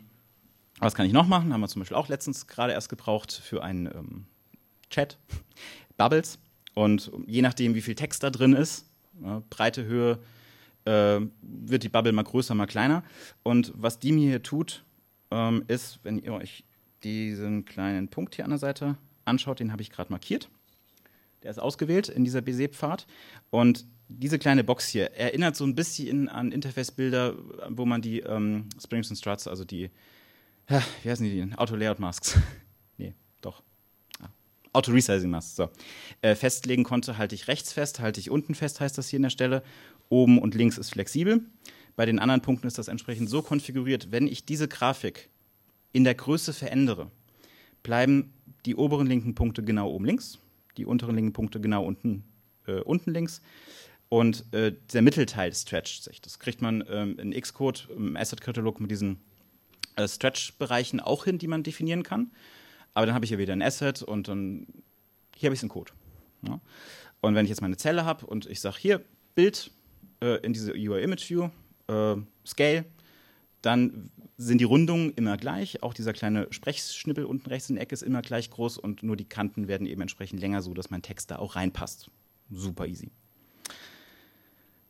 was 0.78 0.94
kann 0.94 1.06
ich 1.06 1.12
noch 1.12 1.26
machen? 1.26 1.52
Haben 1.52 1.60
wir 1.60 1.68
zum 1.68 1.80
Beispiel 1.80 1.96
auch 1.96 2.08
letztens 2.08 2.46
gerade 2.46 2.72
erst 2.72 2.88
gebraucht 2.88 3.32
für 3.32 3.62
einen 3.62 3.86
ähm, 3.86 4.26
Chat. 4.90 5.18
Bubbles. 5.96 6.38
Und 6.74 7.12
je 7.26 7.42
nachdem, 7.42 7.74
wie 7.74 7.82
viel 7.82 7.94
Text 7.94 8.22
da 8.22 8.30
drin 8.30 8.54
ist, 8.54 8.86
ja, 9.22 9.42
Breite, 9.50 9.84
Höhe, 9.84 10.18
äh, 10.84 11.20
wird 11.42 11.82
die 11.82 11.88
Bubble 11.88 12.12
mal 12.12 12.24
größer, 12.24 12.54
mal 12.54 12.66
kleiner. 12.66 13.04
Und 13.42 13.72
was 13.76 13.98
die 13.98 14.12
mir 14.12 14.28
hier 14.28 14.42
tut, 14.42 14.84
ähm, 15.30 15.64
ist, 15.68 16.00
wenn 16.02 16.18
ihr 16.18 16.32
euch 16.32 16.64
diesen 17.04 17.64
kleinen 17.64 18.08
Punkt 18.08 18.34
hier 18.34 18.44
an 18.44 18.50
der 18.50 18.58
Seite 18.58 18.96
anschaut, 19.24 19.60
den 19.60 19.72
habe 19.72 19.82
ich 19.82 19.90
gerade 19.90 20.10
markiert. 20.10 20.48
Der 21.42 21.50
ist 21.50 21.58
ausgewählt 21.58 22.08
in 22.08 22.24
dieser 22.24 22.40
BC-Pfad. 22.40 23.06
Und 23.50 23.84
diese 24.18 24.38
kleine 24.38 24.64
Box 24.64 24.88
hier 24.88 25.12
erinnert 25.12 25.56
so 25.56 25.64
ein 25.64 25.74
bisschen 25.74 26.28
an 26.28 26.52
Interface-Bilder, 26.52 27.34
wo 27.68 27.84
man 27.84 28.02
die 28.02 28.20
ähm, 28.20 28.68
Springs 28.82 29.10
und 29.10 29.16
Struts, 29.16 29.46
also 29.46 29.64
die, 29.64 29.90
wie 31.02 31.10
heißen 31.10 31.24
die, 31.24 31.56
Auto-Layout-Masks, 31.56 32.38
nee, 32.98 33.14
doch, 33.40 33.62
ah, 34.20 34.28
Auto-Resizing-Masks, 34.72 35.56
so, 35.56 35.70
äh, 36.20 36.34
festlegen 36.34 36.84
konnte, 36.84 37.18
halte 37.18 37.34
ich 37.34 37.48
rechts 37.48 37.72
fest, 37.72 38.00
halte 38.00 38.20
ich 38.20 38.30
unten 38.30 38.54
fest, 38.54 38.80
heißt 38.80 38.96
das 38.96 39.08
hier 39.08 39.18
in 39.18 39.24
der 39.24 39.30
Stelle. 39.30 39.62
Oben 40.08 40.38
und 40.38 40.54
links 40.54 40.76
ist 40.76 40.90
flexibel. 40.90 41.40
Bei 41.96 42.04
den 42.04 42.18
anderen 42.18 42.42
Punkten 42.42 42.66
ist 42.66 42.78
das 42.78 42.88
entsprechend 42.88 43.30
so 43.30 43.42
konfiguriert, 43.42 44.10
wenn 44.10 44.26
ich 44.26 44.44
diese 44.44 44.68
Grafik 44.68 45.30
in 45.92 46.04
der 46.04 46.14
Größe 46.14 46.52
verändere, 46.52 47.10
bleiben 47.82 48.32
die 48.64 48.76
oberen 48.76 49.06
linken 49.06 49.34
Punkte 49.34 49.62
genau 49.62 49.90
oben 49.90 50.04
links, 50.04 50.38
die 50.76 50.86
unteren 50.86 51.16
linken 51.16 51.32
Punkte 51.32 51.60
genau 51.60 51.84
unten, 51.84 52.24
äh, 52.66 52.80
unten 52.80 53.12
links. 53.12 53.42
Und 54.12 54.44
äh, 54.52 54.74
der 54.92 55.00
Mittelteil 55.00 55.54
stretcht 55.54 56.04
sich. 56.04 56.20
Das 56.20 56.38
kriegt 56.38 56.60
man 56.60 56.84
ähm, 56.90 57.18
in 57.18 57.32
Xcode 57.32 57.88
im 57.96 58.14
Asset-Katalog 58.14 58.78
mit 58.78 58.90
diesen 58.90 59.22
äh, 59.96 60.06
Stretch-Bereichen 60.06 61.00
auch 61.00 61.24
hin, 61.24 61.38
die 61.38 61.46
man 61.46 61.62
definieren 61.62 62.02
kann. 62.02 62.30
Aber 62.92 63.06
dann 63.06 63.14
habe 63.14 63.24
ich 63.24 63.30
ja 63.30 63.38
wieder 63.38 63.54
ein 63.54 63.62
Asset 63.62 64.02
und 64.02 64.28
dann 64.28 64.66
hier 65.34 65.46
habe 65.46 65.54
ich 65.54 65.60
es 65.60 65.62
in 65.62 65.70
Code. 65.70 65.92
Ja? 66.46 66.60
Und 67.22 67.34
wenn 67.34 67.46
ich 67.46 67.48
jetzt 67.48 67.62
meine 67.62 67.78
Zelle 67.78 68.04
habe 68.04 68.26
und 68.26 68.44
ich 68.44 68.60
sage 68.60 68.76
hier 68.78 69.02
Bild 69.34 69.70
äh, 70.20 70.44
in 70.44 70.52
diese 70.52 70.72
UI 70.72 71.02
Image 71.02 71.30
View, 71.30 71.48
äh, 71.88 72.16
Scale, 72.46 72.84
dann 73.62 74.10
sind 74.36 74.58
die 74.58 74.64
Rundungen 74.64 75.14
immer 75.14 75.38
gleich. 75.38 75.82
Auch 75.82 75.94
dieser 75.94 76.12
kleine 76.12 76.48
Sprechschnippel 76.50 77.24
unten 77.24 77.48
rechts 77.48 77.70
in 77.70 77.76
der 77.76 77.84
Ecke 77.84 77.94
ist 77.94 78.02
immer 78.02 78.20
gleich 78.20 78.50
groß 78.50 78.76
und 78.76 79.02
nur 79.02 79.16
die 79.16 79.24
Kanten 79.24 79.68
werden 79.68 79.86
eben 79.86 80.02
entsprechend 80.02 80.40
länger, 80.40 80.60
so 80.60 80.74
dass 80.74 80.90
mein 80.90 81.00
Text 81.00 81.30
da 81.30 81.36
auch 81.36 81.56
reinpasst. 81.56 82.10
Super 82.50 82.86
easy. 82.86 83.10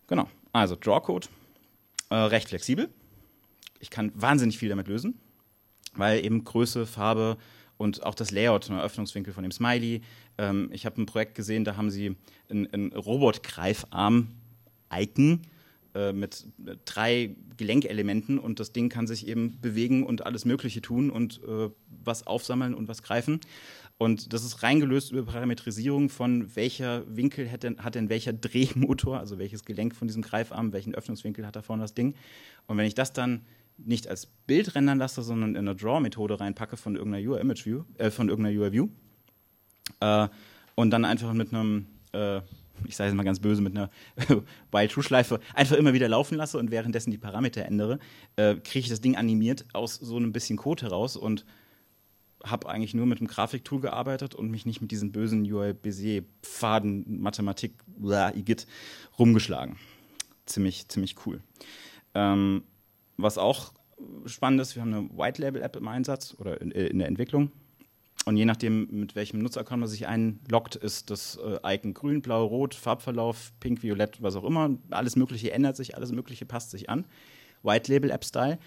Genau, 0.06 0.28
also 0.52 0.76
Drawcode, 0.76 1.28
äh, 2.10 2.14
recht 2.14 2.48
flexibel. 2.48 2.88
Ich 3.80 3.90
kann 3.90 4.12
wahnsinnig 4.14 4.58
viel 4.58 4.68
damit 4.68 4.88
lösen, 4.88 5.18
weil 5.94 6.24
eben 6.24 6.44
Größe, 6.44 6.86
Farbe 6.86 7.36
und 7.76 8.02
auch 8.04 8.14
das 8.14 8.30
Layout, 8.30 8.68
der 8.68 8.82
Öffnungswinkel 8.82 9.32
von 9.32 9.42
dem 9.42 9.52
Smiley. 9.52 10.02
Ähm, 10.38 10.70
ich 10.72 10.86
habe 10.86 11.00
ein 11.00 11.06
Projekt 11.06 11.34
gesehen, 11.34 11.64
da 11.64 11.76
haben 11.76 11.90
sie 11.90 12.16
einen 12.48 12.92
Robotgreifarm 12.92 14.28
Icon 14.92 15.42
äh, 15.94 16.12
mit 16.12 16.46
drei 16.84 17.34
Gelenkelementen 17.56 18.38
und 18.38 18.60
das 18.60 18.72
Ding 18.72 18.88
kann 18.88 19.06
sich 19.06 19.26
eben 19.26 19.60
bewegen 19.60 20.06
und 20.06 20.24
alles 20.24 20.44
Mögliche 20.44 20.80
tun 20.80 21.10
und 21.10 21.40
äh, 21.46 21.70
was 22.04 22.26
aufsammeln 22.26 22.74
und 22.74 22.88
was 22.88 23.02
greifen. 23.02 23.40
Und 23.98 24.32
das 24.32 24.44
ist 24.44 24.62
reingelöst 24.62 25.12
über 25.12 25.24
Parametrisierung 25.24 26.08
von 26.08 26.56
welcher 26.56 27.04
Winkel 27.14 27.50
hat 27.50 27.62
denn, 27.62 27.78
hat 27.84 27.94
denn 27.94 28.08
welcher 28.08 28.32
Drehmotor, 28.32 29.18
also 29.18 29.38
welches 29.38 29.64
Gelenk 29.64 29.94
von 29.94 30.08
diesem 30.08 30.22
Greifarm, 30.22 30.72
welchen 30.72 30.94
Öffnungswinkel 30.94 31.46
hat 31.46 31.56
da 31.56 31.62
vorne 31.62 31.82
das 31.82 31.94
Ding. 31.94 32.14
Und 32.66 32.76
wenn 32.78 32.86
ich 32.86 32.94
das 32.94 33.12
dann 33.12 33.42
nicht 33.78 34.08
als 34.08 34.26
Bild 34.46 34.74
rendern 34.74 34.98
lasse, 34.98 35.22
sondern 35.22 35.50
in 35.50 35.68
eine 35.68 35.76
Draw-Methode 35.76 36.40
reinpacke 36.40 36.76
von 36.76 36.96
irgendeiner 36.96 37.28
UI-Image-View, 37.28 37.84
äh, 37.98 38.10
von 38.10 38.28
irgendeiner 38.28 38.58
UI-View, 38.58 38.88
äh, 40.00 40.28
und 40.74 40.90
dann 40.90 41.04
einfach 41.04 41.32
mit 41.32 41.52
einem 41.52 41.86
äh, 42.12 42.40
ich 42.86 42.96
sage 42.96 43.10
es 43.10 43.16
mal 43.16 43.22
ganz 43.22 43.40
böse, 43.40 43.62
mit 43.62 43.76
einer 43.76 43.90
While-True-Schleife 44.72 45.40
einfach 45.54 45.76
immer 45.76 45.92
wieder 45.92 46.08
laufen 46.08 46.36
lasse 46.36 46.58
und 46.58 46.70
währenddessen 46.70 47.10
die 47.10 47.18
Parameter 47.18 47.64
ändere, 47.64 47.98
äh, 48.36 48.56
kriege 48.56 48.80
ich 48.80 48.88
das 48.88 49.00
Ding 49.00 49.16
animiert 49.16 49.64
aus 49.72 49.96
so 49.96 50.16
einem 50.16 50.32
bisschen 50.32 50.56
Code 50.56 50.82
heraus 50.82 51.16
und 51.16 51.44
habe 52.44 52.68
eigentlich 52.68 52.94
nur 52.94 53.06
mit 53.06 53.18
einem 53.18 53.28
Grafiktool 53.28 53.80
gearbeitet 53.80 54.34
und 54.34 54.50
mich 54.50 54.66
nicht 54.66 54.80
mit 54.80 54.90
diesen 54.90 55.12
bösen 55.12 55.42
UI 55.50 55.70
Bézier 55.70 56.24
Pfaden 56.42 57.20
Mathematik 57.20 57.72
blah, 57.86 58.34
Igitt 58.34 58.66
rumgeschlagen. 59.18 59.76
Ziemlich 60.46 60.88
ziemlich 60.88 61.16
cool. 61.26 61.40
Ähm, 62.14 62.62
was 63.16 63.38
auch 63.38 63.72
spannend 64.26 64.60
ist, 64.60 64.74
wir 64.74 64.82
haben 64.82 64.94
eine 64.94 65.08
White 65.16 65.40
Label 65.40 65.62
App 65.62 65.76
im 65.76 65.86
Einsatz 65.88 66.34
oder 66.38 66.60
in, 66.60 66.70
in 66.72 66.98
der 66.98 67.08
Entwicklung 67.08 67.52
und 68.24 68.36
je 68.36 68.44
nachdem, 68.44 68.88
mit 68.90 69.16
welchem 69.16 69.40
Nutzeraccount 69.40 69.80
man 69.80 69.88
sich 69.88 70.06
einloggt, 70.06 70.76
ist 70.76 71.10
das 71.10 71.38
äh, 71.38 71.74
Icon 71.74 71.92
grün, 71.92 72.22
blau, 72.22 72.44
rot, 72.44 72.74
Farbverlauf, 72.74 73.52
pink, 73.58 73.82
violett, 73.82 74.22
was 74.22 74.36
auch 74.36 74.44
immer. 74.44 74.70
Alles 74.90 75.16
Mögliche 75.16 75.52
ändert 75.52 75.76
sich, 75.76 75.96
alles 75.96 76.12
Mögliche 76.12 76.46
passt 76.46 76.70
sich 76.70 76.88
an. 76.88 77.04
White 77.64 77.92
Label 77.92 78.10
App 78.10 78.24
Style. 78.24 78.58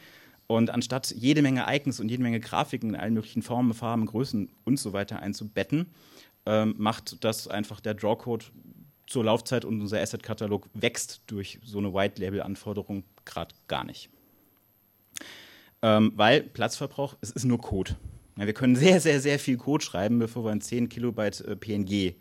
Und 0.47 0.69
anstatt 0.69 1.11
jede 1.11 1.41
Menge 1.41 1.65
Icons 1.67 1.99
und 1.99 2.09
jede 2.09 2.21
Menge 2.21 2.39
Grafiken 2.39 2.89
in 2.89 2.95
allen 2.95 3.13
möglichen 3.13 3.41
Formen, 3.41 3.73
Farben, 3.73 4.05
Größen 4.05 4.49
und 4.63 4.79
so 4.79 4.93
weiter 4.93 5.19
einzubetten, 5.19 5.87
ähm, 6.45 6.75
macht 6.77 7.23
das 7.23 7.47
einfach 7.47 7.79
der 7.79 7.95
Drawcode 7.95 8.51
zur 9.07 9.25
Laufzeit 9.25 9.65
und 9.65 9.81
unser 9.81 9.99
Asset-Katalog 9.99 10.67
wächst 10.73 11.21
durch 11.27 11.59
so 11.63 11.79
eine 11.79 11.93
White 11.93 12.21
Label-Anforderung 12.21 13.03
gerade 13.23 13.55
gar 13.67 13.83
nicht. 13.83 14.09
Ähm, 15.81 16.13
weil 16.15 16.41
Platzverbrauch, 16.41 17.15
es 17.21 17.31
ist 17.31 17.45
nur 17.45 17.59
Code. 17.59 17.95
Ja, 18.37 18.45
wir 18.45 18.53
können 18.53 18.75
sehr, 18.75 18.99
sehr, 18.99 19.21
sehr 19.21 19.39
viel 19.39 19.57
Code 19.57 19.83
schreiben, 19.83 20.19
bevor 20.19 20.43
wir 20.43 20.51
ein 20.51 20.61
10 20.61 20.89
Kilobyte 20.89 21.41
äh, 21.41 21.55
PNG 21.55 22.15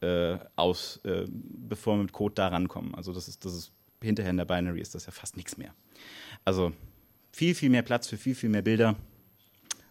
äh, 0.00 0.38
aus, 0.56 1.00
äh, 1.04 1.24
bevor 1.28 1.96
wir 1.96 2.02
mit 2.02 2.12
Code 2.12 2.34
da 2.34 2.48
rankommen. 2.48 2.94
Also 2.94 3.12
das 3.12 3.28
ist, 3.28 3.44
das 3.44 3.54
ist 3.54 3.72
hinterher 4.02 4.30
in 4.30 4.36
der 4.36 4.44
Binary 4.44 4.80
ist 4.80 4.94
das 4.94 5.06
ja 5.06 5.12
fast 5.12 5.36
nichts 5.36 5.56
mehr. 5.56 5.74
Also 6.44 6.72
viel, 7.36 7.54
viel 7.54 7.68
mehr 7.68 7.82
Platz 7.82 8.08
für 8.08 8.16
viel, 8.16 8.34
viel 8.34 8.48
mehr 8.48 8.62
Bilder 8.62 8.96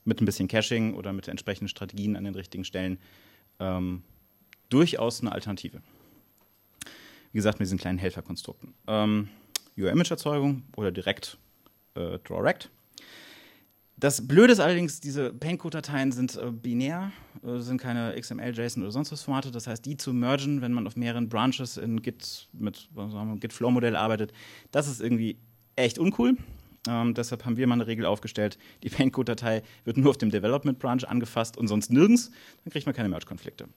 mit 0.04 0.20
ein 0.20 0.26
bisschen 0.26 0.48
Caching 0.48 0.96
oder 0.96 1.14
mit 1.14 1.28
entsprechenden 1.28 1.68
Strategien 1.68 2.16
an 2.16 2.24
den 2.24 2.34
richtigen 2.34 2.66
Stellen. 2.66 2.98
Ähm, 3.60 4.02
durchaus 4.70 5.22
eine 5.22 5.32
Alternative. 5.32 5.80
Wie 7.32 7.38
gesagt, 7.38 7.60
mit 7.60 7.68
diesen 7.68 7.78
kleinen 7.78 8.00
Helferkonstrukten. 8.00 8.74
Ähm, 8.88 9.30
UI-Image-Erzeugung 9.78 10.64
oder 10.76 10.91
direkt 10.91 11.38
äh, 11.93 12.18
DrawRect. 12.24 12.72
Das 13.98 14.28
Blöde 14.28 14.52
ist 14.52 14.60
allerdings, 14.60 15.00
diese 15.00 15.32
Paintcode-Dateien 15.32 16.12
sind 16.14 16.38
äh, 16.38 16.50
binär, 16.50 17.12
äh, 17.46 17.60
sind 17.60 17.80
keine 17.80 18.20
XML, 18.20 18.58
JSON 18.58 18.82
oder 18.82 18.91
sonst 18.91 19.12
was 19.12 19.22
Formate. 19.22 19.52
Das 19.52 19.68
heißt, 19.68 19.86
die 19.86 19.98
zu 19.98 20.14
mergen, 20.14 20.62
wenn 20.62 20.74
man 20.74 20.88
auf 20.88 20.96
mehreren 20.96 21.30
Branches 21.30 21.78
in 21.78 22.02
Git 22.02 22.48
mit 22.54 22.89
Git 23.39 23.54
Flow 23.54 23.70
Modell 23.70 23.96
arbeitet, 23.96 24.34
das 24.72 24.88
ist 24.88 25.00
irgendwie 25.00 25.38
echt 25.76 26.00
uncool. 26.00 26.36
Ähm, 26.88 27.14
deshalb 27.14 27.46
haben 27.46 27.58
wir 27.58 27.68
mal 27.68 27.76
eine 27.76 27.88
Regel 27.88 28.06
aufgestellt, 28.06 28.58
die 28.84 28.90
Paintcode-Datei 28.90 29.64
wird 29.84 29.98
nur 29.98 30.12
auf 30.12 30.18
dem 30.18 30.30
Development 30.30 30.80
Branch 30.80 31.04
angefasst 31.08 31.58
und 31.58 31.68
sonst 31.68 31.92
nirgends, 31.92 32.32
dann 32.64 32.72
kriegt 32.72 32.86
man 32.86 32.96
keine 32.96 33.10
Merge-Konflikte. 33.10 33.68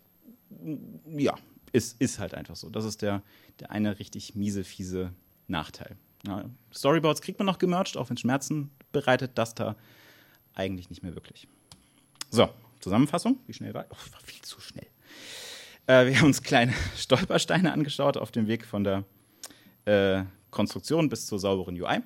Ja, 1.07 1.35
ist, 1.73 2.01
ist 2.01 2.19
halt 2.19 2.35
einfach 2.35 2.57
so. 2.57 2.71
Das 2.71 2.85
ist 2.85 3.03
der, 3.03 3.23
der 3.61 3.71
eine 3.71 3.99
richtig 3.99 4.35
miese, 4.35 4.65
fiese 4.65 5.13
Nachteil. 5.47 5.97
Ja, 6.27 6.45
Storyboards 6.75 7.23
kriegt 7.23 7.39
man 7.39 7.47
noch 7.47 7.59
gemerged, 7.59 7.97
auch 7.97 8.11
wenn 8.11 8.17
Schmerzen 8.17 8.71
bereitet, 8.93 9.33
das 9.37 9.55
da 9.55 9.77
eigentlich 10.55 10.91
nicht 10.91 11.03
mehr 11.03 11.15
wirklich. 11.15 11.47
So, 12.31 12.49
Zusammenfassung. 12.81 13.39
Wie 13.47 13.53
schnell 13.53 13.75
war? 13.75 13.87
Oh, 13.91 14.13
war 14.13 14.21
viel 14.25 14.43
zu 14.43 14.61
schnell. 14.61 14.87
Äh, 15.87 16.07
wir 16.07 16.19
haben 16.19 16.27
uns 16.27 16.43
kleine 16.43 16.75
Stolpersteine 16.97 17.73
angeschaut 17.73 18.17
auf 18.17 18.31
dem 18.31 18.47
Weg 18.47 18.65
von 18.65 18.85
der 18.85 19.05
äh, 19.85 20.25
Konstruktion 20.51 21.09
bis 21.09 21.27
zur 21.27 21.39
sauberen 21.39 21.81
UI. 21.81 22.01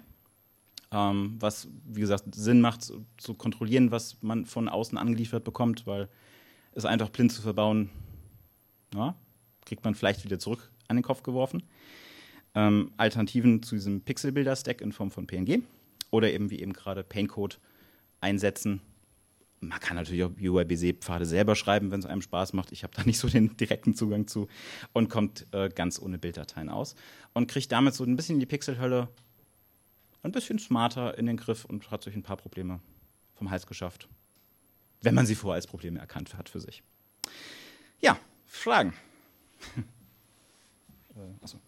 Ähm, 0.92 1.36
was, 1.40 1.68
wie 1.86 2.00
gesagt, 2.00 2.34
Sinn 2.34 2.60
macht, 2.60 2.82
zu, 2.82 3.06
zu, 3.16 3.34
kontrollieren, 3.34 3.90
was 3.90 4.22
man 4.22 4.44
von 4.44 4.68
außen 4.68 4.98
angeliefert 4.98 5.42
bekommt, 5.42 5.86
weil 5.86 6.08
es 6.72 6.84
einfach 6.84 7.08
blind 7.08 7.32
zu 7.32 7.40
verbauen, 7.40 7.88
ja, 8.94 9.14
kriegt 9.64 9.84
man 9.84 9.94
vielleicht 9.94 10.24
wieder 10.24 10.38
zurück 10.38 10.70
an 10.88 10.96
den 10.96 11.02
Kopf 11.02 11.22
geworfen. 11.22 11.62
Ähm, 12.54 12.92
Alternativen 12.98 13.62
zu 13.62 13.74
diesem 13.74 14.02
Pixelbilder-Stack 14.02 14.82
in 14.82 14.92
Form 14.92 15.10
von 15.10 15.26
PNG 15.26 15.62
oder 16.10 16.30
eben 16.30 16.50
wie 16.50 16.60
eben 16.60 16.74
gerade 16.74 17.02
Paintcode 17.02 17.58
einsetzen. 18.20 18.82
Man 19.60 19.80
kann 19.80 19.96
natürlich 19.96 20.24
auch 20.24 20.32
UIBC-Pfade 20.38 21.24
selber 21.24 21.56
schreiben, 21.56 21.90
wenn 21.90 22.00
es 22.00 22.06
einem 22.06 22.20
Spaß 22.20 22.52
macht. 22.52 22.72
Ich 22.72 22.82
habe 22.82 22.92
da 22.94 23.04
nicht 23.04 23.18
so 23.18 23.28
den 23.28 23.56
direkten 23.56 23.94
Zugang 23.94 24.26
zu 24.26 24.48
und 24.92 25.08
kommt 25.08 25.46
äh, 25.52 25.70
ganz 25.70 26.02
ohne 26.02 26.18
Bilddateien 26.18 26.68
aus 26.68 26.96
und 27.32 27.46
kriegt 27.46 27.72
damit 27.72 27.94
so 27.94 28.04
ein 28.04 28.16
bisschen 28.16 28.40
die 28.40 28.46
Pixelhölle 28.46 29.08
ein 30.22 30.32
bisschen 30.32 30.58
smarter 30.58 31.18
in 31.18 31.26
den 31.26 31.36
Griff 31.36 31.64
und 31.64 31.90
hat 31.90 32.02
sich 32.02 32.14
ein 32.14 32.22
paar 32.22 32.36
Probleme 32.36 32.80
vom 33.34 33.50
Hals 33.50 33.66
geschafft. 33.66 34.08
Wenn 35.00 35.14
man 35.14 35.26
sie 35.26 35.34
vorher 35.34 35.56
als 35.56 35.66
Probleme 35.66 35.98
erkannt 35.98 36.34
hat 36.36 36.48
für 36.48 36.60
sich. 36.60 36.82
Ja, 38.00 38.18
Fragen. 38.46 38.94
äh, 41.16 41.42
achso. 41.42 41.58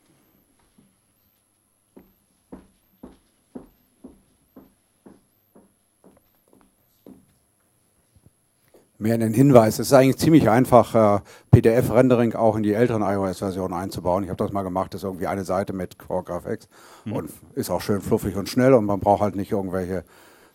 Mehr 9.04 9.16
einen 9.16 9.34
Hinweis. 9.34 9.78
Es 9.78 9.88
ist 9.88 9.92
eigentlich 9.92 10.16
ziemlich 10.16 10.48
einfach, 10.48 11.18
äh, 11.18 11.20
PDF-Rendering 11.50 12.34
auch 12.34 12.56
in 12.56 12.62
die 12.62 12.72
älteren 12.72 13.02
iOS-Versionen 13.02 13.74
einzubauen. 13.74 14.24
Ich 14.24 14.30
habe 14.30 14.42
das 14.42 14.50
mal 14.50 14.62
gemacht, 14.62 14.94
das 14.94 15.02
ist 15.02 15.04
irgendwie 15.04 15.26
eine 15.26 15.44
Seite 15.44 15.74
mit 15.74 15.98
Core 15.98 16.22
Graphics 16.22 16.68
mhm. 17.04 17.12
und 17.12 17.30
ist 17.54 17.68
auch 17.68 17.82
schön 17.82 18.00
fluffig 18.00 18.34
und 18.34 18.48
schnell 18.48 18.72
und 18.72 18.86
man 18.86 19.00
braucht 19.00 19.20
halt 19.20 19.36
nicht 19.36 19.52
irgendwelche 19.52 20.04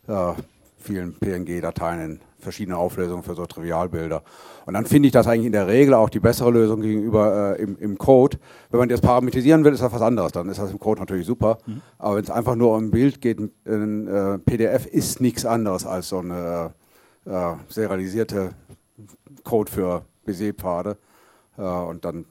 äh, 0.07 0.33
vielen 0.79 1.13
PNG-Dateien 1.13 2.01
in 2.01 2.19
verschiedenen 2.39 2.79
Auflösungen 2.79 3.21
für 3.21 3.35
so 3.35 3.45
Trivialbilder. 3.45 4.23
Und 4.65 4.73
dann 4.73 4.87
finde 4.87 5.05
ich 5.05 5.13
das 5.13 5.27
eigentlich 5.27 5.45
in 5.45 5.51
der 5.51 5.67
Regel 5.67 5.93
auch 5.93 6.09
die 6.09 6.19
bessere 6.19 6.49
Lösung 6.49 6.81
gegenüber 6.81 7.55
äh, 7.55 7.61
im, 7.61 7.77
im, 7.77 7.99
Code. 7.99 8.39
Wenn 8.71 8.79
man 8.79 8.89
das 8.89 9.01
parametrisieren 9.01 9.63
will, 9.63 9.73
ist 9.73 9.83
das 9.83 9.93
was 9.93 10.01
anderes. 10.01 10.31
Dann 10.31 10.49
ist 10.49 10.57
das 10.57 10.71
im 10.71 10.79
Code 10.79 11.01
natürlich 11.01 11.27
super. 11.27 11.59
Mhm. 11.67 11.81
Aber 11.99 12.15
wenn 12.15 12.23
es 12.23 12.31
einfach 12.31 12.55
nur 12.55 12.75
um 12.75 12.85
ein 12.85 12.89
Bild 12.89 13.21
geht, 13.21 13.37
ein 13.67 14.07
äh, 14.07 14.39
PDF 14.39 14.87
ist 14.87 15.21
nichts 15.21 15.45
anderes 15.45 15.85
als 15.85 16.09
so 16.09 16.17
eine 16.17 16.73
äh, 17.29 17.55
serialisierte 17.69 18.53
Code 19.43 19.71
für 19.71 20.05
BC-Pfade 20.25 20.97
äh, 21.57 21.61
und 21.61 22.03
dann 22.03 22.25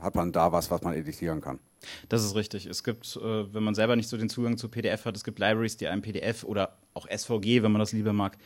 hat 0.00 0.14
man 0.14 0.32
da 0.32 0.52
was, 0.52 0.70
was 0.70 0.82
man 0.82 0.94
editieren 0.94 1.40
kann. 1.40 1.58
Das 2.08 2.24
ist 2.24 2.34
richtig. 2.34 2.66
Es 2.66 2.82
gibt, 2.82 3.16
äh, 3.16 3.52
wenn 3.52 3.62
man 3.62 3.74
selber 3.74 3.96
nicht 3.96 4.08
so 4.08 4.16
den 4.16 4.28
Zugang 4.28 4.56
zu 4.56 4.68
PDF 4.68 5.04
hat, 5.04 5.16
es 5.16 5.24
gibt 5.24 5.38
Libraries, 5.38 5.76
die 5.76 5.86
einem 5.86 6.02
PDF 6.02 6.44
oder 6.44 6.76
auch 6.94 7.06
SVG, 7.06 7.62
wenn 7.62 7.72
man 7.72 7.80
das 7.80 7.92
lieber 7.92 8.12
mag, 8.12 8.38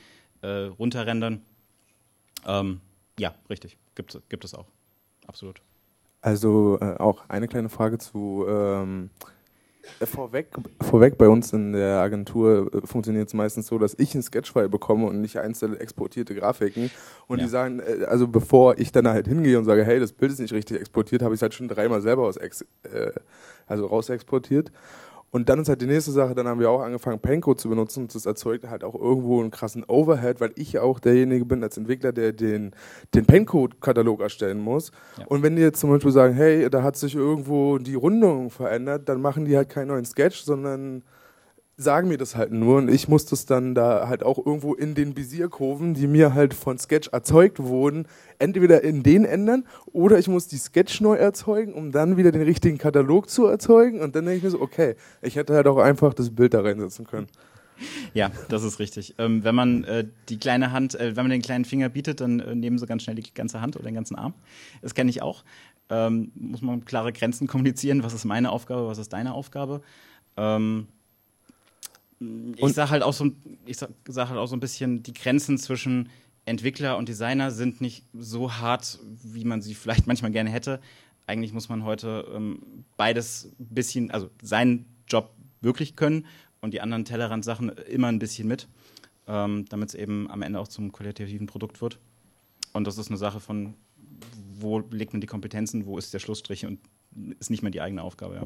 äh, 0.42 0.48
runterrendern. 0.48 1.42
Ähm, 2.46 2.80
ja, 3.18 3.34
richtig. 3.48 3.76
Gibt, 3.94 4.18
gibt 4.28 4.44
es 4.44 4.54
auch. 4.54 4.66
Absolut. 5.26 5.60
Also 6.20 6.78
äh, 6.80 6.96
auch 6.96 7.28
eine 7.28 7.46
kleine 7.46 7.68
Frage 7.68 7.98
zu 7.98 8.44
ähm, 8.48 9.10
äh, 9.20 9.37
vorweg, 10.02 10.48
vorweg 10.80 11.18
bei 11.18 11.28
uns 11.28 11.52
in 11.52 11.72
der 11.72 12.00
Agentur 12.00 12.70
äh, 12.72 12.86
funktioniert 12.86 13.28
es 13.28 13.34
meistens 13.34 13.66
so, 13.66 13.78
dass 13.78 13.94
ich 13.98 14.14
ein 14.14 14.22
Sketchfile 14.22 14.68
bekomme 14.68 15.06
und 15.06 15.20
nicht 15.20 15.38
einzelne 15.38 15.78
exportierte 15.78 16.34
Grafiken. 16.34 16.90
Und 17.26 17.38
ja. 17.38 17.44
die 17.44 17.50
sagen, 17.50 17.80
äh, 17.80 18.04
also 18.04 18.28
bevor 18.28 18.78
ich 18.78 18.92
dann 18.92 19.08
halt 19.08 19.28
hingehe 19.28 19.58
und 19.58 19.64
sage, 19.64 19.84
hey, 19.84 20.00
das 20.00 20.12
Bild 20.12 20.32
ist 20.32 20.40
nicht 20.40 20.52
richtig 20.52 20.80
exportiert, 20.80 21.22
habe 21.22 21.34
ich 21.34 21.38
es 21.38 21.42
halt 21.42 21.54
schon 21.54 21.68
dreimal 21.68 22.00
selber 22.00 22.24
aus, 22.24 22.38
also 23.66 23.86
raus 23.86 24.08
exportiert. 24.08 24.70
Und 25.30 25.48
dann 25.48 25.60
ist 25.60 25.68
halt 25.68 25.82
die 25.82 25.86
nächste 25.86 26.10
Sache, 26.10 26.34
dann 26.34 26.48
haben 26.48 26.58
wir 26.58 26.70
auch 26.70 26.80
angefangen, 26.80 27.20
Paintcode 27.20 27.60
zu 27.60 27.68
benutzen 27.68 28.04
und 28.04 28.14
das 28.14 28.24
erzeugt 28.24 28.68
halt 28.68 28.82
auch 28.82 28.94
irgendwo 28.94 29.40
einen 29.40 29.50
krassen 29.50 29.84
Overhead, 29.84 30.40
weil 30.40 30.52
ich 30.56 30.72
ja 30.72 30.82
auch 30.82 31.00
derjenige 31.00 31.44
bin 31.44 31.62
als 31.62 31.76
Entwickler, 31.76 32.12
der 32.12 32.32
den, 32.32 32.72
den 33.14 33.26
Paintcode-Katalog 33.26 34.20
erstellen 34.20 34.58
muss. 34.58 34.90
Ja. 35.18 35.26
Und 35.26 35.42
wenn 35.42 35.56
die 35.56 35.62
jetzt 35.62 35.80
zum 35.80 35.90
Beispiel 35.90 36.12
sagen, 36.12 36.34
hey, 36.34 36.70
da 36.70 36.82
hat 36.82 36.96
sich 36.96 37.14
irgendwo 37.14 37.78
die 37.78 37.94
Rundung 37.94 38.50
verändert, 38.50 39.08
dann 39.08 39.20
machen 39.20 39.44
die 39.44 39.56
halt 39.56 39.68
keinen 39.68 39.88
neuen 39.88 40.06
Sketch, 40.06 40.42
sondern 40.42 41.02
sagen 41.80 42.08
mir 42.08 42.18
das 42.18 42.34
halt 42.34 42.50
nur 42.50 42.78
und 42.78 42.90
ich 42.90 43.06
muss 43.06 43.24
das 43.24 43.46
dann 43.46 43.74
da 43.74 44.08
halt 44.08 44.24
auch 44.24 44.44
irgendwo 44.44 44.74
in 44.74 44.96
den 44.96 45.16
Visierkurven, 45.16 45.94
die 45.94 46.08
mir 46.08 46.34
halt 46.34 46.52
von 46.52 46.76
Sketch 46.76 47.08
erzeugt 47.12 47.60
wurden, 47.60 48.06
entweder 48.40 48.82
in 48.82 49.04
den 49.04 49.24
ändern 49.24 49.64
oder 49.92 50.18
ich 50.18 50.26
muss 50.26 50.48
die 50.48 50.56
Sketch 50.56 51.00
neu 51.00 51.14
erzeugen, 51.14 51.74
um 51.74 51.92
dann 51.92 52.16
wieder 52.16 52.32
den 52.32 52.42
richtigen 52.42 52.78
Katalog 52.78 53.30
zu 53.30 53.46
erzeugen 53.46 54.00
und 54.00 54.16
dann 54.16 54.24
denke 54.24 54.38
ich 54.38 54.42
mir 54.42 54.50
so, 54.50 54.60
okay, 54.60 54.96
ich 55.22 55.36
hätte 55.36 55.54
halt 55.54 55.68
auch 55.68 55.78
einfach 55.78 56.14
das 56.14 56.30
Bild 56.30 56.52
da 56.52 56.62
reinsetzen 56.62 57.06
können. 57.06 57.28
Ja, 58.12 58.32
das 58.48 58.64
ist 58.64 58.80
richtig. 58.80 59.14
Ähm, 59.18 59.44
wenn 59.44 59.54
man 59.54 59.84
äh, 59.84 60.04
die 60.28 60.38
kleine 60.38 60.72
Hand, 60.72 60.96
äh, 60.96 61.14
wenn 61.14 61.22
man 61.24 61.30
den 61.30 61.42
kleinen 61.42 61.64
Finger 61.64 61.88
bietet, 61.88 62.20
dann 62.20 62.40
äh, 62.40 62.56
nehmen 62.56 62.76
sie 62.76 62.86
ganz 62.86 63.04
schnell 63.04 63.14
die 63.14 63.32
ganze 63.32 63.60
Hand 63.60 63.76
oder 63.76 63.84
den 63.84 63.94
ganzen 63.94 64.16
Arm. 64.16 64.34
Das 64.82 64.94
kenne 64.94 65.10
ich 65.10 65.22
auch. 65.22 65.44
Ähm, 65.88 66.32
muss 66.34 66.60
man 66.60 66.84
klare 66.84 67.12
Grenzen 67.12 67.46
kommunizieren. 67.46 68.02
Was 68.02 68.14
ist 68.14 68.24
meine 68.24 68.50
Aufgabe, 68.50 68.88
was 68.88 68.98
ist 68.98 69.12
deine 69.12 69.32
Aufgabe? 69.32 69.80
Ähm, 70.36 70.88
ich 72.20 72.72
sage 72.72 72.90
halt 72.90 73.02
auch 73.02 73.12
so, 73.12 73.30
ich 73.66 73.76
sag, 73.76 73.90
sag 74.08 74.28
halt 74.28 74.38
auch 74.38 74.46
so 74.46 74.56
ein 74.56 74.60
bisschen, 74.60 75.02
die 75.02 75.12
Grenzen 75.12 75.58
zwischen 75.58 76.08
Entwickler 76.44 76.96
und 76.96 77.08
Designer 77.08 77.50
sind 77.50 77.80
nicht 77.80 78.04
so 78.12 78.54
hart, 78.54 78.98
wie 79.22 79.44
man 79.44 79.62
sie 79.62 79.74
vielleicht 79.74 80.06
manchmal 80.08 80.30
gerne 80.30 80.50
hätte. 80.50 80.80
Eigentlich 81.26 81.52
muss 81.52 81.68
man 81.68 81.84
heute 81.84 82.26
ähm, 82.34 82.84
beides 82.96 83.52
ein 83.60 83.74
bisschen, 83.74 84.10
also 84.10 84.30
seinen 84.42 84.86
Job 85.06 85.34
wirklich 85.60 85.94
können 85.94 86.26
und 86.60 86.72
die 86.72 86.80
anderen 86.80 87.04
Tellerrand-Sachen 87.04 87.68
immer 87.68 88.08
ein 88.08 88.18
bisschen 88.18 88.48
mit, 88.48 88.66
ähm, 89.26 89.66
damit 89.68 89.90
es 89.90 89.94
eben 89.94 90.30
am 90.30 90.42
Ende 90.42 90.58
auch 90.58 90.68
zum 90.68 90.90
qualitativen 90.90 91.46
Produkt 91.46 91.80
wird. 91.80 91.98
Und 92.72 92.86
das 92.86 92.98
ist 92.98 93.08
eine 93.08 93.18
Sache 93.18 93.40
von, 93.40 93.74
wo 94.58 94.80
legt 94.90 95.12
man 95.12 95.20
die 95.20 95.26
Kompetenzen, 95.26 95.86
wo 95.86 95.98
ist 95.98 96.14
der 96.14 96.18
Schlussstrich 96.18 96.66
und 96.66 96.80
ist 97.38 97.50
nicht 97.50 97.62
mehr 97.62 97.70
die 97.70 97.80
eigene 97.80 98.02
Aufgabe. 98.02 98.36
Ja. 98.36 98.42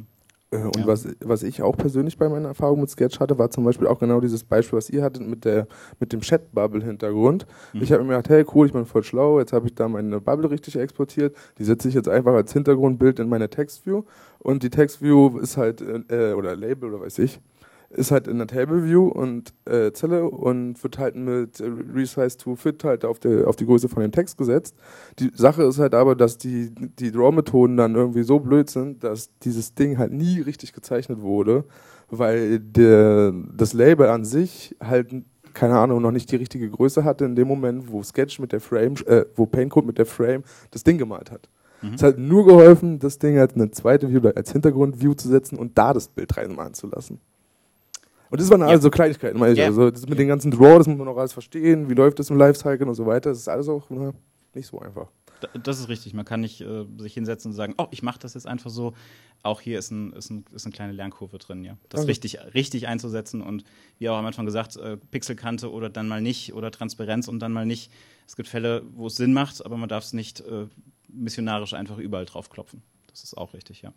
Äh, 0.52 0.58
und 0.58 0.76
ja. 0.78 0.86
was, 0.86 1.08
was 1.20 1.42
ich 1.42 1.62
auch 1.62 1.76
persönlich 1.76 2.18
bei 2.18 2.28
meiner 2.28 2.48
Erfahrung 2.48 2.80
mit 2.80 2.90
Sketch 2.90 3.18
hatte, 3.18 3.38
war 3.38 3.50
zum 3.50 3.64
Beispiel 3.64 3.86
auch 3.86 3.98
genau 3.98 4.20
dieses 4.20 4.44
Beispiel, 4.44 4.76
was 4.76 4.90
ihr 4.90 5.02
hattet 5.02 5.26
mit, 5.26 5.44
der, 5.44 5.66
mit 5.98 6.12
dem 6.12 6.20
Chat-Bubble-Hintergrund. 6.20 7.46
Mhm. 7.72 7.82
Ich 7.82 7.92
habe 7.92 8.04
mir 8.04 8.10
gedacht, 8.10 8.28
hey 8.28 8.44
cool, 8.54 8.66
ich 8.66 8.72
bin 8.72 8.84
voll 8.84 9.02
schlau, 9.02 9.40
jetzt 9.40 9.52
habe 9.52 9.66
ich 9.66 9.74
da 9.74 9.88
meine 9.88 10.20
Bubble 10.20 10.50
richtig 10.50 10.76
exportiert. 10.76 11.34
Die 11.58 11.64
setze 11.64 11.88
ich 11.88 11.94
jetzt 11.94 12.08
einfach 12.08 12.34
als 12.34 12.52
Hintergrundbild 12.52 13.18
in 13.18 13.28
meine 13.28 13.48
Textview. 13.48 14.02
Und 14.38 14.62
die 14.62 14.70
Textview 14.70 15.38
ist 15.38 15.56
halt, 15.56 15.80
äh, 15.80 16.34
oder 16.34 16.54
Label 16.54 16.92
oder 16.92 17.04
weiß 17.04 17.18
ich, 17.20 17.40
ist 17.94 18.10
halt 18.10 18.28
in 18.28 18.38
der 18.38 18.46
Table 18.46 18.84
View 18.84 19.08
und 19.08 19.52
äh, 19.64 19.92
Zelle 19.92 20.24
und 20.24 20.82
wird 20.82 20.98
halt 20.98 21.16
mit 21.16 21.62
Resize 21.94 22.36
to 22.36 22.54
Fit 22.56 22.84
halt 22.84 23.04
auf, 23.04 23.18
der, 23.18 23.48
auf 23.48 23.56
die 23.56 23.66
Größe 23.66 23.88
von 23.88 24.02
dem 24.02 24.12
Text 24.12 24.38
gesetzt. 24.38 24.76
Die 25.18 25.30
Sache 25.34 25.62
ist 25.62 25.78
halt 25.78 25.94
aber, 25.94 26.14
dass 26.14 26.38
die, 26.38 26.74
die 26.74 27.12
Draw-Methoden 27.12 27.76
dann 27.76 27.94
irgendwie 27.94 28.22
so 28.22 28.40
blöd 28.40 28.70
sind, 28.70 29.04
dass 29.04 29.30
dieses 29.40 29.74
Ding 29.74 29.98
halt 29.98 30.12
nie 30.12 30.40
richtig 30.40 30.72
gezeichnet 30.72 31.20
wurde, 31.22 31.64
weil 32.10 32.60
der, 32.60 33.32
das 33.54 33.72
Label 33.72 34.08
an 34.08 34.24
sich 34.24 34.76
halt 34.82 35.14
keine 35.54 35.78
Ahnung, 35.78 36.00
noch 36.00 36.12
nicht 36.12 36.32
die 36.32 36.36
richtige 36.36 36.70
Größe 36.70 37.04
hatte 37.04 37.26
in 37.26 37.36
dem 37.36 37.46
Moment, 37.46 37.92
wo 37.92 38.02
Sketch 38.02 38.38
mit 38.38 38.52
der 38.52 38.60
Frame, 38.60 38.94
äh, 39.06 39.26
wo 39.36 39.44
Paintcode 39.44 39.84
mit 39.84 39.98
der 39.98 40.06
Frame 40.06 40.44
das 40.70 40.82
Ding 40.82 40.96
gemalt 40.96 41.30
hat. 41.30 41.50
Mhm. 41.82 41.94
Es 41.94 42.02
hat 42.02 42.18
nur 42.18 42.46
geholfen, 42.46 42.98
das 42.98 43.18
Ding 43.18 43.38
als 43.38 43.54
eine 43.54 43.70
zweite 43.70 44.08
View 44.10 44.28
als 44.34 44.52
Hintergrund-View 44.52 45.14
zu 45.14 45.28
setzen 45.28 45.58
und 45.58 45.76
da 45.76 45.92
das 45.92 46.08
Bild 46.08 46.36
reinmalen 46.36 46.74
zu 46.74 46.86
lassen. 46.86 47.20
Und 48.32 48.40
das 48.40 48.48
waren 48.48 48.62
ja. 48.62 48.68
also 48.68 48.88
Kleinigkeiten, 48.88 49.38
meine 49.38 49.52
ich. 49.52 49.58
Ja. 49.58 49.66
Also 49.66 49.90
das 49.90 50.08
mit 50.08 50.18
den 50.18 50.26
ganzen 50.26 50.50
Draw, 50.50 50.78
das 50.78 50.86
muss 50.86 50.96
man 50.96 51.06
auch 51.06 51.18
alles 51.18 51.34
verstehen, 51.34 51.90
wie 51.90 51.94
läuft 51.94 52.18
das 52.18 52.30
im 52.30 52.38
Lifecycle 52.38 52.88
und 52.88 52.94
so 52.94 53.04
weiter. 53.04 53.28
Das 53.28 53.38
ist 53.38 53.48
alles 53.48 53.68
auch 53.68 53.90
na, 53.90 54.14
nicht 54.54 54.66
so 54.66 54.80
einfach. 54.80 55.08
Das 55.62 55.78
ist 55.78 55.90
richtig. 55.90 56.14
Man 56.14 56.24
kann 56.24 56.40
nicht 56.40 56.62
äh, 56.62 56.86
sich 56.96 57.12
hinsetzen 57.12 57.50
und 57.50 57.54
sagen, 57.54 57.74
oh, 57.76 57.88
ich 57.90 58.02
mache 58.02 58.18
das 58.20 58.32
jetzt 58.32 58.46
einfach 58.46 58.70
so. 58.70 58.94
Auch 59.42 59.60
hier 59.60 59.78
ist, 59.78 59.90
ein, 59.90 60.14
ist, 60.14 60.30
ein, 60.30 60.46
ist 60.54 60.64
eine 60.64 60.72
kleine 60.72 60.92
Lernkurve 60.94 61.36
drin, 61.36 61.62
ja. 61.62 61.76
Das 61.90 62.00
okay. 62.00 62.10
richtig, 62.10 62.38
richtig 62.54 62.88
einzusetzen 62.88 63.42
und 63.42 63.64
wie 63.98 64.08
auch 64.08 64.16
am 64.16 64.24
Anfang 64.24 64.46
gesagt, 64.46 64.78
äh, 64.78 64.96
Pixelkante 64.96 65.70
oder 65.70 65.90
dann 65.90 66.08
mal 66.08 66.22
nicht 66.22 66.54
oder 66.54 66.70
Transparenz 66.70 67.28
und 67.28 67.38
dann 67.38 67.52
mal 67.52 67.66
nicht. 67.66 67.92
Es 68.26 68.34
gibt 68.34 68.48
Fälle, 68.48 68.82
wo 68.94 69.08
es 69.08 69.16
Sinn 69.16 69.34
macht, 69.34 69.62
aber 69.62 69.76
man 69.76 69.90
darf 69.90 70.04
es 70.04 70.14
nicht 70.14 70.40
äh, 70.40 70.68
missionarisch 71.08 71.74
einfach 71.74 71.98
überall 71.98 72.24
drauf 72.24 72.48
klopfen. 72.48 72.82
Das 73.08 73.24
ist 73.24 73.36
auch 73.36 73.52
richtig, 73.52 73.82
ja. 73.82 73.92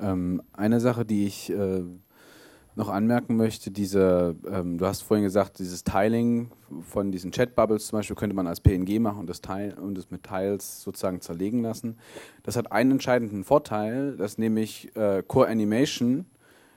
Ähm, 0.00 0.42
eine 0.52 0.80
Sache, 0.80 1.04
die 1.04 1.26
ich 1.26 1.50
äh, 1.50 1.82
noch 2.78 2.88
anmerken 2.88 3.36
möchte, 3.36 3.72
diese, 3.72 4.36
ähm, 4.48 4.78
du 4.78 4.86
hast 4.86 5.02
vorhin 5.02 5.24
gesagt, 5.24 5.58
dieses 5.58 5.82
Tiling 5.82 6.50
von 6.80 7.10
diesen 7.10 7.32
Chat-Bubbles 7.32 7.88
zum 7.88 7.98
Beispiel 7.98 8.14
könnte 8.14 8.36
man 8.36 8.46
als 8.46 8.60
PNG 8.60 9.00
machen 9.00 9.18
und 9.18 9.28
das, 9.28 9.40
Teil, 9.40 9.74
und 9.74 9.96
das 9.98 10.10
mit 10.10 10.22
Tiles 10.22 10.82
sozusagen 10.82 11.20
zerlegen 11.20 11.60
lassen. 11.60 11.98
Das 12.44 12.56
hat 12.56 12.70
einen 12.70 12.92
entscheidenden 12.92 13.42
Vorteil, 13.42 14.16
dass 14.16 14.38
nämlich 14.38 14.94
äh, 14.96 15.24
Core 15.26 15.48
Animation 15.48 16.26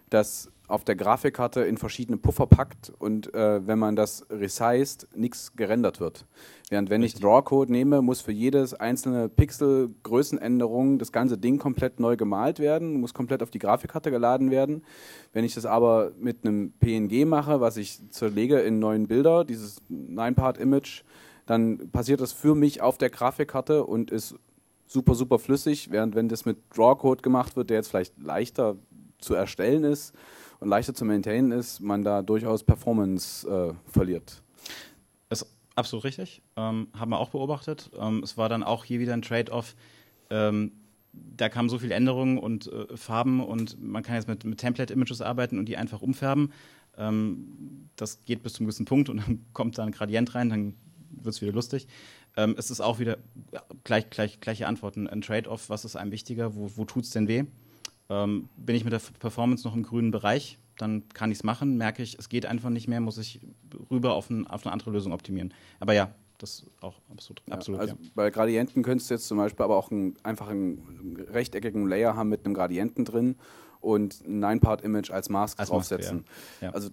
das 0.10 0.52
auf 0.72 0.84
der 0.84 0.96
Grafikkarte 0.96 1.62
in 1.62 1.78
verschiedene 1.78 2.18
Puffer 2.18 2.48
packt 2.48 2.92
und 2.98 3.34
äh, 3.34 3.66
wenn 3.68 3.78
man 3.78 3.96
das 3.96 4.26
resized, 4.30 5.08
nichts 5.16 5.56
gerendert 5.56 6.00
wird. 6.00 6.26
Während 6.70 6.90
wenn 6.90 7.04
ich 7.04 7.16
Drawcode 7.16 7.70
nehme, 7.70 8.02
muss 8.02 8.22
für 8.22 8.32
jedes 8.32 8.74
einzelne 8.74 9.28
Pixel 9.28 9.94
Größenänderung 10.04 10.98
das 10.98 11.12
ganze 11.12 11.38
Ding 11.38 11.58
komplett 11.58 12.00
neu 12.00 12.16
gemalt 12.16 12.60
werden, 12.60 13.02
muss 13.02 13.14
komplett 13.14 13.44
auf 13.44 13.52
die 13.52 13.60
Grafikkarte 13.60 14.12
geladen 14.12 14.52
werden. 14.52 14.84
Wenn 15.34 15.44
ich 15.44 15.54
das 15.54 15.66
aber 15.66 16.12
mit 16.18 16.46
einem 16.46 16.72
PNG 16.80 17.26
mache, 17.26 17.60
was 17.60 17.76
ich 17.78 18.00
zerlege 18.10 18.60
in 18.60 18.80
neuen 18.80 19.08
Bilder, 19.08 19.44
dieses 19.44 19.82
Nine-Part-Image, 19.90 21.04
dann 21.46 21.90
passiert 21.92 22.22
das 22.22 22.32
für 22.32 22.56
mich 22.56 22.82
auf 22.82 22.98
der 22.98 23.10
Grafikkarte 23.10 23.84
und 23.84 24.10
ist 24.10 24.36
super, 24.88 25.16
super 25.16 25.40
flüssig, 25.40 25.92
während 25.92 26.16
wenn 26.16 26.30
das 26.30 26.46
mit 26.46 26.58
Drawcode 26.76 27.24
gemacht 27.24 27.56
wird, 27.56 27.70
der 27.70 27.78
jetzt 27.78 27.90
vielleicht 27.90 28.22
leichter 28.22 28.78
zu 29.20 29.34
erstellen 29.34 29.84
ist, 29.84 30.14
und 30.62 30.70
leichter 30.70 30.94
zu 30.94 31.06
maintainen 31.06 31.52
ist, 31.52 31.82
man 31.82 32.04
da 32.04 32.22
durchaus 32.22 32.64
Performance 32.64 33.48
äh, 33.50 33.74
verliert. 33.92 34.42
Ist 35.30 35.46
absolut 35.76 36.06
richtig. 36.06 36.42
Ähm, 36.56 36.88
haben 36.98 37.10
wir 37.10 37.20
auch 37.20 37.30
beobachtet. 37.30 37.90
Ähm, 38.00 38.22
es 38.24 38.38
war 38.38 38.48
dann 38.48 38.64
auch 38.64 38.86
hier 38.86 39.00
wieder 39.00 39.14
ein 39.14 39.24
Trade-off. 39.24 39.76
Ähm, 40.30 40.72
da 41.14 41.50
kamen 41.50 41.68
so 41.68 41.80
viele 41.80 41.96
Änderungen 41.96 42.38
und 42.38 42.68
äh, 42.72 42.96
Farben 42.96 43.44
und 43.44 43.82
man 43.82 44.04
kann 44.04 44.16
jetzt 44.16 44.28
mit, 44.28 44.46
mit 44.46 44.60
Template-Images 44.60 45.22
arbeiten 45.22 45.58
und 45.58 45.66
die 45.66 45.78
einfach 45.78 46.02
umfärben. 46.02 46.54
Ähm, 46.96 47.90
das 47.96 48.24
geht 48.26 48.44
bis 48.44 48.54
zum 48.54 48.68
gewissen 48.68 48.86
Punkt 48.86 49.10
und 49.10 49.18
dann 49.18 49.44
kommt 49.54 49.80
da 49.80 49.84
ein 49.84 49.92
Gradient 49.92 50.36
rein, 50.36 50.50
dann 50.50 50.76
wird 51.10 51.36
es 51.36 51.42
wieder 51.42 51.54
lustig. 51.54 51.88
Ähm, 52.38 52.56
es 52.58 52.70
ist 52.70 52.82
auch 52.82 53.00
wieder 53.00 53.18
ja, 53.52 53.64
gleich, 53.84 54.12
gleich, 54.12 54.40
gleiche 54.40 54.68
Antworten. 54.68 55.08
Ein 55.08 55.22
Trade-off, 55.22 55.70
was 55.70 55.86
ist 55.86 55.96
einem 55.96 56.12
wichtiger, 56.12 56.56
wo, 56.56 56.70
wo 56.76 56.86
tut 56.86 57.04
es 57.04 57.10
denn 57.10 57.28
weh? 57.28 57.46
Ähm, 58.12 58.50
bin 58.58 58.76
ich 58.76 58.84
mit 58.84 58.92
der 58.92 59.02
Performance 59.20 59.66
noch 59.66 59.74
im 59.74 59.84
grünen 59.84 60.12
Bereich, 60.12 60.60
dann 60.78 61.08
kann 61.10 61.32
ich 61.32 61.38
es 61.38 61.44
machen. 61.44 61.78
Merke 61.78 62.04
ich, 62.04 62.20
es 62.20 62.28
geht 62.28 62.46
einfach 62.46 62.70
nicht 62.70 62.90
mehr, 62.90 63.00
muss 63.00 63.18
ich 63.18 63.40
rüber 63.90 64.16
auf, 64.16 64.30
ein, 64.30 64.48
auf 64.48 64.66
eine 64.66 64.74
andere 64.74 64.92
Lösung 64.92 65.14
optimieren. 65.14 65.54
Aber 65.80 65.94
ja, 65.94 66.14
das 66.38 66.56
ist 66.56 66.66
auch 66.82 66.96
absolut. 67.10 67.42
Ja, 67.48 67.56
absolut 67.56 67.80
also 67.80 67.94
ja. 67.94 68.10
Bei 68.14 68.30
Gradienten 68.30 68.84
könntest 68.84 69.10
du 69.10 69.14
jetzt 69.14 69.28
zum 69.28 69.38
Beispiel 69.38 69.64
aber 69.64 69.78
auch 69.78 69.92
einen, 69.92 70.18
einfach 70.24 70.50
einen 70.50 71.26
rechteckigen 71.30 71.88
Layer 71.88 72.16
haben 72.18 72.28
mit 72.28 72.46
einem 72.46 72.54
Gradienten 72.54 73.06
drin 73.06 73.36
und 73.80 74.28
ein 74.28 74.40
Nine-Part-Image 74.40 75.12
als 75.12 75.30
Mask 75.30 75.58
als 75.58 75.70
draufsetzen. 75.70 76.18
Maske, 76.18 76.66
ja. 76.66 76.72
Also 76.72 76.90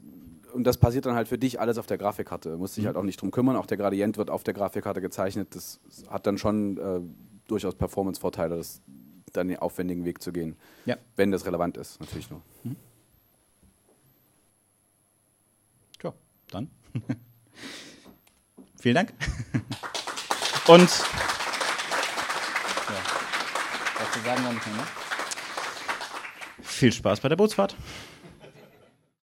und 0.52 0.64
das 0.64 0.78
passiert 0.78 1.04
dann 1.04 1.14
halt 1.14 1.28
für 1.28 1.36
dich 1.36 1.60
alles 1.60 1.78
auf 1.78 1.86
der 1.86 1.98
Grafikkarte. 1.98 2.52
Du 2.52 2.58
musst 2.58 2.76
dich 2.76 2.84
mhm. 2.84 2.88
halt 2.88 2.96
auch 2.96 3.02
nicht 3.02 3.20
drum 3.20 3.30
kümmern. 3.30 3.56
Auch 3.56 3.66
der 3.66 3.76
Gradient 3.76 4.16
wird 4.16 4.30
auf 4.30 4.44
der 4.44 4.54
Grafikkarte 4.54 5.00
gezeichnet. 5.00 5.54
Das 5.54 5.80
hat 6.08 6.26
dann 6.26 6.38
schon 6.38 6.78
äh, 6.78 7.00
durchaus 7.48 7.74
Performance-Vorteile. 7.74 8.56
Das 8.56 8.80
dann 9.32 9.48
den 9.48 9.58
aufwendigen 9.58 10.04
Weg 10.04 10.22
zu 10.22 10.32
gehen. 10.32 10.56
Ja. 10.86 10.96
Wenn 11.16 11.30
das 11.30 11.44
relevant 11.46 11.76
ist, 11.76 12.00
natürlich 12.00 12.30
nur. 12.30 12.42
Mhm. 12.64 12.76
Tja, 15.98 16.12
dann. 16.50 16.70
Vielen 18.80 18.94
Dank. 18.94 19.12
Und 20.68 20.90
ja, 20.90 20.98
was 23.98 24.12
zu 24.12 24.20
sagen 24.20 24.44
war 24.44 24.52
nicht 24.52 24.66
mehr, 24.66 24.76
ne? 24.76 24.82
Viel 26.62 26.92
Spaß 26.92 27.20
bei 27.20 27.28
der 27.28 27.36
Bootsfahrt. 27.36 27.74